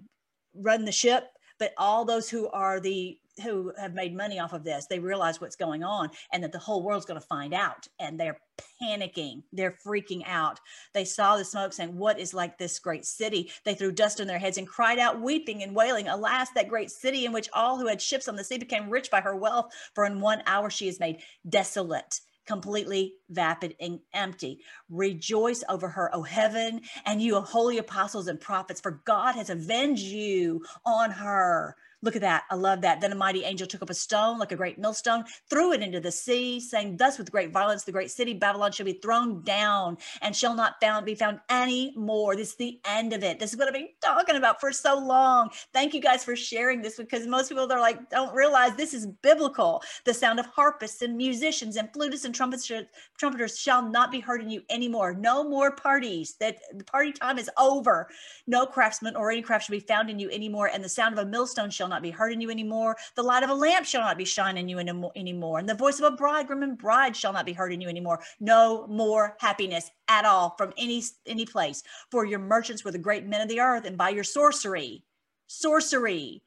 run 0.56 0.86
the 0.86 0.94
ship, 0.94 1.26
but 1.60 1.74
all 1.78 2.06
those 2.06 2.30
who 2.30 2.50
are 2.52 2.80
the 2.80 3.18
who 3.42 3.72
have 3.80 3.94
made 3.94 4.16
money 4.16 4.40
off 4.40 4.54
of 4.54 4.64
this 4.64 4.86
they 4.88 5.00
realize 5.00 5.42
what's 5.42 5.56
going 5.56 5.84
on 5.84 6.10
and 6.32 6.44
that 6.44 6.52
the 6.52 6.60
whole 6.60 6.84
world's 6.84 7.06
going 7.06 7.20
to 7.20 7.26
find 7.26 7.54
out 7.54 7.88
and 8.00 8.20
they're 8.20 8.40
panicking 8.82 9.44
they're 9.52 9.76
freaking 9.86 10.22
out 10.28 10.60
they 10.94 11.06
saw 11.06 11.36
the 11.36 11.46
smoke 11.46 11.74
saying 11.74 11.98
what 11.98 12.20
is 12.20 12.34
like 12.34 12.58
this 12.58 12.80
great 12.80 13.06
city 13.06 13.52
they 13.66 13.74
threw 13.74 13.92
dust 13.92 14.22
on 14.22 14.28
their 14.28 14.40
heads 14.40 14.58
and 14.58 14.68
cried 14.68 15.00
out 15.00 15.22
weeping 15.22 15.64
and 15.64 15.76
wailing 15.76 16.08
alas 16.08 16.50
that 16.54 16.68
great 16.68 16.92
city 16.92 17.26
in 17.26 17.32
which 17.32 17.50
all 17.54 17.80
who 17.80 17.88
had 17.88 18.02
ships 18.02 18.28
on 18.28 18.36
the 18.36 18.44
sea 18.44 18.58
became 18.58 18.90
rich 18.90 19.10
by 19.10 19.22
her 19.22 19.36
wealth 19.36 19.74
for 19.96 20.06
in 20.06 20.20
one 20.20 20.44
hour 20.46 20.70
she 20.70 20.88
is 20.88 21.00
made 21.00 21.18
desolate 21.48 22.20
completely 22.46 23.16
vapid 23.30 23.76
and 23.80 24.00
empty. 24.14 24.60
Rejoice 24.90 25.64
over 25.70 25.90
her, 25.90 26.14
O 26.14 26.24
heaven, 26.24 26.82
and 27.06 27.22
you, 27.22 27.40
holy 27.40 27.78
apostles 27.78 28.28
and 28.28 28.40
prophets, 28.40 28.82
for 28.82 29.02
God 29.06 29.36
has 29.36 29.50
avenged 29.50 30.04
you 30.04 30.64
on 30.86 31.12
her. 31.12 31.76
Look 32.04 32.18
at 32.18 32.22
that. 32.22 32.44
I 32.52 32.56
love 32.56 32.82
that. 32.82 33.00
Then 33.00 33.14
a 33.14 33.16
mighty 33.16 33.46
angel 33.46 33.66
took 33.66 33.82
up 33.82 33.90
a 33.90 33.94
stone 33.94 34.38
like 34.38 34.52
a 34.52 34.58
great 34.58 34.78
millstone, 34.78 35.24
threw 35.50 35.72
it 35.72 35.82
into 35.82 36.02
the 36.02 36.12
sea, 36.12 36.60
saying, 36.60 36.98
Thus 36.98 37.18
with 37.18 37.32
great 37.32 37.54
violence, 37.54 37.86
the 37.86 37.94
great 37.94 38.12
city 38.12 38.34
Babylon 38.34 38.74
shall 38.74 38.86
be 38.86 39.00
thrown 39.02 39.42
down 39.44 39.98
and 40.22 40.36
shall 40.36 40.54
not 40.54 40.76
found, 40.82 41.06
be 41.06 41.16
found 41.16 41.40
any 41.50 41.94
more. 41.96 42.36
This 42.36 42.50
is 42.50 42.56
the 42.58 42.82
end 42.86 43.14
of 43.14 43.24
it. 43.24 43.40
This 43.40 43.54
is 43.54 43.58
what 43.58 43.70
I've 43.70 43.74
been 43.74 43.88
talking 44.02 44.36
about 44.36 44.60
for 44.60 44.74
so 44.74 45.00
long. 45.00 45.50
Thank 45.72 45.94
you 45.94 46.02
guys 46.02 46.26
for 46.26 46.36
sharing 46.36 46.82
this 46.82 46.98
because 46.98 47.26
most 47.26 47.48
people 47.48 47.68
they're 47.68 47.80
like, 47.80 48.10
don't 48.10 48.36
realize 48.36 48.76
this 48.76 48.94
is 48.94 49.08
biblical. 49.22 49.82
The 50.04 50.14
sound 50.14 50.42
of 50.42 50.46
harpists 50.48 51.02
and 51.04 51.16
musicians 51.16 51.78
and 51.78 51.90
flutists 51.94 52.26
and 52.26 52.36
trumpets, 52.36 52.70
trumpeters 53.18 53.58
shall 53.58 53.82
not 53.90 54.12
be 54.12 54.20
heard 54.20 54.42
in 54.42 54.50
you 54.50 54.64
anymore. 54.70 55.14
No 55.14 55.48
more 55.48 55.72
parties. 55.72 56.36
That 56.42 56.58
the 56.76 56.84
party 56.84 57.14
time 57.14 57.38
is 57.38 57.50
over. 57.58 58.10
No 58.46 58.66
craftsman 58.66 59.16
or 59.16 59.32
any 59.32 59.42
craft 59.42 59.68
shall 59.68 59.76
be 59.78 59.80
found 59.80 60.10
in 60.10 60.20
you 60.20 60.30
anymore. 60.32 60.68
And 60.68 60.84
the 60.84 60.90
sound 60.90 61.18
of 61.18 61.26
a 61.26 61.30
millstone 61.30 61.70
shall 61.70 61.93
not 61.94 62.02
be 62.02 62.12
heard 62.12 62.34
in 62.34 62.42
you 62.42 62.50
anymore. 62.50 62.98
The 63.16 63.24
light 63.24 63.44
of 63.44 63.50
a 63.50 63.54
lamp 63.54 63.86
shall 63.86 64.02
not 64.02 64.18
be 64.18 64.26
shining 64.26 64.68
you 64.68 64.80
anymore. 64.80 65.60
And 65.60 65.70
the 65.70 65.74
voice 65.76 66.00
of 66.00 66.12
a 66.12 66.16
bridegroom 66.16 66.64
and 66.64 66.78
bride 66.78 67.16
shall 67.16 67.32
not 67.32 67.46
be 67.46 67.54
heard 67.54 67.72
in 67.72 67.82
you 67.82 67.88
anymore. 67.88 68.20
No 68.40 68.88
more 68.88 69.38
happiness 69.40 69.92
at 70.08 70.26
all 70.26 70.56
from 70.58 70.74
any 70.78 71.04
any 71.26 71.46
place. 71.46 71.84
For 72.12 72.26
your 72.26 72.40
merchants 72.40 72.84
were 72.84 72.92
the 72.92 72.98
great 72.98 73.26
men 73.26 73.42
of 73.42 73.48
the 73.48 73.62
earth, 73.62 73.86
and 73.86 73.98
by 73.98 74.10
your 74.10 74.24
sorcery, 74.24 75.04
sorcery, 75.48 76.44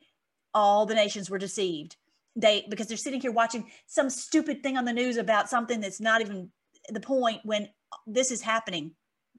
all 0.53 0.87
the 0.87 0.95
nations 0.95 1.31
were 1.31 1.39
deceived. 1.39 1.97
They 2.35 2.67
because 2.69 2.89
they're 2.89 2.97
sitting 2.97 3.21
here 3.21 3.33
watching 3.33 3.71
some 3.87 4.11
stupid 4.11 4.63
thing 4.63 4.77
on 4.77 4.85
the 4.85 4.93
news 4.93 5.17
about 5.17 5.49
something 5.49 5.81
that's 5.81 6.01
not 6.01 6.21
even 6.21 6.51
the 6.89 7.01
point 7.01 7.41
when 7.45 7.69
this 8.07 8.31
is 8.31 8.43
happening 8.43 8.93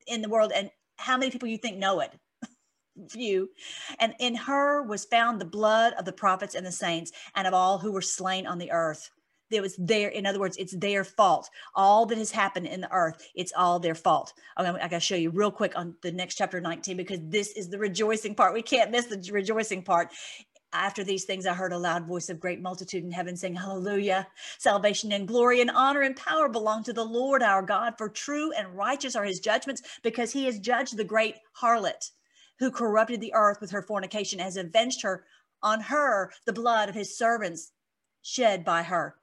in 0.08 0.22
the 0.22 0.30
world 0.30 0.52
and 0.56 0.72
how 0.98 1.17
many 1.17 1.32
people 1.32 1.48
you 1.48 1.58
think 1.58 1.78
know 1.78 2.00
it 2.00 2.12
view. 2.97 3.49
And 3.99 4.13
in 4.19 4.36
her 4.36 4.83
was 4.83 5.05
found 5.05 5.39
the 5.39 5.45
blood 5.45 5.93
of 5.93 6.05
the 6.05 6.13
prophets 6.13 6.55
and 6.55 6.65
the 6.65 6.71
saints 6.71 7.12
and 7.36 7.47
of 7.47 7.53
all 7.53 7.77
who 7.79 7.91
were 7.91 8.01
slain 8.01 8.47
on 8.47 8.57
the 8.57 8.71
earth. 8.71 9.10
It 9.49 9.62
was 9.62 9.77
their, 9.77 10.10
in 10.10 10.25
other 10.25 10.41
words, 10.41 10.57
it's 10.57 10.75
their 10.75 11.05
fault. 11.05 11.49
All 11.73 12.05
that 12.07 12.17
has 12.17 12.31
happened 12.31 12.67
in 12.67 12.81
the 12.81 12.91
earth, 12.91 13.25
it's 13.33 13.53
all 13.55 13.79
their 13.79 13.95
fault. 13.95 14.33
Okay, 14.60 14.67
I 14.69 14.89
got 14.89 14.89
to 14.89 14.99
show 14.99 15.15
you 15.15 15.29
real 15.29 15.51
quick 15.51 15.71
on 15.77 15.95
the 16.01 16.12
next 16.12 16.36
chapter 16.36 16.60
19 16.60 16.97
because 16.97 17.19
this 17.23 17.53
is 17.53 17.69
the 17.69 17.79
rejoicing 17.79 18.36
part. 18.36 18.53
We 18.53 18.62
can't 18.62 18.91
miss 18.91 19.05
the 19.05 19.29
rejoicing 19.31 19.83
part 19.83 20.12
after 20.73 21.03
these 21.03 21.23
things, 21.23 21.45
I 21.45 21.53
heard 21.53 21.71
a 21.71 21.77
loud 21.77 22.05
voice 22.05 22.29
of 22.29 22.39
great 22.39 22.62
multitude 22.62 23.03
in 23.03 23.12
heaven 23.12 23.38
saying, 23.38 23.55
Hallelujah. 23.55 24.27
Salvation 24.57 25.12
and 25.12 25.27
glory 25.27 25.62
and 25.62 25.71
honor 25.71 26.01
and 26.01 26.15
power 26.15 26.49
belong 26.49 26.83
to 26.83 26.93
the 26.93 27.05
Lord 27.05 27.41
our 27.41 27.62
God, 27.62 27.93
for 27.97 28.10
true 28.10 28.51
and 28.51 28.75
righteous 28.75 29.15
are 29.15 29.23
his 29.23 29.39
judgments, 29.39 29.81
because 30.03 30.31
he 30.31 30.45
has 30.45 30.60
judged 30.60 30.97
the 30.97 31.03
great 31.03 31.36
harlot 31.62 32.12
who 32.60 32.72
corrupted 32.72 33.22
the 33.22 33.34
earth 33.34 33.62
with 33.62 33.72
her 33.72 33.82
fornication, 33.82 34.39
has 34.39 34.58
avenged 34.58 35.02
her 35.02 35.26
on 35.62 35.80
her 35.82 36.32
the 36.46 36.54
blood 36.54 36.89
of 36.89 36.96
his 36.96 37.17
servants 37.17 37.72
shed 38.22 38.63
by 38.63 38.84
her. 38.84 39.15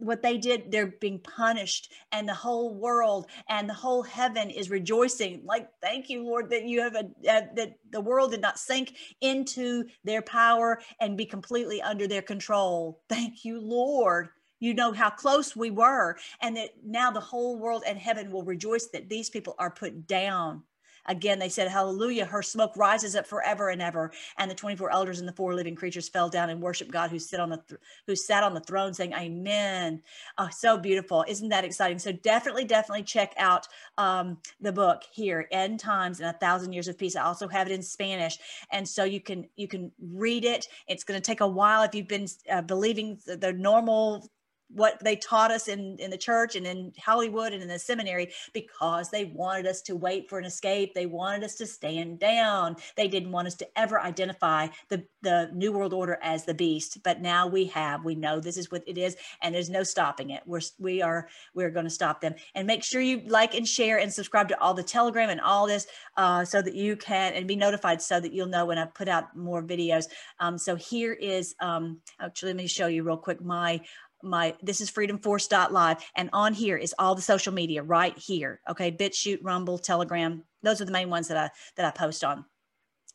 What 0.00 0.22
they 0.22 0.38
did, 0.38 0.72
they're 0.72 0.88
being 1.00 1.20
punished, 1.20 1.92
and 2.10 2.28
the 2.28 2.34
whole 2.34 2.74
world 2.74 3.26
and 3.48 3.68
the 3.68 3.74
whole 3.74 4.02
heaven 4.02 4.50
is 4.50 4.68
rejoicing. 4.68 5.42
Like, 5.44 5.68
thank 5.80 6.10
you, 6.10 6.24
Lord, 6.24 6.50
that 6.50 6.64
you 6.64 6.80
have 6.82 6.96
a 6.96 7.04
uh, 7.30 7.42
that 7.54 7.76
the 7.90 8.00
world 8.00 8.32
did 8.32 8.40
not 8.40 8.58
sink 8.58 8.96
into 9.20 9.84
their 10.02 10.20
power 10.20 10.82
and 11.00 11.16
be 11.16 11.26
completely 11.26 11.80
under 11.80 12.08
their 12.08 12.22
control. 12.22 13.02
Thank 13.08 13.44
you, 13.44 13.60
Lord 13.60 14.30
you 14.60 14.72
know 14.72 14.92
how 14.92 15.10
close 15.10 15.54
we 15.54 15.70
were 15.70 16.16
and 16.40 16.56
that 16.56 16.70
now 16.82 17.10
the 17.10 17.20
whole 17.20 17.58
world 17.58 17.82
and 17.86 17.98
heaven 17.98 18.30
will 18.30 18.44
rejoice 18.44 18.86
that 18.86 19.10
these 19.10 19.28
people 19.28 19.54
are 19.58 19.70
put 19.70 20.06
down 20.06 20.62
Again, 21.06 21.38
they 21.38 21.48
said, 21.48 21.68
Hallelujah, 21.68 22.24
her 22.24 22.42
smoke 22.42 22.76
rises 22.76 23.16
up 23.16 23.26
forever 23.26 23.68
and 23.70 23.82
ever. 23.82 24.12
And 24.38 24.50
the 24.50 24.54
24 24.54 24.90
elders 24.90 25.18
and 25.18 25.28
the 25.28 25.32
four 25.32 25.54
living 25.54 25.74
creatures 25.74 26.08
fell 26.08 26.28
down 26.28 26.50
and 26.50 26.60
worshiped 26.60 26.90
God 26.90 27.10
who 27.10 27.18
sit 27.18 27.40
on 27.40 27.50
the 27.50 27.62
th- 27.68 27.80
who 28.06 28.16
sat 28.16 28.42
on 28.42 28.54
the 28.54 28.60
throne 28.60 28.94
saying, 28.94 29.12
Amen. 29.12 30.02
Oh, 30.38 30.48
so 30.50 30.76
beautiful. 30.78 31.24
Isn't 31.28 31.48
that 31.50 31.64
exciting? 31.64 31.98
So 31.98 32.12
definitely, 32.12 32.64
definitely 32.64 33.04
check 33.04 33.34
out 33.36 33.68
um, 33.98 34.38
the 34.60 34.72
book 34.72 35.02
here, 35.10 35.48
End 35.50 35.80
Times 35.80 36.20
and 36.20 36.28
a 36.28 36.38
Thousand 36.38 36.72
Years 36.72 36.88
of 36.88 36.98
Peace. 36.98 37.16
I 37.16 37.24
also 37.24 37.48
have 37.48 37.66
it 37.66 37.72
in 37.72 37.82
Spanish. 37.82 38.38
And 38.70 38.88
so 38.88 39.04
you 39.04 39.20
can 39.20 39.48
you 39.56 39.68
can 39.68 39.92
read 40.00 40.44
it. 40.44 40.68
It's 40.88 41.04
going 41.04 41.20
to 41.20 41.24
take 41.24 41.40
a 41.40 41.46
while 41.46 41.82
if 41.82 41.94
you've 41.94 42.08
been 42.08 42.28
uh, 42.50 42.62
believing 42.62 43.18
the, 43.26 43.36
the 43.36 43.52
normal 43.52 44.28
what 44.74 45.02
they 45.02 45.16
taught 45.16 45.50
us 45.50 45.68
in 45.68 45.96
in 45.98 46.10
the 46.10 46.18
church 46.18 46.56
and 46.56 46.66
in 46.66 46.92
Hollywood 46.98 47.52
and 47.52 47.62
in 47.62 47.68
the 47.68 47.78
seminary 47.78 48.32
because 48.52 49.10
they 49.10 49.26
wanted 49.26 49.66
us 49.66 49.80
to 49.82 49.96
wait 49.96 50.28
for 50.28 50.38
an 50.38 50.44
escape. 50.44 50.94
They 50.94 51.06
wanted 51.06 51.44
us 51.44 51.54
to 51.56 51.66
stand 51.66 52.18
down. 52.18 52.76
They 52.96 53.08
didn't 53.08 53.32
want 53.32 53.46
us 53.46 53.54
to 53.56 53.78
ever 53.78 54.00
identify 54.00 54.68
the 54.88 55.04
the 55.22 55.50
new 55.54 55.72
world 55.72 55.92
order 55.92 56.18
as 56.22 56.44
the 56.44 56.54
beast. 56.54 57.02
But 57.02 57.20
now 57.20 57.46
we 57.46 57.66
have. 57.66 58.04
We 58.04 58.14
know 58.14 58.40
this 58.40 58.56
is 58.56 58.70
what 58.70 58.82
it 58.86 58.98
is, 58.98 59.16
and 59.42 59.54
there's 59.54 59.70
no 59.70 59.82
stopping 59.82 60.30
it. 60.30 60.42
We're 60.46 60.60
we 60.78 61.02
are 61.02 61.28
we're 61.54 61.70
going 61.70 61.86
to 61.86 61.90
stop 61.90 62.20
them. 62.20 62.34
And 62.54 62.66
make 62.66 62.82
sure 62.82 63.00
you 63.00 63.22
like 63.26 63.54
and 63.54 63.66
share 63.66 63.98
and 63.98 64.12
subscribe 64.12 64.48
to 64.48 64.60
all 64.60 64.74
the 64.74 64.82
Telegram 64.82 65.30
and 65.30 65.40
all 65.40 65.66
this, 65.66 65.86
uh, 66.16 66.44
so 66.44 66.60
that 66.60 66.74
you 66.74 66.96
can 66.96 67.34
and 67.34 67.46
be 67.46 67.56
notified 67.56 68.02
so 68.02 68.20
that 68.20 68.32
you'll 68.32 68.46
know 68.46 68.66
when 68.66 68.78
I 68.78 68.86
put 68.86 69.08
out 69.08 69.36
more 69.36 69.62
videos. 69.62 70.06
Um, 70.40 70.58
so 70.58 70.74
here 70.76 71.12
is 71.12 71.54
um, 71.60 72.00
actually 72.20 72.50
let 72.50 72.56
me 72.56 72.66
show 72.66 72.86
you 72.86 73.02
real 73.02 73.16
quick 73.16 73.42
my 73.42 73.80
my 74.24 74.54
this 74.62 74.80
is 74.80 74.90
freedomforce.live 74.90 76.04
and 76.16 76.30
on 76.32 76.52
here 76.52 76.76
is 76.76 76.94
all 76.98 77.14
the 77.14 77.22
social 77.22 77.52
media 77.52 77.82
right 77.82 78.16
here 78.18 78.60
okay? 78.68 78.90
BitChute 78.90 79.38
rumble 79.42 79.78
telegram 79.78 80.44
those 80.62 80.80
are 80.80 80.84
the 80.84 80.92
main 80.92 81.10
ones 81.10 81.28
that 81.28 81.36
i 81.36 81.50
that 81.76 81.86
i 81.86 81.90
post 81.90 82.24
on. 82.24 82.44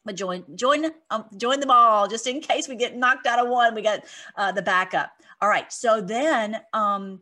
But 0.05 0.15
join 0.15 0.45
join 0.55 0.85
um, 1.09 1.25
join 1.37 1.59
them 1.59 1.71
all 1.71 2.07
just 2.07 2.27
in 2.27 2.41
case 2.41 2.67
we 2.67 2.75
get 2.75 2.95
knocked 2.95 3.27
out 3.27 3.39
of 3.39 3.49
one. 3.49 3.75
We 3.75 3.81
got 3.81 4.03
uh, 4.37 4.51
the 4.51 4.61
backup. 4.61 5.11
All 5.41 5.49
right 5.49 5.71
so 5.71 6.01
then 6.01 6.59
um 6.73 7.21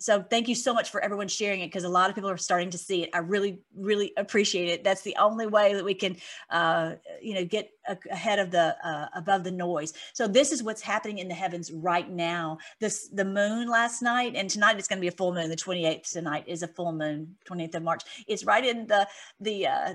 so 0.00 0.22
thank 0.22 0.48
you 0.48 0.54
so 0.54 0.72
much 0.72 0.90
for 0.90 1.00
everyone 1.02 1.28
sharing 1.28 1.60
it 1.60 1.66
because 1.66 1.84
a 1.84 1.88
lot 1.88 2.08
of 2.08 2.14
people 2.16 2.30
are 2.30 2.38
starting 2.38 2.70
to 2.70 2.78
see 2.78 3.04
it. 3.04 3.10
I 3.12 3.18
really 3.18 3.60
really 3.76 4.12
appreciate 4.16 4.68
it. 4.68 4.82
That's 4.82 5.02
the 5.02 5.16
only 5.16 5.46
way 5.46 5.74
that 5.74 5.84
we 5.84 5.94
can 5.94 6.16
uh, 6.48 6.94
you 7.20 7.34
know 7.34 7.44
get 7.44 7.70
ahead 8.10 8.38
of 8.38 8.50
the 8.50 8.76
uh, 8.84 9.08
above 9.14 9.44
the 9.44 9.50
noise. 9.50 9.92
So 10.14 10.26
this 10.26 10.52
is 10.52 10.62
what's 10.62 10.80
happening 10.80 11.18
in 11.18 11.28
the 11.28 11.34
heavens 11.34 11.70
right 11.70 12.10
now. 12.10 12.58
This 12.80 13.08
the 13.08 13.24
moon 13.24 13.68
last 13.68 14.00
night 14.02 14.32
and 14.36 14.48
tonight 14.48 14.78
it's 14.78 14.88
going 14.88 14.98
to 14.98 15.02
be 15.02 15.08
a 15.08 15.12
full 15.12 15.34
moon. 15.34 15.50
The 15.50 15.56
28th 15.56 16.10
tonight 16.10 16.44
is 16.46 16.62
a 16.62 16.68
full 16.68 16.92
moon 16.92 17.36
28th 17.48 17.74
of 17.76 17.82
march. 17.82 18.02
It's 18.26 18.44
right 18.44 18.64
in 18.64 18.86
the 18.86 19.06
the 19.38 19.66
uh 19.66 19.94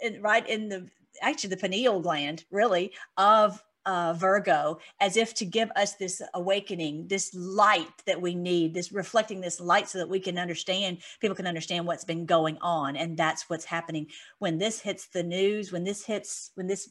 in, 0.00 0.20
right 0.20 0.46
in 0.46 0.68
the 0.68 0.90
actually 1.22 1.50
the 1.50 1.56
pineal 1.56 2.00
gland 2.00 2.44
really 2.50 2.92
of 3.16 3.62
uh, 3.86 4.12
Virgo 4.12 4.78
as 5.00 5.16
if 5.16 5.32
to 5.34 5.44
give 5.44 5.70
us 5.76 5.94
this 5.94 6.20
awakening, 6.34 7.06
this 7.08 7.34
light 7.34 7.88
that 8.06 8.20
we 8.20 8.34
need, 8.34 8.74
this 8.74 8.92
reflecting 8.92 9.40
this 9.40 9.60
light 9.60 9.88
so 9.88 9.98
that 9.98 10.08
we 10.08 10.20
can 10.20 10.38
understand, 10.38 10.98
people 11.20 11.36
can 11.36 11.46
understand 11.46 11.86
what's 11.86 12.04
been 12.04 12.26
going 12.26 12.58
on. 12.60 12.96
And 12.96 13.16
that's 13.16 13.48
what's 13.48 13.64
happening 13.64 14.08
when 14.38 14.58
this 14.58 14.80
hits 14.80 15.06
the 15.06 15.22
news, 15.22 15.72
when 15.72 15.84
this 15.84 16.04
hits, 16.04 16.50
when 16.56 16.66
this 16.66 16.90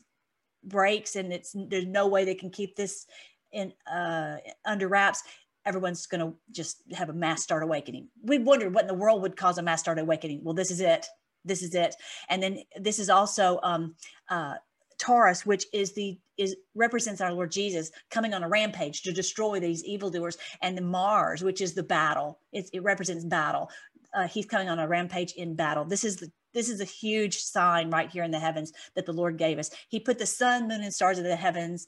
breaks 0.64 1.16
and 1.16 1.32
it's, 1.32 1.56
there's 1.56 1.86
no 1.86 2.08
way 2.08 2.26
they 2.26 2.34
can 2.34 2.50
keep 2.50 2.76
this 2.76 3.06
in 3.52 3.74
uh, 3.92 4.38
under 4.66 4.88
wraps 4.88 5.24
everyone's 5.66 6.06
going 6.06 6.22
to 6.22 6.34
just 6.52 6.84
have 6.94 7.10
a 7.10 7.14
mass 7.14 7.42
start 7.42 7.64
awakening. 7.64 8.08
We 8.22 8.38
wondered 8.38 8.74
what 8.74 8.84
in 8.84 8.88
the 8.88 8.94
world 8.94 9.22
would 9.24 9.36
cause 9.36 9.58
a 9.58 9.64
mass 9.64 9.80
start 9.80 9.98
awakening. 9.98 10.42
Well, 10.44 10.54
this 10.54 10.70
is 10.70 10.80
it. 10.80 11.08
This 11.44 11.64
is 11.64 11.74
it. 11.74 11.96
And 12.30 12.42
then 12.42 12.60
this 12.80 13.00
is 13.00 13.10
also 13.10 13.60
um, 13.64 13.96
uh, 14.30 14.56
Taurus, 14.98 15.46
which 15.46 15.66
is 15.74 15.94
the 15.94 16.20
is 16.38 16.56
represents 16.74 17.22
our 17.22 17.34
Lord 17.34 17.52
Jesus 17.52 17.92
coming 18.12 18.34
on 18.34 18.44
a 18.44 18.50
rampage 18.50 19.02
to 19.04 19.12
destroy 19.12 19.60
these 19.60 19.84
evildoers, 19.84 20.38
and 20.62 20.78
the 20.78 20.82
Mars, 20.82 21.44
which 21.44 21.62
is 21.62 21.74
the 21.74 21.84
battle. 21.84 22.40
It, 22.52 22.70
it 22.74 22.84
represents 22.84 23.26
battle. 23.26 23.70
Uh, 24.14 24.28
he's 24.28 24.46
coming 24.46 24.70
on 24.70 24.80
a 24.80 24.88
rampage 24.88 25.34
in 25.34 25.56
battle. 25.56 25.86
This 25.86 26.04
is 26.04 26.18
the 26.18 26.32
this 26.54 26.70
is 26.70 26.80
a 26.80 26.86
huge 26.86 27.38
sign 27.40 27.90
right 27.90 28.10
here 28.10 28.24
in 28.24 28.32
the 28.32 28.40
heavens 28.40 28.72
that 28.96 29.06
the 29.06 29.14
Lord 29.14 29.38
gave 29.38 29.60
us. 29.60 29.70
He 29.90 30.00
put 30.00 30.18
the 30.18 30.26
sun, 30.26 30.70
moon, 30.70 30.82
and 30.82 30.94
stars 30.94 31.18
in 31.18 31.26
the 31.26 31.36
heavens 31.36 31.86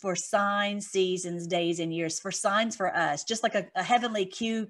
for 0.00 0.16
signs, 0.16 0.86
seasons, 0.86 1.46
days, 1.46 1.78
and 1.78 1.94
years, 1.94 2.18
for 2.18 2.32
signs 2.32 2.74
for 2.76 2.94
us, 2.96 3.24
just 3.24 3.42
like 3.42 3.54
a, 3.54 3.66
a 3.76 3.82
heavenly 3.82 4.26
Q 4.26 4.68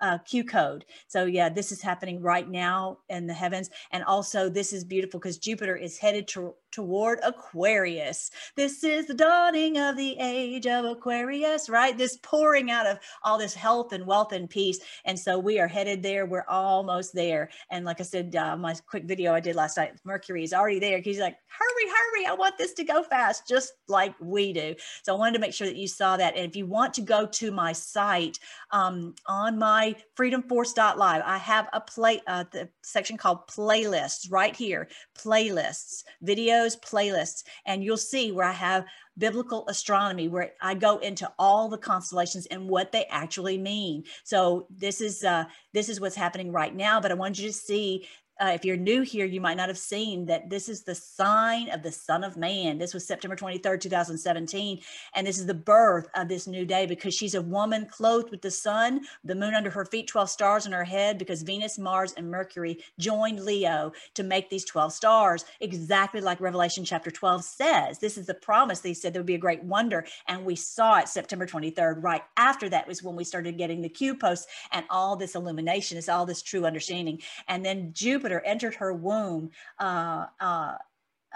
uh, 0.00 0.18
Q 0.18 0.44
code. 0.44 0.84
So 1.08 1.24
yeah, 1.24 1.48
this 1.48 1.72
is 1.72 1.80
happening 1.82 2.20
right 2.20 2.48
now 2.48 2.98
in 3.08 3.26
the 3.26 3.34
heavens. 3.34 3.70
And 3.92 4.04
also 4.04 4.48
this 4.48 4.72
is 4.72 4.84
beautiful 4.84 5.20
because 5.20 5.38
Jupiter 5.38 5.76
is 5.76 5.98
headed 5.98 6.28
to, 6.28 6.54
toward 6.74 7.20
Aquarius. 7.22 8.30
This 8.56 8.82
is 8.82 9.06
the 9.06 9.14
dawning 9.14 9.78
of 9.78 9.96
the 9.96 10.16
age 10.18 10.66
of 10.66 10.84
Aquarius, 10.84 11.68
right? 11.68 11.96
This 11.96 12.18
pouring 12.22 12.70
out 12.70 12.86
of 12.86 12.98
all 13.22 13.38
this 13.38 13.54
health 13.54 13.92
and 13.92 14.04
wealth 14.04 14.32
and 14.32 14.50
peace. 14.50 14.80
And 15.04 15.16
so 15.16 15.38
we 15.38 15.60
are 15.60 15.68
headed 15.68 16.02
there. 16.02 16.26
We're 16.26 16.46
almost 16.48 17.14
there. 17.14 17.50
And 17.70 17.84
like 17.84 18.00
I 18.00 18.04
said, 18.04 18.34
uh, 18.34 18.56
my 18.56 18.74
quick 18.86 19.04
video 19.04 19.32
I 19.32 19.40
did 19.40 19.54
last 19.54 19.76
night, 19.76 19.94
Mercury 20.04 20.42
is 20.42 20.52
already 20.52 20.80
there. 20.80 21.00
He's 21.00 21.20
like, 21.20 21.36
hurry, 21.46 21.88
hurry. 21.88 22.26
I 22.26 22.34
want 22.34 22.58
this 22.58 22.72
to 22.74 22.84
go 22.84 23.04
fast, 23.04 23.46
just 23.48 23.72
like 23.86 24.14
we 24.20 24.52
do. 24.52 24.74
So 25.04 25.14
I 25.14 25.18
wanted 25.18 25.34
to 25.34 25.40
make 25.40 25.54
sure 25.54 25.68
that 25.68 25.76
you 25.76 25.86
saw 25.86 26.16
that. 26.16 26.36
And 26.36 26.44
if 26.44 26.56
you 26.56 26.66
want 26.66 26.94
to 26.94 27.02
go 27.02 27.26
to 27.26 27.52
my 27.52 27.72
site 27.72 28.38
um, 28.72 29.14
on 29.26 29.58
my 29.58 29.94
freedomforce.live, 30.18 31.22
I 31.24 31.38
have 31.38 31.68
a 31.72 31.80
play, 31.80 32.20
uh, 32.26 32.44
the 32.50 32.68
section 32.82 33.16
called 33.16 33.46
playlists 33.46 34.30
right 34.30 34.56
here, 34.56 34.88
playlists, 35.16 36.02
videos, 36.24 36.63
those 36.64 36.76
playlists 36.76 37.44
and 37.66 37.84
you'll 37.84 37.96
see 37.96 38.32
where 38.32 38.46
I 38.46 38.52
have 38.52 38.84
biblical 39.16 39.64
astronomy 39.68 40.28
where 40.28 40.54
I 40.60 40.74
go 40.74 40.98
into 40.98 41.30
all 41.38 41.68
the 41.68 41.78
constellations 41.78 42.46
and 42.46 42.68
what 42.68 42.90
they 42.90 43.04
actually 43.10 43.58
mean. 43.58 44.04
So 44.24 44.66
this 44.70 45.00
is 45.00 45.22
uh, 45.22 45.44
this 45.72 45.88
is 45.88 46.00
what's 46.00 46.16
happening 46.16 46.50
right 46.50 46.74
now, 46.74 47.00
but 47.00 47.12
I 47.12 47.14
want 47.14 47.38
you 47.38 47.46
to 47.46 47.52
see 47.52 48.06
uh, 48.40 48.50
if 48.54 48.64
you're 48.64 48.76
new 48.76 49.02
here, 49.02 49.26
you 49.26 49.40
might 49.40 49.56
not 49.56 49.68
have 49.68 49.78
seen 49.78 50.26
that 50.26 50.50
this 50.50 50.68
is 50.68 50.82
the 50.82 50.94
sign 50.94 51.70
of 51.70 51.82
the 51.82 51.92
Son 51.92 52.24
of 52.24 52.36
Man. 52.36 52.78
This 52.78 52.92
was 52.92 53.06
September 53.06 53.36
23rd, 53.36 53.80
2017. 53.80 54.80
And 55.14 55.26
this 55.26 55.38
is 55.38 55.46
the 55.46 55.54
birth 55.54 56.08
of 56.16 56.28
this 56.28 56.48
new 56.48 56.64
day 56.66 56.84
because 56.86 57.14
she's 57.14 57.34
a 57.34 57.42
woman 57.42 57.86
clothed 57.86 58.30
with 58.32 58.42
the 58.42 58.50
sun, 58.50 59.02
the 59.22 59.36
moon 59.36 59.54
under 59.54 59.70
her 59.70 59.84
feet, 59.84 60.08
12 60.08 60.28
stars 60.28 60.66
on 60.66 60.72
her 60.72 60.84
head, 60.84 61.16
because 61.16 61.42
Venus, 61.42 61.78
Mars, 61.78 62.12
and 62.16 62.30
Mercury 62.30 62.82
joined 62.98 63.44
Leo 63.44 63.92
to 64.14 64.24
make 64.24 64.50
these 64.50 64.64
12 64.64 64.92
stars, 64.92 65.44
exactly 65.60 66.20
like 66.20 66.40
Revelation 66.40 66.84
chapter 66.84 67.12
12 67.12 67.44
says. 67.44 67.98
This 68.00 68.18
is 68.18 68.26
the 68.26 68.34
promise. 68.34 68.80
They 68.80 68.94
said 68.94 69.12
there 69.12 69.20
would 69.20 69.26
be 69.26 69.36
a 69.36 69.38
great 69.38 69.62
wonder. 69.62 70.06
And 70.26 70.44
we 70.44 70.56
saw 70.56 70.98
it 70.98 71.08
September 71.08 71.46
23rd. 71.46 72.02
Right 72.02 72.22
after 72.36 72.68
that 72.68 72.88
was 72.88 73.02
when 73.02 73.14
we 73.14 73.22
started 73.22 73.58
getting 73.58 73.80
the 73.80 73.88
Q 73.88 74.16
posts 74.16 74.48
and 74.72 74.84
all 74.90 75.14
this 75.14 75.36
illumination, 75.36 75.98
is 75.98 76.08
all 76.08 76.26
this 76.26 76.42
true 76.42 76.66
understanding. 76.66 77.20
And 77.46 77.64
then 77.64 77.92
Jupiter 77.92 78.23
Jupiter 78.24 78.42
entered 78.46 78.74
her 78.76 78.94
womb 78.94 79.50
uh, 79.78 80.24
uh, 80.40 80.76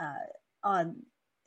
uh, 0.00 0.12
on 0.64 0.96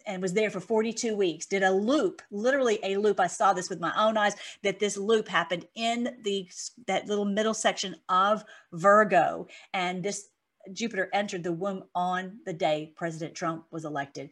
and 0.05 0.21
was 0.21 0.33
there 0.33 0.51
for 0.51 0.59
42 0.59 1.15
weeks 1.15 1.47
did 1.47 1.63
a 1.63 1.71
loop 1.71 2.21
literally 2.29 2.79
a 2.83 2.97
loop. 2.97 3.19
I 3.19 3.25
saw 3.25 3.51
this 3.51 3.69
with 3.69 3.79
my 3.79 3.91
own 3.97 4.17
eyes 4.17 4.35
that 4.61 4.79
this 4.79 4.97
loop 4.97 5.27
happened 5.27 5.65
in 5.73 6.15
the 6.23 6.47
that 6.85 7.07
little 7.07 7.25
middle 7.25 7.55
section 7.55 7.95
of 8.07 8.43
virgo 8.71 9.47
and 9.73 10.03
this 10.03 10.29
jupiter 10.73 11.09
entered 11.11 11.43
the 11.43 11.51
womb 11.51 11.83
on 11.95 12.37
the 12.45 12.53
day 12.53 12.93
president 12.95 13.33
trump 13.33 13.65
was 13.71 13.83
elected. 13.85 14.29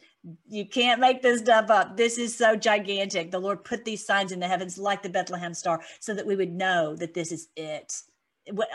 You 0.48 0.68
can't 0.68 1.02
make 1.02 1.24
this 1.24 1.40
stuff 1.40 1.72
up. 1.72 1.98
This 1.98 2.20
is 2.20 2.36
so 2.36 2.56
gigantic. 2.56 3.32
The 3.32 3.40
lord 3.40 3.64
put 3.64 3.84
these 3.84 4.06
signs 4.06 4.32
in 4.32 4.40
the 4.40 4.48
heavens 4.48 4.78
like 4.78 5.02
the 5.02 5.10
bethlehem 5.10 5.56
star 5.56 5.82
so 6.00 6.14
that 6.14 6.28
we 6.28 6.36
would 6.36 6.54
know 6.54 6.96
that 6.98 7.16
this 7.16 7.32
is 7.32 7.48
it 7.56 8.04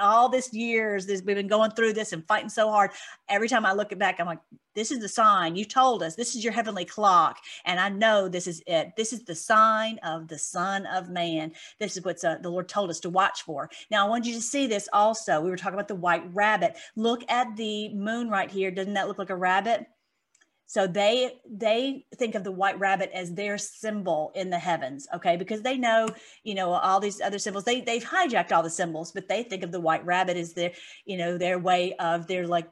all 0.01 0.29
this 0.29 0.53
years 0.53 1.07
this 1.07 1.22
we've 1.22 1.37
been 1.37 1.49
going 1.49 1.70
through 1.70 1.93
this 1.93 2.12
and 2.12 2.27
fighting 2.27 2.49
so 2.49 2.70
hard 2.70 2.91
every 3.29 3.49
time 3.49 3.66
i 3.66 3.72
look 3.72 3.93
it 3.93 3.99
back 3.99 4.20
i'm 4.20 4.27
like 4.27 4.41
this 4.75 4.91
is 4.91 4.99
the 4.99 5.09
sign. 5.09 5.57
You 5.57 5.64
told 5.64 6.03
us. 6.03 6.14
This 6.14 6.35
is 6.35 6.43
your 6.43 6.53
heavenly 6.53 6.85
clock. 6.85 7.39
And 7.64 7.81
i 7.81 7.89
know 7.89 8.29
this 8.29 8.47
is 8.47 8.62
it. 8.66 8.95
This 8.97 9.12
is 9.12 9.25
the 9.25 9.35
sign 9.35 9.99
of 10.03 10.29
the 10.29 10.39
son 10.39 10.87
of 10.87 11.11
man. 11.11 11.53
This 11.79 11.97
is 11.97 12.05
what 12.05 12.22
uh, 12.25 12.39
the 12.41 12.51
lord 12.51 12.68
told 12.68 12.91
us 12.91 13.01
to 13.01 13.11
watch 13.11 13.43
for. 13.43 13.70
Now 13.91 14.05
i 14.05 14.09
want 14.09 14.27
you 14.27 14.35
to 14.35 14.43
see 14.43 14.66
this 14.66 14.89
also. 14.93 15.41
We 15.41 15.51
were 15.51 15.57
talking 15.57 15.75
about 15.75 15.89
the 15.89 15.95
white 15.95 16.25
rabbit. 16.35 16.77
Look 16.97 17.25
at 17.31 17.57
the 17.57 17.95
moon 17.95 18.29
right 18.29 18.51
here. 18.51 18.70
Doesn't 18.70 18.95
that 18.95 19.09
look 19.09 19.18
like 19.18 19.31
a 19.31 19.37
rabbit 19.37 19.87
so 20.67 20.87
they 20.87 21.33
they 21.49 22.07
think 22.17 22.35
of 22.35 22.45
the 22.45 22.53
white 22.53 22.79
rabbit 22.79 23.11
as 23.12 23.33
their 23.33 23.59
symbol 23.59 24.33
in 24.35 24.51
the 24.51 24.59
heavens, 24.59 25.07
okay? 25.15 25.37
Because 25.37 25.62
they 25.62 25.77
know, 25.77 26.09
you 26.43 26.55
know, 26.55 26.71
all 26.73 27.01
these 27.01 27.21
other 27.21 27.39
symbols. 27.39 27.65
They 27.65 27.81
they've 27.81 28.05
hijacked 28.05 28.53
all 28.53 28.62
the 28.62 28.71
symbols, 28.71 29.12
but 29.12 29.29
they 29.29 29.43
think 29.43 29.62
of 29.62 29.73
the 29.73 29.81
white 29.81 30.05
rabbit 30.05 30.37
as 30.37 30.55
their, 30.55 30.73
you 31.05 31.17
know, 31.17 31.37
their 31.37 31.59
way 31.59 31.95
of 31.95 32.27
their 32.27 32.47
like 32.47 32.69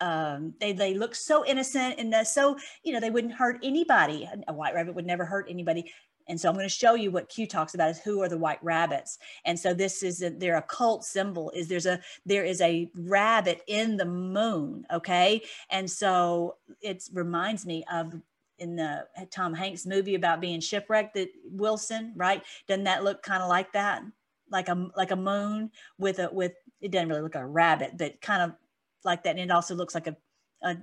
um, 0.00 0.54
they 0.58 0.72
they 0.72 0.94
look 0.94 1.14
so 1.14 1.44
innocent 1.44 1.96
and 1.98 2.26
so 2.26 2.56
you 2.82 2.92
know 2.92 3.00
they 3.00 3.10
wouldn't 3.10 3.34
hurt 3.34 3.60
anybody. 3.62 4.28
A 4.48 4.52
white 4.52 4.74
rabbit 4.74 4.94
would 4.94 5.06
never 5.06 5.24
hurt 5.24 5.46
anybody. 5.48 5.92
And 6.28 6.40
so 6.40 6.48
I'm 6.48 6.54
going 6.54 6.64
to 6.64 6.70
show 6.70 6.94
you 6.94 7.10
what 7.10 7.28
Q 7.28 7.46
talks 7.46 7.74
about 7.74 7.90
is 7.90 7.98
who 7.98 8.22
are 8.22 8.28
the 8.28 8.38
white 8.38 8.62
rabbits. 8.62 9.18
And 9.44 9.58
so 9.58 9.74
this 9.74 10.02
is 10.02 10.22
a, 10.22 10.30
their 10.30 10.56
occult 10.56 11.04
symbol 11.04 11.50
is 11.50 11.68
there's 11.68 11.86
a 11.86 12.00
there 12.24 12.44
is 12.44 12.60
a 12.60 12.90
rabbit 12.94 13.62
in 13.66 13.96
the 13.96 14.04
moon, 14.04 14.86
okay? 14.92 15.42
And 15.70 15.90
so 15.90 16.56
it 16.80 17.04
reminds 17.12 17.66
me 17.66 17.84
of 17.92 18.14
in 18.58 18.76
the 18.76 19.06
Tom 19.30 19.52
Hanks 19.52 19.84
movie 19.84 20.14
about 20.14 20.40
being 20.40 20.60
shipwrecked 20.60 21.14
that 21.14 21.28
Wilson, 21.44 22.12
right? 22.16 22.42
Doesn't 22.68 22.84
that 22.84 23.04
look 23.04 23.22
kind 23.22 23.42
of 23.42 23.48
like 23.48 23.72
that? 23.72 24.02
Like 24.50 24.68
a 24.68 24.88
like 24.96 25.10
a 25.10 25.16
moon 25.16 25.70
with 25.98 26.18
a 26.18 26.30
with 26.32 26.52
it 26.80 26.90
doesn't 26.90 27.08
really 27.08 27.22
look 27.22 27.34
like 27.34 27.44
a 27.44 27.46
rabbit, 27.46 27.92
but 27.96 28.20
kind 28.20 28.42
of 28.42 28.52
like 29.04 29.24
that. 29.24 29.30
And 29.30 29.40
it 29.40 29.50
also 29.50 29.74
looks 29.74 29.94
like 29.94 30.06
a 30.06 30.16
a 30.62 30.76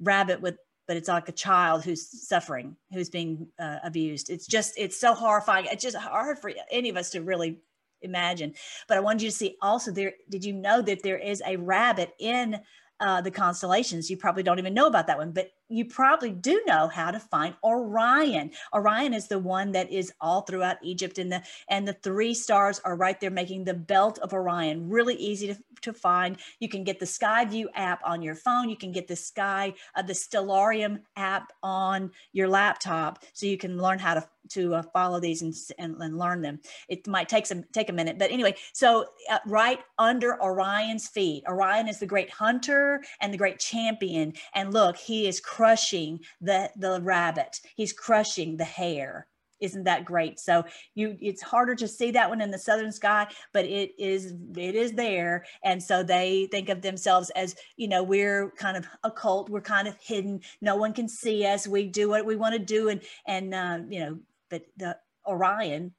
rabbit 0.00 0.40
with 0.40 0.56
but 0.92 0.98
it's 0.98 1.08
like 1.08 1.26
a 1.30 1.32
child 1.32 1.82
who's 1.82 2.28
suffering, 2.28 2.76
who's 2.92 3.08
being 3.08 3.46
uh, 3.58 3.78
abused. 3.82 4.28
It's 4.28 4.46
just, 4.46 4.74
it's 4.76 5.00
so 5.00 5.14
horrifying. 5.14 5.64
It's 5.70 5.82
just 5.82 5.96
hard 5.96 6.38
for 6.38 6.52
any 6.70 6.90
of 6.90 6.98
us 6.98 7.08
to 7.12 7.22
really 7.22 7.62
imagine. 8.02 8.52
But 8.88 8.98
I 8.98 9.00
wanted 9.00 9.22
you 9.22 9.30
to 9.30 9.34
see 9.34 9.56
also 9.62 9.90
there, 9.90 10.12
did 10.28 10.44
you 10.44 10.52
know 10.52 10.82
that 10.82 11.02
there 11.02 11.16
is 11.16 11.42
a 11.46 11.56
rabbit 11.56 12.12
in 12.18 12.60
uh, 13.00 13.22
the 13.22 13.30
constellations? 13.30 14.10
You 14.10 14.18
probably 14.18 14.42
don't 14.42 14.58
even 14.58 14.74
know 14.74 14.86
about 14.86 15.06
that 15.06 15.16
one, 15.16 15.32
but 15.32 15.48
you 15.72 15.84
probably 15.86 16.30
do 16.30 16.62
know 16.66 16.88
how 16.88 17.10
to 17.10 17.18
find 17.18 17.54
Orion. 17.64 18.50
Orion 18.74 19.14
is 19.14 19.28
the 19.28 19.38
one 19.38 19.72
that 19.72 19.90
is 19.90 20.12
all 20.20 20.42
throughout 20.42 20.76
Egypt 20.82 21.18
and 21.18 21.32
the 21.32 21.42
and 21.68 21.88
the 21.88 21.94
three 21.94 22.34
stars 22.34 22.80
are 22.84 22.96
right 22.96 23.18
there 23.20 23.30
making 23.30 23.64
the 23.64 23.74
belt 23.74 24.18
of 24.18 24.32
Orion. 24.32 24.88
Really 24.88 25.14
easy 25.14 25.48
to, 25.48 25.56
to 25.80 25.92
find. 25.92 26.36
You 26.60 26.68
can 26.68 26.84
get 26.84 27.00
the 27.00 27.06
Skyview 27.06 27.66
app 27.74 28.00
on 28.04 28.22
your 28.22 28.34
phone. 28.34 28.68
You 28.68 28.76
can 28.76 28.92
get 28.92 29.08
the 29.08 29.16
Sky 29.16 29.72
uh, 29.94 30.02
the 30.02 30.12
Stellarium 30.12 31.00
app 31.16 31.52
on 31.62 32.10
your 32.32 32.48
laptop 32.48 33.24
so 33.32 33.46
you 33.46 33.56
can 33.56 33.80
learn 33.80 33.98
how 33.98 34.14
to 34.14 34.28
to 34.50 34.74
uh, 34.74 34.82
follow 34.92 35.20
these 35.20 35.42
and, 35.42 35.54
and, 35.78 35.96
and, 36.00 36.18
learn 36.18 36.42
them. 36.42 36.60
It 36.88 37.06
might 37.06 37.28
take 37.28 37.46
some 37.46 37.64
take 37.72 37.88
a 37.88 37.92
minute, 37.92 38.18
but 38.18 38.30
anyway, 38.30 38.54
so 38.72 39.06
uh, 39.30 39.38
right 39.46 39.80
under 39.98 40.40
Orion's 40.42 41.08
feet, 41.08 41.44
Orion 41.46 41.88
is 41.88 41.98
the 41.98 42.06
great 42.06 42.30
hunter 42.30 43.02
and 43.20 43.32
the 43.32 43.38
great 43.38 43.58
champion. 43.58 44.34
And 44.54 44.72
look, 44.72 44.96
he 44.96 45.26
is 45.26 45.40
crushing 45.40 46.20
the 46.40 46.70
the 46.76 47.00
rabbit. 47.02 47.60
He's 47.76 47.92
crushing 47.92 48.56
the 48.56 48.64
hare. 48.64 49.26
Isn't 49.62 49.84
that 49.84 50.04
great? 50.04 50.40
So 50.40 50.64
you 50.96 51.16
it's 51.20 51.40
harder 51.40 51.76
to 51.76 51.86
see 51.86 52.10
that 52.10 52.28
one 52.28 52.40
in 52.40 52.50
the 52.50 52.58
southern 52.58 52.90
sky, 52.90 53.28
but 53.52 53.64
it 53.64 53.92
is 53.96 54.34
it 54.56 54.74
is 54.74 54.92
there. 54.92 55.46
And 55.62 55.80
so 55.80 56.02
they 56.02 56.48
think 56.50 56.68
of 56.68 56.82
themselves 56.82 57.30
as, 57.30 57.54
you 57.76 57.86
know, 57.86 58.02
we're 58.02 58.50
kind 58.58 58.76
of 58.76 58.86
occult, 59.04 59.50
we're 59.50 59.60
kind 59.60 59.86
of 59.86 59.96
hidden. 60.00 60.40
No 60.60 60.74
one 60.74 60.92
can 60.92 61.08
see 61.08 61.46
us. 61.46 61.68
We 61.68 61.86
do 61.86 62.08
what 62.08 62.26
we 62.26 62.34
want 62.34 62.54
to 62.54 62.58
do. 62.58 62.88
And 62.88 63.00
and 63.26 63.54
uh, 63.54 63.78
you 63.88 64.00
know, 64.00 64.18
but 64.52 64.62
the 64.76 64.96
Orion, 65.26 65.94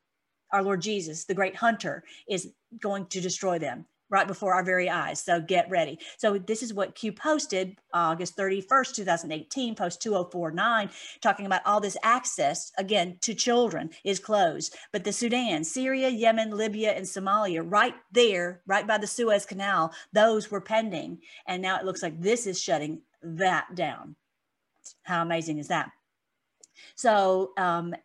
our 0.52 0.62
Lord 0.62 0.82
Jesus, 0.82 1.26
the 1.26 1.34
great 1.34 1.56
hunter, 1.56 2.04
is 2.30 2.54
going 2.80 3.08
to 3.08 3.20
destroy 3.20 3.58
them 3.58 3.88
right 4.12 4.28
before 4.28 4.54
our 4.54 4.64
very 4.64 4.88
eyes. 4.88 5.20
So 5.20 5.42
get 5.42 5.68
ready. 5.72 5.98
So 6.18 6.38
this 6.38 6.62
is 6.62 6.72
what 6.72 6.94
Q 6.94 7.14
posted 7.14 7.78
August 7.96 8.38
31st, 8.38 8.94
2018, 8.94 9.74
post 9.74 10.04
2049, 10.04 10.92
talking 11.20 11.48
about 11.48 11.66
all 11.66 11.82
this 11.82 11.98
access, 12.04 12.72
again, 12.78 13.18
to 13.22 13.34
children 13.34 13.90
is 14.04 14.20
closed. 14.20 14.76
But 14.92 15.04
the 15.04 15.12
Sudan, 15.12 15.64
Syria, 15.64 16.10
Yemen, 16.10 16.52
Libya, 16.52 16.92
and 16.92 17.08
Somalia, 17.08 17.64
right 17.66 17.96
there, 18.12 18.62
right 18.68 18.86
by 18.86 19.00
the 19.00 19.08
Suez 19.08 19.48
Canal, 19.48 19.92
those 20.14 20.52
were 20.52 20.62
pending. 20.62 21.22
And 21.48 21.64
now 21.64 21.80
it 21.80 21.86
looks 21.86 22.04
like 22.04 22.22
this 22.22 22.46
is 22.46 22.62
shutting 22.62 23.02
that 23.24 23.74
down. 23.74 24.16
How 25.02 25.24
amazing 25.24 25.58
is 25.58 25.70
that? 25.70 25.90
So 26.96 27.54
um, 27.58 27.96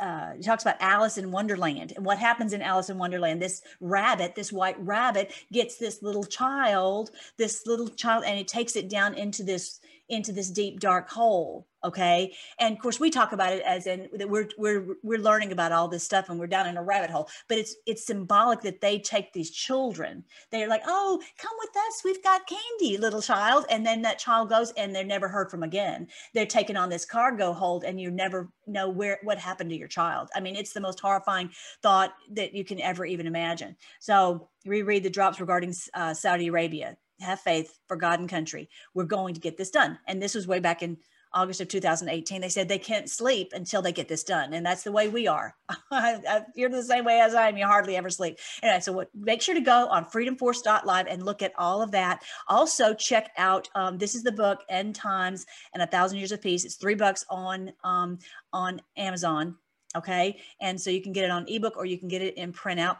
uh, 0.00 0.34
talks 0.42 0.62
about 0.62 0.76
Alice 0.80 1.18
in 1.18 1.30
Wonderland 1.30 1.92
and 1.96 2.04
what 2.04 2.18
happens 2.18 2.52
in 2.52 2.62
Alice 2.62 2.90
in 2.90 2.98
Wonderland. 2.98 3.42
This 3.42 3.62
rabbit, 3.80 4.34
this 4.34 4.52
white 4.52 4.78
rabbit, 4.78 5.32
gets 5.52 5.76
this 5.76 6.02
little 6.02 6.24
child, 6.24 7.10
this 7.36 7.66
little 7.66 7.88
child, 7.88 8.24
and 8.24 8.38
it 8.38 8.48
takes 8.48 8.76
it 8.76 8.88
down 8.88 9.14
into 9.14 9.42
this 9.42 9.80
into 10.08 10.32
this 10.32 10.50
deep 10.50 10.80
dark 10.80 11.08
hole 11.10 11.66
okay? 11.84 12.34
And 12.58 12.74
of 12.74 12.82
course 12.82 12.98
we 12.98 13.10
talk 13.10 13.32
about 13.32 13.52
it 13.52 13.62
as 13.62 13.86
in 13.86 14.08
that 14.14 14.28
we're 14.28 14.48
we're 14.58 14.96
we're 15.02 15.18
learning 15.18 15.52
about 15.52 15.72
all 15.72 15.88
this 15.88 16.04
stuff 16.04 16.28
and 16.28 16.38
we're 16.38 16.46
down 16.46 16.66
in 16.66 16.76
a 16.76 16.82
rabbit 16.82 17.10
hole 17.10 17.28
but 17.48 17.58
it's 17.58 17.76
it's 17.86 18.04
symbolic 18.04 18.60
that 18.62 18.80
they 18.80 18.98
take 18.98 19.32
these 19.32 19.50
children. 19.50 20.24
They're 20.50 20.68
like 20.68 20.82
oh 20.86 21.20
come 21.38 21.52
with 21.58 21.76
us. 21.76 22.02
We've 22.04 22.22
got 22.22 22.46
candy 22.46 22.98
little 22.98 23.22
child. 23.22 23.66
And 23.70 23.84
then 23.86 24.02
that 24.02 24.18
child 24.18 24.48
goes 24.48 24.72
and 24.72 24.94
they're 24.94 25.04
never 25.04 25.28
heard 25.28 25.50
from 25.50 25.62
again. 25.62 26.08
They're 26.34 26.46
taken 26.46 26.76
on 26.76 26.88
this 26.88 27.04
cargo 27.04 27.52
hold 27.52 27.84
and 27.84 28.00
you 28.00 28.10
never 28.10 28.50
know 28.66 28.88
where 28.88 29.18
what 29.22 29.38
happened 29.38 29.70
to 29.70 29.76
your 29.76 29.88
child. 29.88 30.28
I 30.34 30.40
mean 30.40 30.56
it's 30.56 30.72
the 30.72 30.80
most 30.80 31.00
horrifying 31.00 31.50
thought 31.82 32.14
that 32.32 32.54
you 32.54 32.64
can 32.64 32.80
ever 32.80 33.04
even 33.04 33.26
imagine. 33.26 33.76
So 34.00 34.48
reread 34.66 35.02
the 35.04 35.10
drops 35.10 35.40
regarding 35.40 35.74
uh, 35.94 36.12
saudi 36.14 36.48
arabia 36.48 36.96
have 37.20 37.40
faith 37.40 37.78
for 37.86 37.96
god 37.96 38.20
and 38.20 38.28
country 38.28 38.68
we're 38.94 39.04
going 39.04 39.34
to 39.34 39.40
get 39.40 39.56
this 39.56 39.70
done 39.70 39.98
and 40.06 40.22
this 40.22 40.34
was 40.34 40.46
way 40.46 40.60
back 40.60 40.82
in 40.82 40.96
August 41.32 41.60
of 41.60 41.68
2018, 41.68 42.40
they 42.40 42.48
said 42.48 42.68
they 42.68 42.78
can't 42.78 43.08
sleep 43.08 43.52
until 43.54 43.82
they 43.82 43.92
get 43.92 44.08
this 44.08 44.24
done. 44.24 44.54
And 44.54 44.64
that's 44.64 44.82
the 44.82 44.92
way 44.92 45.08
we 45.08 45.26
are. 45.26 45.54
you're 46.54 46.70
the 46.70 46.82
same 46.82 47.04
way 47.04 47.20
as 47.20 47.34
I 47.34 47.48
am, 47.48 47.56
you 47.56 47.66
hardly 47.66 47.96
ever 47.96 48.10
sleep. 48.10 48.38
Anyway, 48.62 48.80
so 48.80 48.92
what, 48.92 49.10
make 49.14 49.42
sure 49.42 49.54
to 49.54 49.60
go 49.60 49.88
on 49.88 50.06
freedomforce.live 50.06 51.06
and 51.06 51.22
look 51.22 51.42
at 51.42 51.52
all 51.58 51.82
of 51.82 51.90
that. 51.90 52.22
Also, 52.48 52.94
check 52.94 53.30
out 53.36 53.68
um, 53.74 53.98
this 53.98 54.14
is 54.14 54.22
the 54.22 54.32
book, 54.32 54.62
End 54.68 54.94
Times 54.94 55.46
and 55.74 55.82
a 55.82 55.86
Thousand 55.86 56.18
Years 56.18 56.32
of 56.32 56.40
Peace. 56.40 56.64
It's 56.64 56.76
three 56.76 56.94
bucks 56.94 57.24
on, 57.28 57.72
um, 57.84 58.18
on 58.52 58.80
Amazon. 58.96 59.56
Okay. 59.96 60.40
And 60.60 60.80
so 60.80 60.90
you 60.90 61.02
can 61.02 61.12
get 61.12 61.24
it 61.24 61.30
on 61.30 61.46
ebook 61.48 61.76
or 61.76 61.86
you 61.86 61.98
can 61.98 62.08
get 62.08 62.22
it 62.22 62.36
in 62.36 62.52
printout 62.52 62.98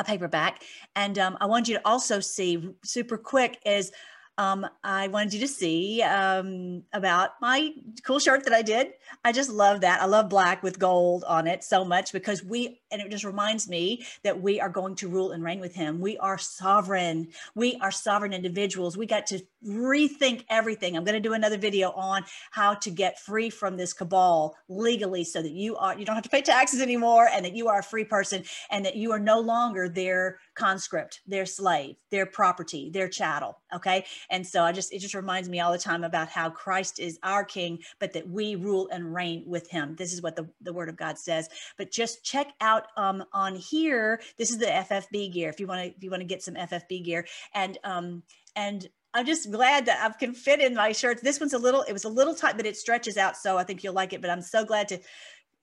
a 0.00 0.04
paperback. 0.04 0.62
And 0.96 1.18
um, 1.18 1.36
I 1.40 1.46
want 1.46 1.68
you 1.68 1.76
to 1.76 1.86
also 1.86 2.20
see 2.20 2.74
super 2.82 3.16
quick 3.16 3.60
is 3.64 3.92
um, 4.38 4.66
I 4.82 5.08
wanted 5.08 5.34
you 5.34 5.40
to 5.40 5.48
see 5.48 6.02
um, 6.02 6.82
about 6.92 7.32
my 7.40 7.72
cool 8.04 8.18
shirt 8.18 8.44
that 8.44 8.54
I 8.54 8.62
did. 8.62 8.92
I 9.24 9.32
just 9.32 9.50
love 9.50 9.82
that. 9.82 10.00
I 10.00 10.06
love 10.06 10.30
black 10.30 10.62
with 10.62 10.78
gold 10.78 11.24
on 11.24 11.46
it 11.46 11.62
so 11.62 11.84
much 11.84 12.12
because 12.12 12.42
we, 12.42 12.80
and 12.90 13.02
it 13.02 13.10
just 13.10 13.24
reminds 13.24 13.68
me 13.68 14.04
that 14.22 14.40
we 14.40 14.58
are 14.60 14.70
going 14.70 14.94
to 14.96 15.08
rule 15.08 15.32
and 15.32 15.44
reign 15.44 15.60
with 15.60 15.74
him. 15.74 16.00
We 16.00 16.16
are 16.18 16.38
sovereign. 16.38 17.28
We 17.54 17.76
are 17.82 17.90
sovereign 17.90 18.32
individuals. 18.32 18.96
We 18.96 19.06
got 19.06 19.26
to 19.26 19.40
rethink 19.66 20.44
everything. 20.48 20.96
I'm 20.96 21.04
going 21.04 21.20
to 21.22 21.28
do 21.28 21.34
another 21.34 21.58
video 21.58 21.90
on 21.90 22.24
how 22.50 22.74
to 22.74 22.90
get 22.90 23.20
free 23.20 23.50
from 23.50 23.76
this 23.76 23.92
cabal 23.92 24.56
legally 24.68 25.24
so 25.24 25.42
that 25.42 25.52
you 25.52 25.76
are, 25.76 25.98
you 25.98 26.06
don't 26.06 26.14
have 26.14 26.24
to 26.24 26.30
pay 26.30 26.42
taxes 26.42 26.80
anymore 26.80 27.28
and 27.30 27.44
that 27.44 27.54
you 27.54 27.68
are 27.68 27.80
a 27.80 27.82
free 27.84 28.04
person 28.04 28.42
and 28.70 28.86
that 28.86 28.96
you 28.96 29.12
are 29.12 29.18
no 29.18 29.38
longer 29.38 29.88
their 29.88 30.38
conscript, 30.54 31.20
their 31.26 31.44
slave, 31.44 31.96
their 32.10 32.24
property, 32.26 32.90
their 32.90 33.08
chattel. 33.08 33.58
Okay. 33.74 34.04
And 34.28 34.46
so 34.46 34.62
I 34.62 34.72
just, 34.72 34.92
it 34.92 34.98
just 34.98 35.14
reminds 35.14 35.48
me 35.48 35.60
all 35.60 35.72
the 35.72 35.78
time 35.78 36.04
about 36.04 36.28
how 36.28 36.50
Christ 36.50 36.98
is 36.98 37.18
our 37.22 37.44
king, 37.44 37.78
but 37.98 38.12
that 38.12 38.28
we 38.28 38.56
rule 38.56 38.88
and 38.92 39.14
reign 39.14 39.44
with 39.46 39.70
him. 39.70 39.96
This 39.96 40.12
is 40.12 40.22
what 40.22 40.36
the, 40.36 40.48
the 40.60 40.72
word 40.72 40.88
of 40.88 40.96
God 40.96 41.18
says. 41.18 41.48
But 41.78 41.90
just 41.90 42.24
check 42.24 42.48
out 42.60 42.86
um, 42.96 43.24
on 43.32 43.54
here. 43.56 44.20
This 44.36 44.50
is 44.50 44.58
the 44.58 44.66
FFB 44.66 45.32
gear. 45.32 45.48
If 45.48 45.60
you 45.60 45.66
want 45.66 45.82
to, 45.82 45.96
if 45.96 46.02
you 46.02 46.10
want 46.10 46.20
to 46.20 46.26
get 46.26 46.42
some 46.42 46.54
FFB 46.54 47.04
gear 47.04 47.26
and, 47.54 47.78
um, 47.84 48.22
and 48.56 48.88
I'm 49.12 49.26
just 49.26 49.50
glad 49.50 49.86
that 49.86 50.04
I've 50.04 50.18
can 50.18 50.34
fit 50.34 50.60
in 50.60 50.74
my 50.74 50.92
shirts. 50.92 51.20
This 51.20 51.40
one's 51.40 51.52
a 51.52 51.58
little, 51.58 51.82
it 51.82 51.92
was 51.92 52.04
a 52.04 52.08
little 52.08 52.34
tight, 52.34 52.56
but 52.56 52.66
it 52.66 52.76
stretches 52.76 53.16
out. 53.16 53.36
So 53.36 53.58
I 53.58 53.64
think 53.64 53.82
you'll 53.82 53.94
like 53.94 54.12
it, 54.12 54.20
but 54.20 54.30
I'm 54.30 54.42
so 54.42 54.64
glad 54.64 54.88
to 54.88 55.00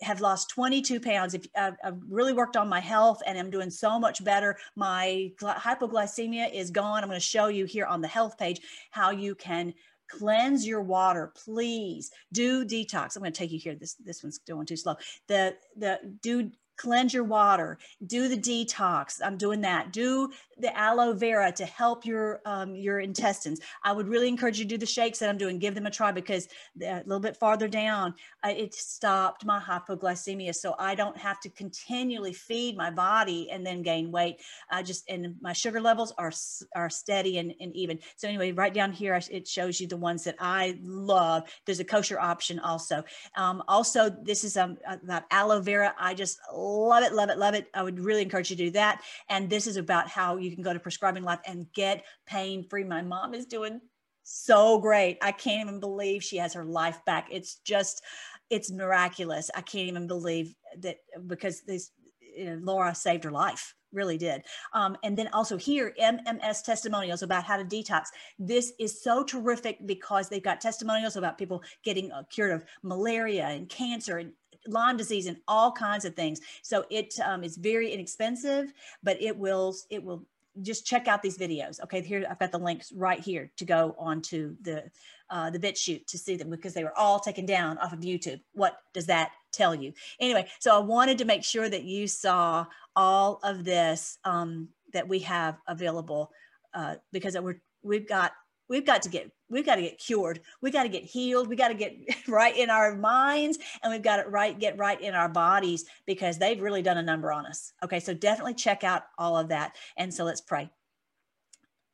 have 0.01 0.21
lost 0.21 0.49
22 0.49 0.99
pounds. 0.99 1.33
If 1.33 1.47
I've, 1.55 1.75
I've, 1.83 1.97
really 2.07 2.33
worked 2.33 2.55
on 2.55 2.69
my 2.69 2.79
health 2.79 3.21
and 3.25 3.37
I'm 3.37 3.49
doing 3.49 3.69
so 3.69 3.99
much 3.99 4.23
better, 4.23 4.57
my 4.75 5.31
hypoglycemia 5.41 6.53
is 6.53 6.71
gone. 6.71 7.03
I'm 7.03 7.09
going 7.09 7.19
to 7.19 7.25
show 7.25 7.47
you 7.47 7.65
here 7.65 7.85
on 7.85 8.01
the 8.01 8.07
health 8.07 8.37
page 8.37 8.61
how 8.91 9.11
you 9.11 9.35
can 9.35 9.73
cleanse 10.07 10.65
your 10.65 10.81
water. 10.81 11.33
Please 11.35 12.11
do 12.31 12.65
detox. 12.65 13.15
I'm 13.15 13.21
going 13.21 13.33
to 13.33 13.37
take 13.37 13.51
you 13.51 13.59
here. 13.59 13.75
This 13.75 13.95
this 13.95 14.23
one's 14.23 14.37
going 14.39 14.65
too 14.65 14.77
slow. 14.77 14.95
The 15.27 15.55
the 15.75 15.99
do 16.21 16.51
cleanse 16.77 17.13
your 17.13 17.23
water, 17.23 17.77
do 18.05 18.27
the 18.27 18.37
detox. 18.37 19.19
I'm 19.23 19.37
doing 19.37 19.61
that. 19.61 19.91
Do 19.91 20.31
the 20.59 20.75
aloe 20.77 21.13
vera 21.13 21.51
to 21.51 21.65
help 21.65 22.05
your 22.05 22.41
um, 22.45 22.75
your 22.75 22.99
intestines. 22.99 23.59
I 23.83 23.91
would 23.91 24.07
really 24.07 24.27
encourage 24.27 24.59
you 24.59 24.65
to 24.65 24.69
do 24.69 24.77
the 24.77 24.85
shakes 24.85 25.19
that 25.19 25.29
I'm 25.29 25.37
doing. 25.37 25.59
Give 25.59 25.75
them 25.75 25.85
a 25.85 25.91
try 25.91 26.11
because 26.11 26.47
a 26.81 27.03
little 27.05 27.19
bit 27.19 27.37
farther 27.37 27.67
down, 27.67 28.13
uh, 28.43 28.53
it 28.55 28.73
stopped 28.73 29.45
my 29.45 29.59
hypoglycemia, 29.59 30.55
so 30.55 30.75
I 30.79 30.95
don't 30.95 31.17
have 31.17 31.39
to 31.41 31.49
continually 31.49 32.33
feed 32.33 32.77
my 32.77 32.89
body 32.89 33.49
and 33.51 33.65
then 33.65 33.81
gain 33.81 34.11
weight. 34.11 34.41
I 34.69 34.83
just 34.83 35.09
and 35.09 35.35
my 35.41 35.53
sugar 35.53 35.81
levels 35.81 36.13
are 36.17 36.31
are 36.75 36.89
steady 36.89 37.37
and, 37.37 37.53
and 37.59 37.75
even. 37.75 37.99
So 38.15 38.27
anyway, 38.27 38.51
right 38.51 38.73
down 38.73 38.91
here, 38.91 39.19
it 39.29 39.47
shows 39.47 39.79
you 39.79 39.87
the 39.87 39.97
ones 39.97 40.23
that 40.23 40.35
I 40.39 40.79
love. 40.83 41.43
There's 41.65 41.79
a 41.79 41.85
kosher 41.85 42.19
option 42.19 42.59
also. 42.59 43.03
Um, 43.35 43.63
also, 43.67 44.09
this 44.09 44.43
is 44.43 44.57
um, 44.57 44.77
about 45.03 45.23
aloe 45.31 45.61
vera. 45.61 45.93
I 45.99 46.13
just 46.13 46.39
love 46.67 47.03
it, 47.03 47.13
love 47.13 47.29
it, 47.29 47.37
love 47.37 47.53
it. 47.53 47.67
I 47.73 47.83
would 47.83 47.99
really 47.99 48.21
encourage 48.21 48.49
you 48.49 48.57
to 48.57 48.65
do 48.65 48.71
that. 48.71 49.01
And 49.29 49.49
this 49.49 49.67
is 49.67 49.77
about 49.77 50.07
how 50.07 50.37
you 50.37 50.53
can 50.53 50.63
go 50.63 50.73
to 50.73 50.79
prescribing 50.79 51.23
life 51.23 51.39
and 51.45 51.71
get 51.73 52.05
pain 52.25 52.63
free. 52.63 52.83
My 52.83 53.01
mom 53.01 53.33
is 53.33 53.45
doing 53.45 53.81
so 54.23 54.79
great. 54.79 55.17
I 55.21 55.31
can't 55.31 55.67
even 55.67 55.79
believe 55.79 56.23
she 56.23 56.37
has 56.37 56.53
her 56.53 56.65
life 56.65 57.03
back. 57.05 57.29
It's 57.31 57.55
just, 57.63 58.03
it's 58.49 58.71
miraculous. 58.71 59.49
I 59.55 59.61
can't 59.61 59.87
even 59.87 60.07
believe 60.07 60.53
that 60.79 60.97
because 61.27 61.61
this, 61.61 61.91
you 62.35 62.45
know, 62.45 62.59
Laura 62.61 62.93
saved 62.93 63.23
her 63.23 63.31
life 63.31 63.73
really 63.93 64.17
did. 64.17 64.43
Um, 64.73 64.97
and 65.03 65.17
then 65.17 65.29
also 65.29 65.57
here, 65.57 65.93
MMS 65.99 66.63
testimonials 66.63 67.23
about 67.23 67.43
how 67.43 67.57
to 67.57 67.63
detox. 67.63 68.07
This 68.37 68.73
is 68.79 69.01
so 69.01 69.23
terrific 69.23 69.85
because 69.85 70.29
they've 70.29 70.43
got 70.43 70.61
testimonials 70.61 71.15
about 71.15 71.37
people 71.37 71.63
getting 71.83 72.11
cured 72.29 72.51
of 72.51 72.65
malaria 72.83 73.45
and 73.45 73.69
cancer 73.69 74.17
and 74.17 74.33
Lyme 74.67 74.97
disease 74.97 75.27
and 75.27 75.37
all 75.47 75.71
kinds 75.71 76.05
of 76.05 76.15
things. 76.15 76.39
So 76.61 76.85
it 76.89 77.13
um, 77.23 77.43
is 77.43 77.57
very 77.57 77.91
inexpensive, 77.91 78.73
but 79.03 79.21
it 79.21 79.37
will 79.37 79.75
it 79.89 80.03
will 80.03 80.25
just 80.61 80.85
check 80.85 81.07
out 81.07 81.21
these 81.21 81.37
videos. 81.37 81.81
Okay, 81.83 82.01
here 82.01 82.25
I've 82.29 82.39
got 82.39 82.51
the 82.51 82.57
links 82.57 82.91
right 82.91 83.19
here 83.19 83.51
to 83.57 83.65
go 83.65 83.95
onto 83.97 84.55
the 84.61 84.89
uh, 85.29 85.49
the 85.49 85.59
BitChute 85.59 86.07
to 86.07 86.17
see 86.17 86.35
them 86.35 86.49
because 86.49 86.73
they 86.73 86.83
were 86.83 86.97
all 86.97 87.19
taken 87.19 87.45
down 87.45 87.77
off 87.79 87.93
of 87.93 87.99
YouTube. 87.99 88.39
What 88.53 88.77
does 88.93 89.05
that 89.07 89.31
tell 89.51 89.75
you? 89.75 89.93
Anyway, 90.19 90.47
so 90.59 90.75
I 90.75 90.79
wanted 90.79 91.17
to 91.19 91.25
make 91.25 91.43
sure 91.43 91.69
that 91.69 91.83
you 91.83 92.07
saw 92.07 92.65
all 92.95 93.39
of 93.43 93.63
this 93.63 94.17
um, 94.23 94.69
that 94.93 95.07
we 95.07 95.19
have 95.19 95.57
available 95.67 96.31
uh, 96.73 96.95
because 97.11 97.37
we're 97.37 97.61
we've 97.83 98.07
got 98.07 98.33
we've 98.69 98.85
got 98.85 99.01
to 99.03 99.09
get 99.09 99.31
we've 99.49 99.65
got 99.65 99.75
to 99.75 99.81
get 99.81 99.97
cured. 99.97 100.41
We've 100.61 100.73
got 100.73 100.83
to 100.83 100.89
get 100.89 101.03
healed. 101.03 101.47
We 101.47 101.55
got 101.55 101.69
to 101.69 101.73
get 101.73 101.95
right 102.27 102.55
in 102.55 102.69
our 102.69 102.95
minds 102.95 103.57
and 103.83 103.91
we've 103.91 104.01
got 104.01 104.17
to 104.23 104.29
right 104.29 104.57
get 104.57 104.77
right 104.77 104.99
in 104.99 105.13
our 105.13 105.29
bodies 105.29 105.85
because 106.05 106.37
they've 106.37 106.61
really 106.61 106.81
done 106.81 106.97
a 106.97 107.03
number 107.03 107.31
on 107.31 107.45
us. 107.45 107.73
Okay 107.83 107.99
so 107.99 108.13
definitely 108.13 108.55
check 108.55 108.83
out 108.83 109.03
all 109.17 109.37
of 109.37 109.49
that. 109.49 109.75
And 109.97 110.13
so 110.13 110.23
let's 110.23 110.41
pray. 110.41 110.69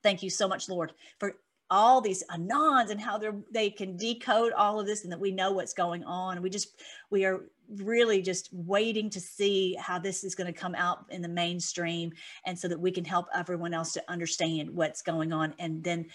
Thank 0.01 0.24
you 0.24 0.30
so 0.30 0.47
much 0.47 0.67
lord 0.67 0.93
for 1.19 1.36
all 1.69 2.01
these 2.01 2.24
anons 2.30 2.91
and 2.91 3.01
how 3.01 3.17
they're 3.17 3.36
they 3.51 3.69
can 3.69 3.97
decode 3.97 4.53
all 4.53 4.80
of 4.80 4.86
this 4.86 5.03
and 5.03 5.11
that 5.11 5.19
we 5.19 5.32
know 5.32 5.51
what's 5.51 5.74
going 5.74 6.03
on. 6.03 6.41
We 6.41 6.49
just 6.49 6.80
we 7.09 7.26
are 7.26 7.45
really 7.78 8.21
just 8.21 8.49
waiting 8.51 9.09
to 9.09 9.19
see 9.19 9.76
how 9.80 9.97
this 9.97 10.24
is 10.24 10.36
going 10.36 10.53
to 10.53 10.59
come 10.59 10.76
out 10.76 11.05
in 11.09 11.21
the 11.21 11.30
mainstream 11.30 12.11
and 12.45 12.57
so 12.57 12.67
that 12.67 12.80
we 12.80 12.91
can 12.91 13.05
help 13.05 13.28
everyone 13.34 13.74
else 13.74 13.93
to 13.93 14.03
understand 14.07 14.69
what's 14.69 15.01
going 15.01 15.34
on. 15.34 15.55
And 15.57 15.84
then 15.84 16.05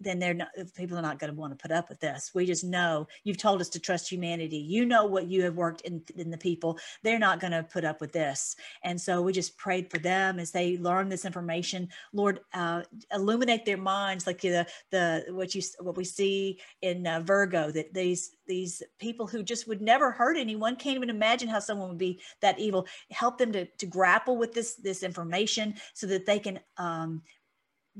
then 0.00 0.18
they're 0.18 0.34
not 0.34 0.48
people 0.74 0.98
are 0.98 1.02
not 1.02 1.18
going 1.18 1.32
to 1.32 1.38
want 1.38 1.56
to 1.56 1.62
put 1.62 1.74
up 1.74 1.88
with 1.88 2.00
this 2.00 2.32
we 2.34 2.46
just 2.46 2.64
know 2.64 3.06
you've 3.24 3.38
told 3.38 3.60
us 3.60 3.68
to 3.70 3.80
trust 3.80 4.10
humanity. 4.10 4.58
You 4.58 4.84
know 4.84 5.06
what 5.06 5.26
you 5.26 5.42
have 5.42 5.54
worked 5.54 5.80
in, 5.82 6.02
in 6.16 6.30
the 6.30 6.38
people. 6.38 6.78
They're 7.02 7.18
not 7.18 7.40
going 7.40 7.52
to 7.52 7.62
put 7.62 7.84
up 7.84 8.00
with 8.00 8.12
this. 8.12 8.56
And 8.84 9.00
so 9.00 9.22
we 9.22 9.32
just 9.32 9.56
prayed 9.56 9.90
for 9.90 9.98
them 9.98 10.38
as 10.38 10.50
they 10.50 10.76
learn 10.78 11.08
this 11.08 11.24
information. 11.24 11.88
Lord 12.12 12.40
uh, 12.52 12.82
illuminate 13.12 13.64
their 13.64 13.76
minds 13.76 14.26
like 14.26 14.40
the 14.40 14.66
the 14.90 15.24
what 15.30 15.54
you 15.54 15.62
what 15.80 15.96
we 15.96 16.04
see 16.04 16.58
in 16.82 17.06
uh, 17.06 17.20
virgo 17.20 17.70
that 17.70 17.94
these 17.94 18.36
these 18.46 18.82
people 18.98 19.26
who 19.26 19.42
just 19.42 19.66
would 19.66 19.80
never 19.80 20.10
hurt 20.10 20.36
anyone 20.36 20.76
can't 20.76 20.96
even 20.96 21.10
imagine 21.10 21.48
how 21.48 21.58
someone 21.58 21.88
would 21.88 21.98
be 21.98 22.20
that 22.40 22.58
evil. 22.58 22.86
Help 23.10 23.38
them 23.38 23.52
to, 23.52 23.64
to 23.64 23.86
grapple 23.86 24.36
with 24.36 24.52
this 24.52 24.74
this 24.74 25.02
information 25.02 25.74
so 25.94 26.06
that 26.06 26.26
they 26.26 26.38
can 26.38 26.60
um, 26.76 27.22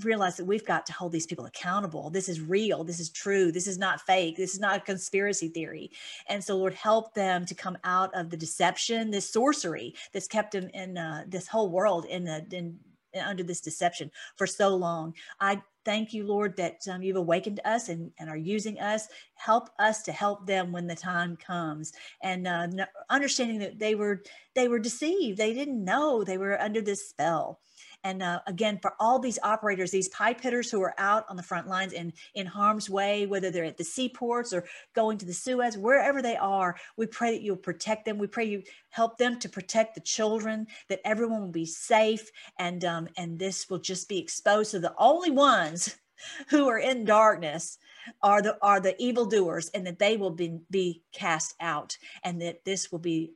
realize 0.04 0.36
that 0.36 0.44
we've 0.44 0.64
got 0.64 0.86
to 0.86 0.92
hold 0.92 1.12
these 1.12 1.26
people 1.26 1.46
accountable. 1.46 2.10
This 2.10 2.28
is 2.28 2.40
real. 2.40 2.84
This 2.84 3.00
is 3.00 3.10
true. 3.10 3.50
This 3.50 3.66
is 3.66 3.78
not 3.78 4.00
fake. 4.02 4.36
This 4.36 4.54
is 4.54 4.60
not 4.60 4.78
a 4.78 4.80
conspiracy 4.80 5.48
theory. 5.48 5.90
And 6.28 6.42
so, 6.42 6.56
Lord, 6.56 6.74
help 6.74 7.14
them 7.14 7.46
to 7.46 7.54
come 7.54 7.78
out 7.84 8.14
of 8.14 8.30
the 8.30 8.36
deception, 8.36 9.10
this 9.10 9.32
sorcery 9.32 9.94
that's 10.12 10.28
kept 10.28 10.52
them 10.52 10.68
in 10.74 10.98
uh, 10.98 11.24
this 11.26 11.48
whole 11.48 11.70
world 11.70 12.04
in 12.06 12.24
the 12.24 12.44
in, 12.52 12.78
under 13.24 13.42
this 13.42 13.60
deception 13.60 14.10
for 14.36 14.46
so 14.46 14.76
long. 14.76 15.14
I 15.40 15.62
thank 15.84 16.12
you, 16.12 16.26
Lord, 16.26 16.56
that 16.56 16.86
um, 16.90 17.02
you've 17.02 17.16
awakened 17.16 17.60
us 17.64 17.88
and, 17.88 18.10
and 18.18 18.28
are 18.28 18.36
using 18.36 18.78
us. 18.80 19.08
Help 19.36 19.70
us 19.78 20.02
to 20.02 20.12
help 20.12 20.46
them 20.46 20.72
when 20.72 20.86
the 20.86 20.96
time 20.96 21.36
comes, 21.36 21.92
and 22.22 22.46
uh, 22.46 22.66
understanding 23.08 23.58
that 23.60 23.78
they 23.78 23.94
were 23.94 24.22
they 24.54 24.68
were 24.68 24.78
deceived. 24.78 25.38
They 25.38 25.54
didn't 25.54 25.84
know 25.84 26.24
they 26.24 26.38
were 26.38 26.60
under 26.60 26.80
this 26.80 27.08
spell. 27.08 27.60
And 28.06 28.22
uh, 28.22 28.38
again, 28.46 28.78
for 28.80 28.94
all 29.00 29.18
these 29.18 29.40
operators, 29.42 29.90
these 29.90 30.08
pipe 30.10 30.40
hitters 30.40 30.70
who 30.70 30.80
are 30.80 30.94
out 30.96 31.24
on 31.28 31.34
the 31.34 31.42
front 31.42 31.66
lines 31.66 31.92
and 31.92 32.12
in 32.36 32.46
harm's 32.46 32.88
way, 32.88 33.26
whether 33.26 33.50
they're 33.50 33.64
at 33.64 33.78
the 33.78 33.82
seaports 33.82 34.52
or 34.52 34.64
going 34.94 35.18
to 35.18 35.26
the 35.26 35.34
Suez, 35.34 35.76
wherever 35.76 36.22
they 36.22 36.36
are, 36.36 36.76
we 36.96 37.06
pray 37.06 37.32
that 37.32 37.42
you'll 37.42 37.56
protect 37.56 38.04
them. 38.04 38.16
We 38.16 38.28
pray 38.28 38.44
you 38.44 38.62
help 38.90 39.18
them 39.18 39.40
to 39.40 39.48
protect 39.48 39.96
the 39.96 40.00
children, 40.02 40.68
that 40.88 41.00
everyone 41.04 41.40
will 41.40 41.48
be 41.48 41.66
safe, 41.66 42.30
and 42.60 42.84
um, 42.84 43.08
and 43.16 43.40
this 43.40 43.68
will 43.68 43.80
just 43.80 44.08
be 44.08 44.18
exposed. 44.18 44.70
So 44.70 44.78
the 44.78 44.94
only 44.98 45.32
ones 45.32 45.96
who 46.48 46.68
are 46.68 46.78
in 46.78 47.04
darkness 47.04 47.76
are 48.22 48.40
the 48.40 48.56
are 48.62 48.78
the 48.78 48.94
evildoers, 49.02 49.68
and 49.70 49.84
that 49.84 49.98
they 49.98 50.16
will 50.16 50.30
be 50.30 50.60
be 50.70 51.02
cast 51.12 51.56
out, 51.58 51.98
and 52.22 52.40
that 52.40 52.64
this 52.64 52.92
will 52.92 53.00
be 53.00 53.32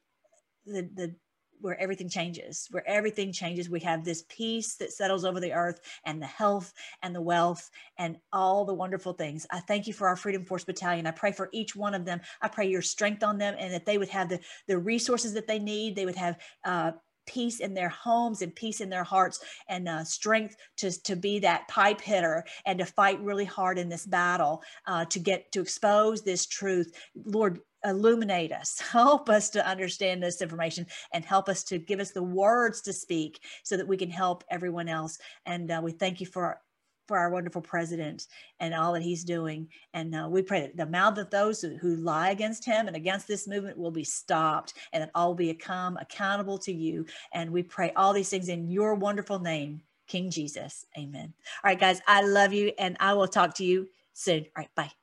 the 0.64 0.88
the 0.94 1.16
where 1.60 1.80
everything 1.80 2.08
changes, 2.08 2.68
where 2.70 2.88
everything 2.88 3.32
changes. 3.32 3.68
We 3.68 3.80
have 3.80 4.04
this 4.04 4.24
peace 4.28 4.76
that 4.76 4.92
settles 4.92 5.24
over 5.24 5.40
the 5.40 5.52
earth 5.52 5.80
and 6.04 6.20
the 6.20 6.26
health 6.26 6.72
and 7.02 7.14
the 7.14 7.20
wealth 7.20 7.70
and 7.98 8.16
all 8.32 8.64
the 8.64 8.74
wonderful 8.74 9.12
things. 9.12 9.46
I 9.50 9.60
thank 9.60 9.86
you 9.86 9.92
for 9.92 10.08
our 10.08 10.16
Freedom 10.16 10.44
Force 10.44 10.64
Battalion. 10.64 11.06
I 11.06 11.12
pray 11.12 11.32
for 11.32 11.48
each 11.52 11.76
one 11.76 11.94
of 11.94 12.04
them. 12.04 12.20
I 12.40 12.48
pray 12.48 12.68
your 12.68 12.82
strength 12.82 13.22
on 13.22 13.38
them 13.38 13.54
and 13.58 13.72
that 13.72 13.86
they 13.86 13.98
would 13.98 14.08
have 14.08 14.28
the, 14.28 14.40
the 14.66 14.78
resources 14.78 15.34
that 15.34 15.46
they 15.46 15.58
need. 15.58 15.96
They 15.96 16.06
would 16.06 16.16
have 16.16 16.38
uh, 16.64 16.92
peace 17.26 17.60
in 17.60 17.74
their 17.74 17.88
homes 17.88 18.42
and 18.42 18.54
peace 18.54 18.80
in 18.80 18.90
their 18.90 19.04
hearts 19.04 19.40
and 19.68 19.88
uh, 19.88 20.02
strength 20.02 20.56
to, 20.76 20.90
to 21.02 21.14
be 21.14 21.38
that 21.38 21.68
pipe 21.68 22.00
hitter 22.00 22.44
and 22.66 22.78
to 22.78 22.84
fight 22.84 23.20
really 23.20 23.44
hard 23.44 23.78
in 23.78 23.88
this 23.88 24.06
battle 24.06 24.62
uh, 24.86 25.04
to 25.04 25.18
get 25.18 25.50
to 25.52 25.60
expose 25.60 26.22
this 26.22 26.46
truth 26.46 26.92
lord 27.24 27.60
illuminate 27.84 28.52
us 28.52 28.80
help 28.92 29.28
us 29.28 29.50
to 29.50 29.66
understand 29.66 30.22
this 30.22 30.42
information 30.42 30.86
and 31.12 31.24
help 31.24 31.48
us 31.48 31.64
to 31.64 31.78
give 31.78 32.00
us 32.00 32.10
the 32.10 32.22
words 32.22 32.80
to 32.82 32.92
speak 32.92 33.40
so 33.62 33.76
that 33.76 33.88
we 33.88 33.96
can 33.96 34.10
help 34.10 34.44
everyone 34.50 34.88
else. 34.88 35.18
And 35.46 35.70
uh, 35.70 35.80
we 35.82 35.92
thank 35.92 36.20
you 36.20 36.26
for 36.26 36.60
for 37.08 37.18
our 37.18 37.30
wonderful 37.30 37.60
president 37.60 38.28
and 38.60 38.72
all 38.72 38.92
that 38.92 39.02
he's 39.02 39.24
doing. 39.24 39.66
And 39.94 40.14
uh, 40.14 40.28
we 40.30 40.42
pray 40.42 40.60
that 40.60 40.76
the 40.76 40.86
mouth 40.86 41.18
of 41.18 41.28
those 41.28 41.60
who, 41.60 41.76
who, 41.76 41.96
lie 41.96 42.30
against 42.30 42.64
him 42.64 42.86
and 42.86 42.94
against 42.94 43.26
this 43.26 43.48
movement 43.48 43.76
will 43.76 43.90
be 43.90 44.04
stopped 44.04 44.74
and 44.92 45.02
that 45.02 45.10
all 45.12 45.30
will 45.30 45.34
become 45.34 45.96
accountable 45.96 46.56
to 46.58 46.72
you. 46.72 47.04
And 47.34 47.50
we 47.50 47.64
pray 47.64 47.92
all 47.96 48.12
these 48.12 48.28
things 48.28 48.48
in 48.48 48.68
your 48.68 48.94
wonderful 48.94 49.40
name 49.40 49.82
king 50.06 50.30
jesus. 50.30 50.84
Amen. 50.98 51.32
All 51.64 51.70
right 51.70 51.80
guys 51.80 52.00
i 52.06 52.22
love 52.22 52.52
you 52.52 52.72
and 52.78 52.96
i 53.00 53.14
will 53.14 53.28
talk 53.28 53.54
to 53.56 53.64
you 53.64 53.88
soon. 54.12 54.40
All 54.40 54.62
right 54.62 54.74
bye 54.74 54.99